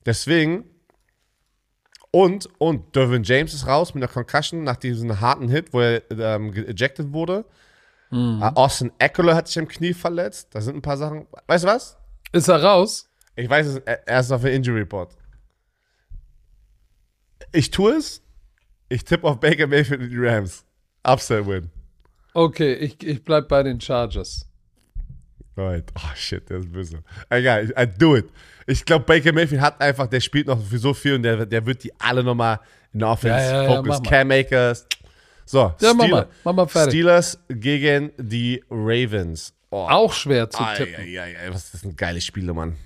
[0.06, 0.64] Deswegen.
[2.10, 6.02] Und, und Dervin James ist raus mit einer Concussion nach diesem harten Hit, wo er
[6.10, 7.44] ähm, ejected wurde.
[8.10, 8.40] Mhm.
[8.43, 10.48] Äh, Austin Eckler hat sich am Knie verletzt.
[10.52, 11.26] Da sind ein paar Sachen.
[11.47, 11.98] Weißt du was?
[12.32, 13.10] Ist er raus?
[13.36, 15.14] Ich weiß es, er ist auf der Injury Report.
[17.52, 18.23] Ich tue es.
[18.89, 20.65] Ich tippe auf Baker Mayfield und die Rams.
[21.06, 21.70] Upset win.
[22.35, 24.47] Okay, ich, ich bleib bei den Chargers.
[25.56, 25.85] Right.
[25.97, 27.02] Oh shit, der ist böse.
[27.31, 28.28] Egal, I do it.
[28.66, 31.66] Ich glaube, Baker Mayfield hat einfach, der spielt noch für so viel und der, der
[31.66, 32.60] wird die alle nochmal
[32.93, 33.98] in der Offense Ja, ja, ja, focus.
[34.01, 34.02] mach.
[34.10, 34.86] Cam Akers.
[35.44, 36.93] So, Ja, mach Steelers- mal, mach mal fertig.
[36.93, 39.52] Steelers gegen die Ravens.
[39.70, 40.94] Oh, Auch schwer zu tippen.
[40.97, 42.77] ei, ei, ei, was ist das ein geiles Spiel, Mann.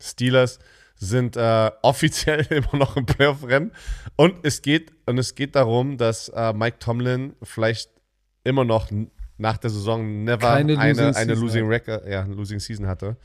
[0.00, 0.58] Steelers
[0.96, 3.72] sind äh, offiziell immer noch im Playoff-Rennen.
[4.16, 7.90] Und es geht, und es geht darum, dass äh, Mike Tomlin vielleicht
[8.44, 8.90] immer noch
[9.38, 13.16] nach der Saison never Keine eine, Losing eine Losing Record, ja, Losing Season hatte.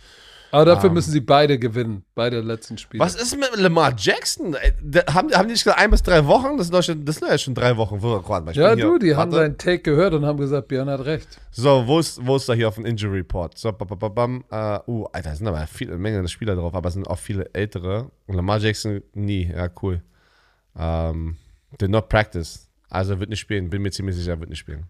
[0.51, 0.95] Aber dafür Ähm.
[0.95, 3.01] müssen sie beide gewinnen, beide letzten Spiele.
[3.01, 4.55] Was ist mit Lamar Jackson?
[4.83, 6.57] Da- Haben, haben die nicht gesagt, ein bis drei Wochen?
[6.57, 8.01] Das sind, doch schon, das sind ja schon drei Wochen.
[8.01, 9.43] Wo, warte Ja, du, die haben Warte.
[9.45, 11.27] seinen Take gehört und haben gesagt, Björn hat recht.
[11.51, 13.57] So, wo ist, wo ist da hier auf dem Injury Report?
[13.57, 16.89] So, bam, bam, bam, äh, uh, Alter, da sind aber viele, Menge Spieler drauf, aber
[16.89, 18.11] es sind auch viele ältere.
[18.27, 20.01] Und Lamar Jackson nie, ja, cool.
[20.77, 21.37] Ähm,
[21.79, 22.67] did not practice.
[22.89, 24.83] Also wird nicht spielen, bin mir ziemlich sicher, er wird nicht spielen.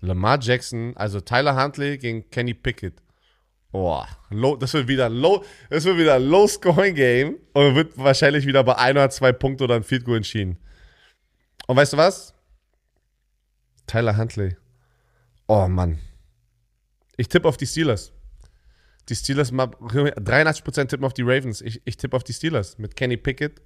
[0.00, 2.94] Lamar Jackson, also Tyler Huntley gegen Kenny Pickett.
[3.74, 8.62] Boah, low, das wird wieder low, das wird wieder ein Low-Scoring-Game und wird wahrscheinlich wieder
[8.62, 10.58] bei ein oder zwei Punkten oder ein Field Goal entschieden.
[11.66, 12.34] Und weißt du was?
[13.88, 14.56] Tyler Huntley.
[15.48, 15.98] Oh Mann.
[17.16, 18.12] Ich tippe auf die Steelers.
[19.08, 21.60] Die Steelers, 83% tippen auf die Ravens.
[21.60, 23.60] Ich, ich tippe auf die Steelers mit Kenny Pickett.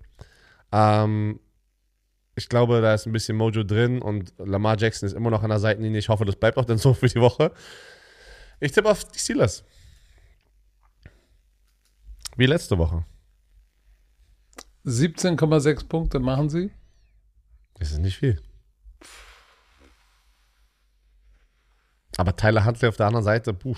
[0.73, 1.39] Ähm,
[2.35, 5.51] ich glaube, da ist ein bisschen Mojo drin und Lamar Jackson ist immer noch an
[5.51, 5.99] der Seitenlinie.
[5.99, 7.53] Ich hoffe, das bleibt auch dann so für die Woche.
[8.59, 9.65] Ich tippe auf die Steelers.
[12.39, 13.05] Wie letzte Woche.
[14.87, 16.71] 17,6 Punkte machen sie.
[17.75, 18.41] Das ist nicht viel.
[22.17, 23.75] Aber Tyler Huntley auf der anderen Seite, puh.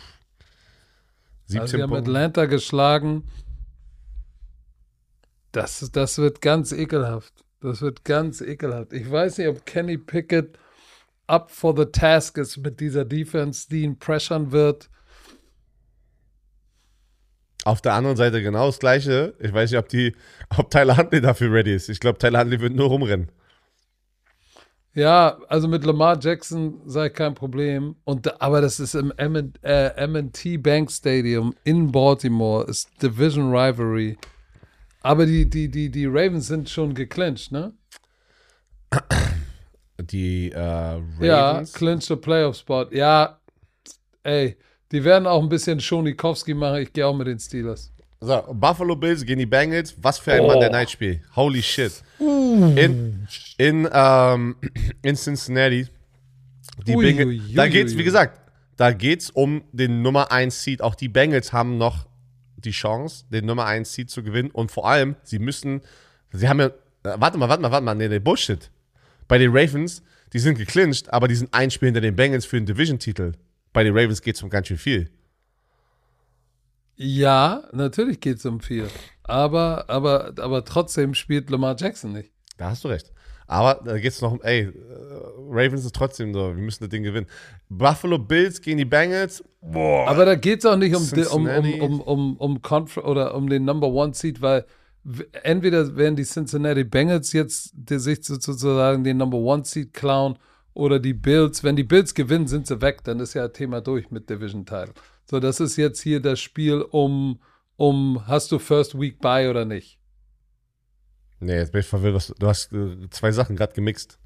[1.47, 3.31] 17 also sie haben Atlanta geschlagen.
[5.53, 7.32] Das, das wird ganz ekelhaft.
[7.61, 8.93] Das wird ganz ekelhaft.
[8.93, 10.59] Ich weiß nicht, ob Kenny Pickett
[11.27, 14.91] up for the task ist mit dieser Defense, die ihn pressern wird.
[17.65, 19.35] Auf der anderen Seite genau das Gleiche.
[19.39, 20.15] Ich weiß nicht, ob, die,
[20.57, 21.89] ob Tyler Huntley dafür ready ist.
[21.89, 23.31] Ich glaube, Tyler Huntley wird nur rumrennen.
[24.95, 27.97] Ja, also mit Lamar Jackson sei kein Problem.
[28.05, 34.19] Und, aber das ist im M&T äh, Bank Stadium in Baltimore, ist Division Rivalry.
[35.03, 37.73] Aber die, die, die, die Ravens sind schon geclinched, ne?
[40.01, 41.20] Die äh, Ravens?
[41.20, 42.87] Ja, clinched Playoff Spot.
[42.91, 43.39] Ja,
[44.24, 44.57] ey,
[44.93, 46.83] die werden auch ein bisschen Schonikowski machen.
[46.83, 47.93] Ich gehe auch mit den Steelers.
[48.21, 49.95] So, Buffalo Bills gegen die Bengals.
[50.01, 50.49] Was für ein oh.
[50.49, 51.23] Mann der Night Spiel.
[51.35, 52.03] Holy shit.
[52.19, 52.75] Uh.
[52.77, 53.27] In,
[53.57, 54.57] in, ähm,
[55.03, 55.87] in Cincinnati.
[56.87, 57.29] Die ui, Bengals.
[57.29, 58.41] Ui, da geht's, wie gesagt,
[58.77, 60.83] da geht's um den Nummer 1 Seed.
[60.83, 62.07] Auch die Bengals haben noch
[62.57, 64.51] die Chance, den Nummer 1 Seed zu gewinnen.
[64.51, 65.81] Und vor allem, sie müssen,
[66.33, 66.73] sie haben ja, äh,
[67.17, 68.71] warte mal, warte mal, warte mal, nee, nee, Bullshit.
[69.29, 70.03] Bei den Ravens,
[70.33, 73.33] die sind geclincht, aber die sind ein Spiel hinter den Bengals für den Division-Titel.
[73.73, 75.11] Bei den Ravens geht es um ganz schön viel.
[76.97, 78.89] Ja, natürlich geht es um viel.
[79.23, 82.31] Aber, aber, aber trotzdem spielt Lamar Jackson nicht.
[82.59, 83.13] Da hast du recht.
[83.47, 84.71] Aber da geht es noch um, ey, äh,
[85.49, 87.27] Ravens ist trotzdem so, wir müssen das Ding gewinnen.
[87.69, 90.09] Buffalo Bills gegen die Bengals, boah.
[90.09, 91.03] Aber da geht es auch nicht um,
[91.33, 94.67] um, um, um, um, um, Conf oder um den Number One Seed, weil
[95.43, 100.39] entweder werden die Cincinnati Bengals jetzt sich sozusagen den Number One Seed klauen
[100.75, 101.65] oder die Bills.
[101.65, 104.95] Wenn die Bills gewinnen, sind sie weg, dann ist ja Thema durch mit Division Title.
[105.25, 107.41] So, das ist jetzt hier das Spiel um,
[107.77, 109.99] um hast du First Week by oder nicht?
[111.41, 112.35] Nee, jetzt bin ich verwirrt.
[112.39, 114.19] Du hast äh, zwei Sachen gerade gemixt.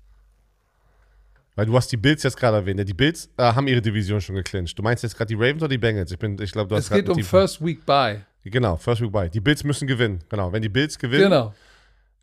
[1.55, 2.87] Weil du hast die Bills jetzt gerade erwähnt.
[2.89, 4.77] die Bills äh, haben ihre Division schon geclincht.
[4.77, 6.11] Du meinst jetzt gerade die Ravens oder die Bengals?
[6.11, 8.23] Ich, ich glaube, du hast Es geht um First Week by.
[8.45, 9.31] Genau, First Week by.
[9.31, 10.25] Die Bills müssen gewinnen.
[10.29, 11.25] Genau, wenn die Bills gewinnen.
[11.25, 11.55] Genau.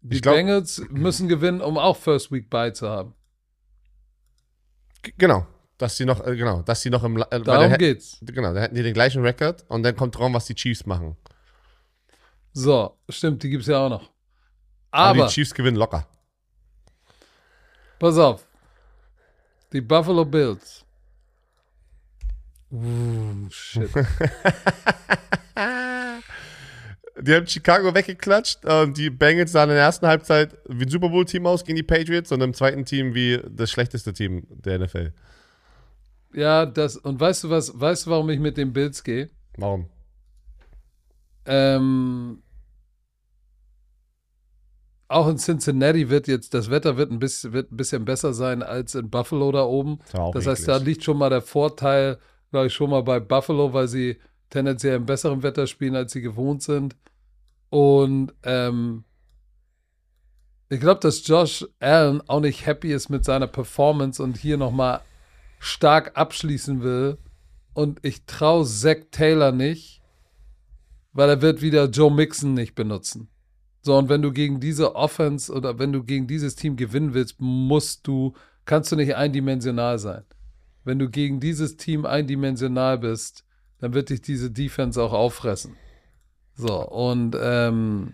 [0.01, 3.13] Die glaub, Bengals müssen gewinnen, um auch First Week by zu haben.
[5.01, 5.47] Genau,
[5.77, 7.17] dass sie noch, äh, genau, dass sie noch im.
[7.17, 8.17] Äh, Darum der, geht's.
[8.21, 11.17] Genau, da hätten die den gleichen Rekord und dann kommt drauf, was die Chiefs machen.
[12.53, 14.11] So, stimmt, die gibt's ja auch noch.
[14.91, 16.05] Aber, Aber die Chiefs gewinnen locker.
[17.97, 18.45] Pass auf.
[19.71, 20.83] Die Buffalo Bills.
[22.71, 23.89] Uh, shit.
[27.21, 31.09] die haben Chicago weggeklatscht und die Bengals sahen in der ersten Halbzeit wie ein Super
[31.09, 35.13] Bowl-Team aus gegen die Patriots und im zweiten Team wie das schlechteste Team der NFL.
[36.33, 39.29] Ja, das, und weißt du was, weißt du, warum ich mit den Bills gehe?
[39.57, 39.87] Warum?
[41.45, 42.41] Ähm,
[45.07, 48.63] auch in Cincinnati wird jetzt, das Wetter wird ein bisschen, wird ein bisschen besser sein
[48.63, 49.99] als in Buffalo da oben.
[50.13, 52.17] Das, das heißt, da liegt schon mal der Vorteil,
[52.49, 54.17] glaube ich, schon mal bei Buffalo, weil sie
[54.49, 56.95] tendenziell im besseren Wetter spielen, als sie gewohnt sind.
[57.71, 59.05] Und ähm,
[60.67, 64.99] ich glaube, dass Josh Allen auch nicht happy ist mit seiner Performance und hier nochmal
[65.57, 67.17] stark abschließen will.
[67.73, 70.01] Und ich traue Zach Taylor nicht,
[71.13, 73.29] weil er wird wieder Joe Mixon nicht benutzen.
[73.83, 77.39] So, und wenn du gegen diese Offense oder wenn du gegen dieses Team gewinnen willst,
[77.39, 78.33] musst du,
[78.65, 80.25] kannst du nicht eindimensional sein.
[80.83, 83.45] Wenn du gegen dieses Team eindimensional bist,
[83.79, 85.77] dann wird dich diese Defense auch auffressen.
[86.61, 88.13] So, und ähm,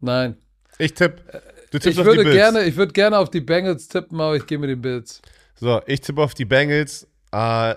[0.00, 0.36] nein.
[0.78, 1.22] Ich tippe.
[1.70, 2.36] Du tippst ich auf würde die Bills.
[2.36, 5.22] gerne, ich würde gerne auf die Bengals tippen, aber ich gehe mit den Bills.
[5.54, 7.06] So, ich tippe auf die Bengals.
[7.30, 7.76] Äh,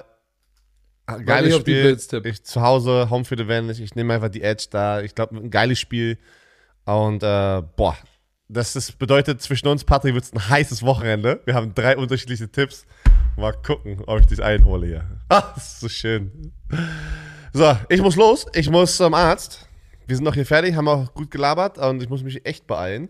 [1.24, 1.96] geiles Spiel.
[2.24, 3.84] Ich zu Hause, Home Field Advantage.
[3.84, 5.02] Ich nehme einfach die Edge da.
[5.02, 6.18] Ich glaube, ein geiles Spiel.
[6.86, 7.96] Und äh, boah,
[8.48, 11.42] das ist, bedeutet zwischen uns, Patrick, wird es ein heißes Wochenende.
[11.46, 12.88] Wir haben drei unterschiedliche Tipps.
[13.38, 15.04] Mal gucken, ob ich das einhole hier.
[15.30, 16.52] Ah, das ist so schön.
[17.54, 18.48] So, ich muss los.
[18.56, 19.68] Ich muss zum Arzt.
[20.08, 23.10] Wir sind noch hier fertig, haben auch gut gelabert und ich muss mich echt beeilen.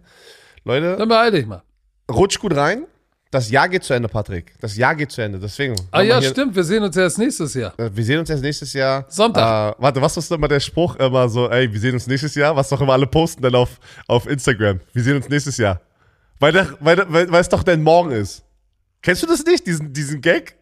[0.65, 0.98] Leute.
[0.98, 1.64] Dann beeil dich mal.
[2.11, 2.86] Rutsch gut rein.
[3.32, 4.53] das Jahr geht zu Ende, Patrick.
[4.60, 5.40] Das Jahr geht zu Ende.
[5.40, 5.76] Deswegen.
[5.91, 7.74] Ah ja, stimmt, wir sehen uns erst nächstes Jahr.
[7.78, 9.06] Wir sehen uns erst nächstes Jahr.
[9.10, 9.76] Sonntag.
[9.78, 10.98] Äh, warte, was ist immer der Spruch?
[10.98, 12.56] Immer so, ey, wir sehen uns nächstes Jahr.
[12.56, 14.82] Was doch immer alle posten dann auf, auf Instagram.
[14.91, 15.82] Wir sehen uns nächstes Jahr.
[16.40, 18.44] Weil, der, weil, weil, weil es doch denn morgen ist.
[19.02, 20.56] Kennst du das nicht, diesen, diesen Gag?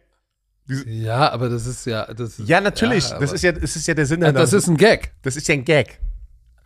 [0.66, 2.06] Ja, aber das ist ja.
[2.12, 3.10] Das ist, Ja, natürlich.
[3.10, 5.12] Ja, das, ist ja, das ist ja der Sinn Ah, das ist ein Gag.
[5.22, 5.98] das ist ja ein Gag.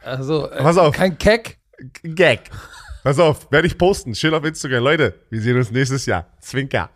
[0.02, 0.94] Also, äh, Pass auf.
[0.94, 1.16] kein.
[2.04, 2.50] Ein Gag.
[3.02, 4.14] Pass auf, werde ich posten.
[4.14, 4.82] Schön auf Instagram.
[4.82, 6.26] Leute, wir sehen uns nächstes Jahr.
[6.40, 6.90] Zwinker.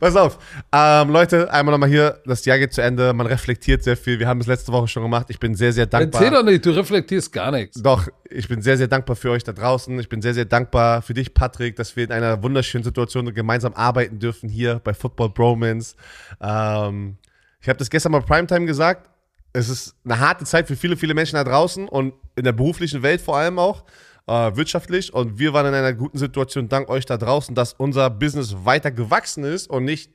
[0.00, 0.38] Pass auf.
[0.72, 2.20] Ähm, Leute, einmal nochmal hier.
[2.26, 3.12] Das Jahr geht zu Ende.
[3.12, 4.18] Man reflektiert sehr viel.
[4.18, 5.26] Wir haben es letzte Woche schon gemacht.
[5.28, 6.22] Ich bin sehr, sehr dankbar.
[6.22, 7.82] Erzähl doch nicht, du reflektierst gar nichts.
[7.82, 9.98] Doch, ich bin sehr, sehr dankbar für euch da draußen.
[9.98, 13.74] Ich bin sehr, sehr dankbar für dich, Patrick, dass wir in einer wunderschönen Situation gemeinsam
[13.74, 15.94] arbeiten dürfen hier bei Football Bromance.
[16.40, 17.18] Ähm,
[17.60, 19.08] ich habe das gestern mal Primetime gesagt.
[19.52, 23.02] Es ist eine harte Zeit für viele, viele Menschen da draußen und in der beruflichen
[23.02, 23.84] Welt vor allem auch,
[24.26, 25.12] äh, wirtschaftlich.
[25.12, 28.90] Und wir waren in einer guten Situation, dank euch da draußen, dass unser Business weiter
[28.90, 30.10] gewachsen ist und nicht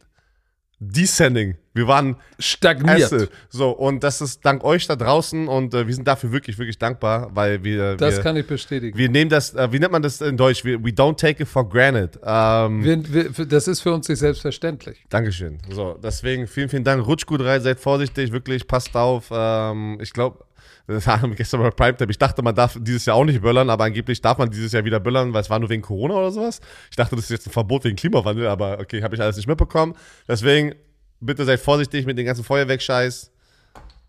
[0.80, 1.56] descending.
[1.73, 2.99] Wir waren Stagniert.
[2.99, 3.30] Esse.
[3.49, 6.77] So, und das ist dank euch da draußen und äh, wir sind dafür wirklich, wirklich
[6.77, 7.95] dankbar, weil wir.
[7.95, 8.98] Das wir, kann ich bestätigen.
[8.98, 10.64] wir nehmen das, äh, wie nennt man das in Deutsch?
[10.64, 12.18] We, we don't take it for granted.
[12.23, 15.03] Ähm, Wir, wir, das ist für uns nicht selbstverständlich.
[15.10, 15.60] Dankeschön.
[15.69, 17.06] So, deswegen vielen, vielen Dank.
[17.06, 19.30] Rutscht gut rein, seid vorsichtig, wirklich, passt auf.
[19.31, 20.45] Ähm, ich glaube,
[20.90, 22.10] das haben wir gestern bei Primetime.
[22.10, 24.84] Ich dachte, man darf dieses Jahr auch nicht böllern, aber angeblich darf man dieses Jahr
[24.86, 26.61] wieder böllern, weil es war nur wegen Corona oder sowas.
[26.90, 29.48] Ich dachte, das ist jetzt ein Verbot wegen Klimawandel, aber okay, habe ich alles nicht
[29.48, 29.95] mitbekommen.
[30.28, 30.74] Deswegen,
[31.20, 33.32] bitte seid vorsichtig mit dem ganzen Feuerwerkscheiß.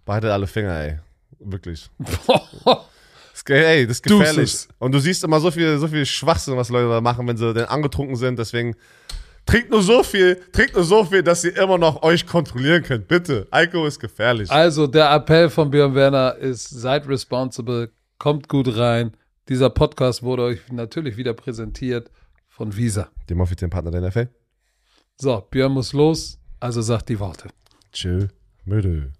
[0.07, 0.98] Behaltet alle Finger, ey.
[1.39, 1.90] Wirklich.
[3.48, 4.69] Ey, das ist gefährlich.
[4.78, 7.55] Und du siehst immer so viel, so viel Schwachsinn, was Leute da machen, wenn sie
[7.55, 8.39] denn angetrunken sind.
[8.39, 8.77] Deswegen
[9.51, 13.09] trinkt nur so viel, trinkt nur so viel, dass ihr immer noch euch kontrollieren könnt.
[13.09, 13.47] Bitte.
[13.51, 14.51] Alkohol ist gefährlich.
[14.51, 19.16] Also, der Appell von Björn Werner ist: seid responsible, kommt gut rein.
[19.48, 22.10] Dieser Podcast wurde euch natürlich wieder präsentiert
[22.48, 23.09] von Visa.
[23.28, 24.28] Dem offiziellen Partner der NFL.
[25.16, 27.48] So, Björn muss los, also sagt die Worte.
[27.93, 28.28] Tschö.
[28.64, 29.12] Müde.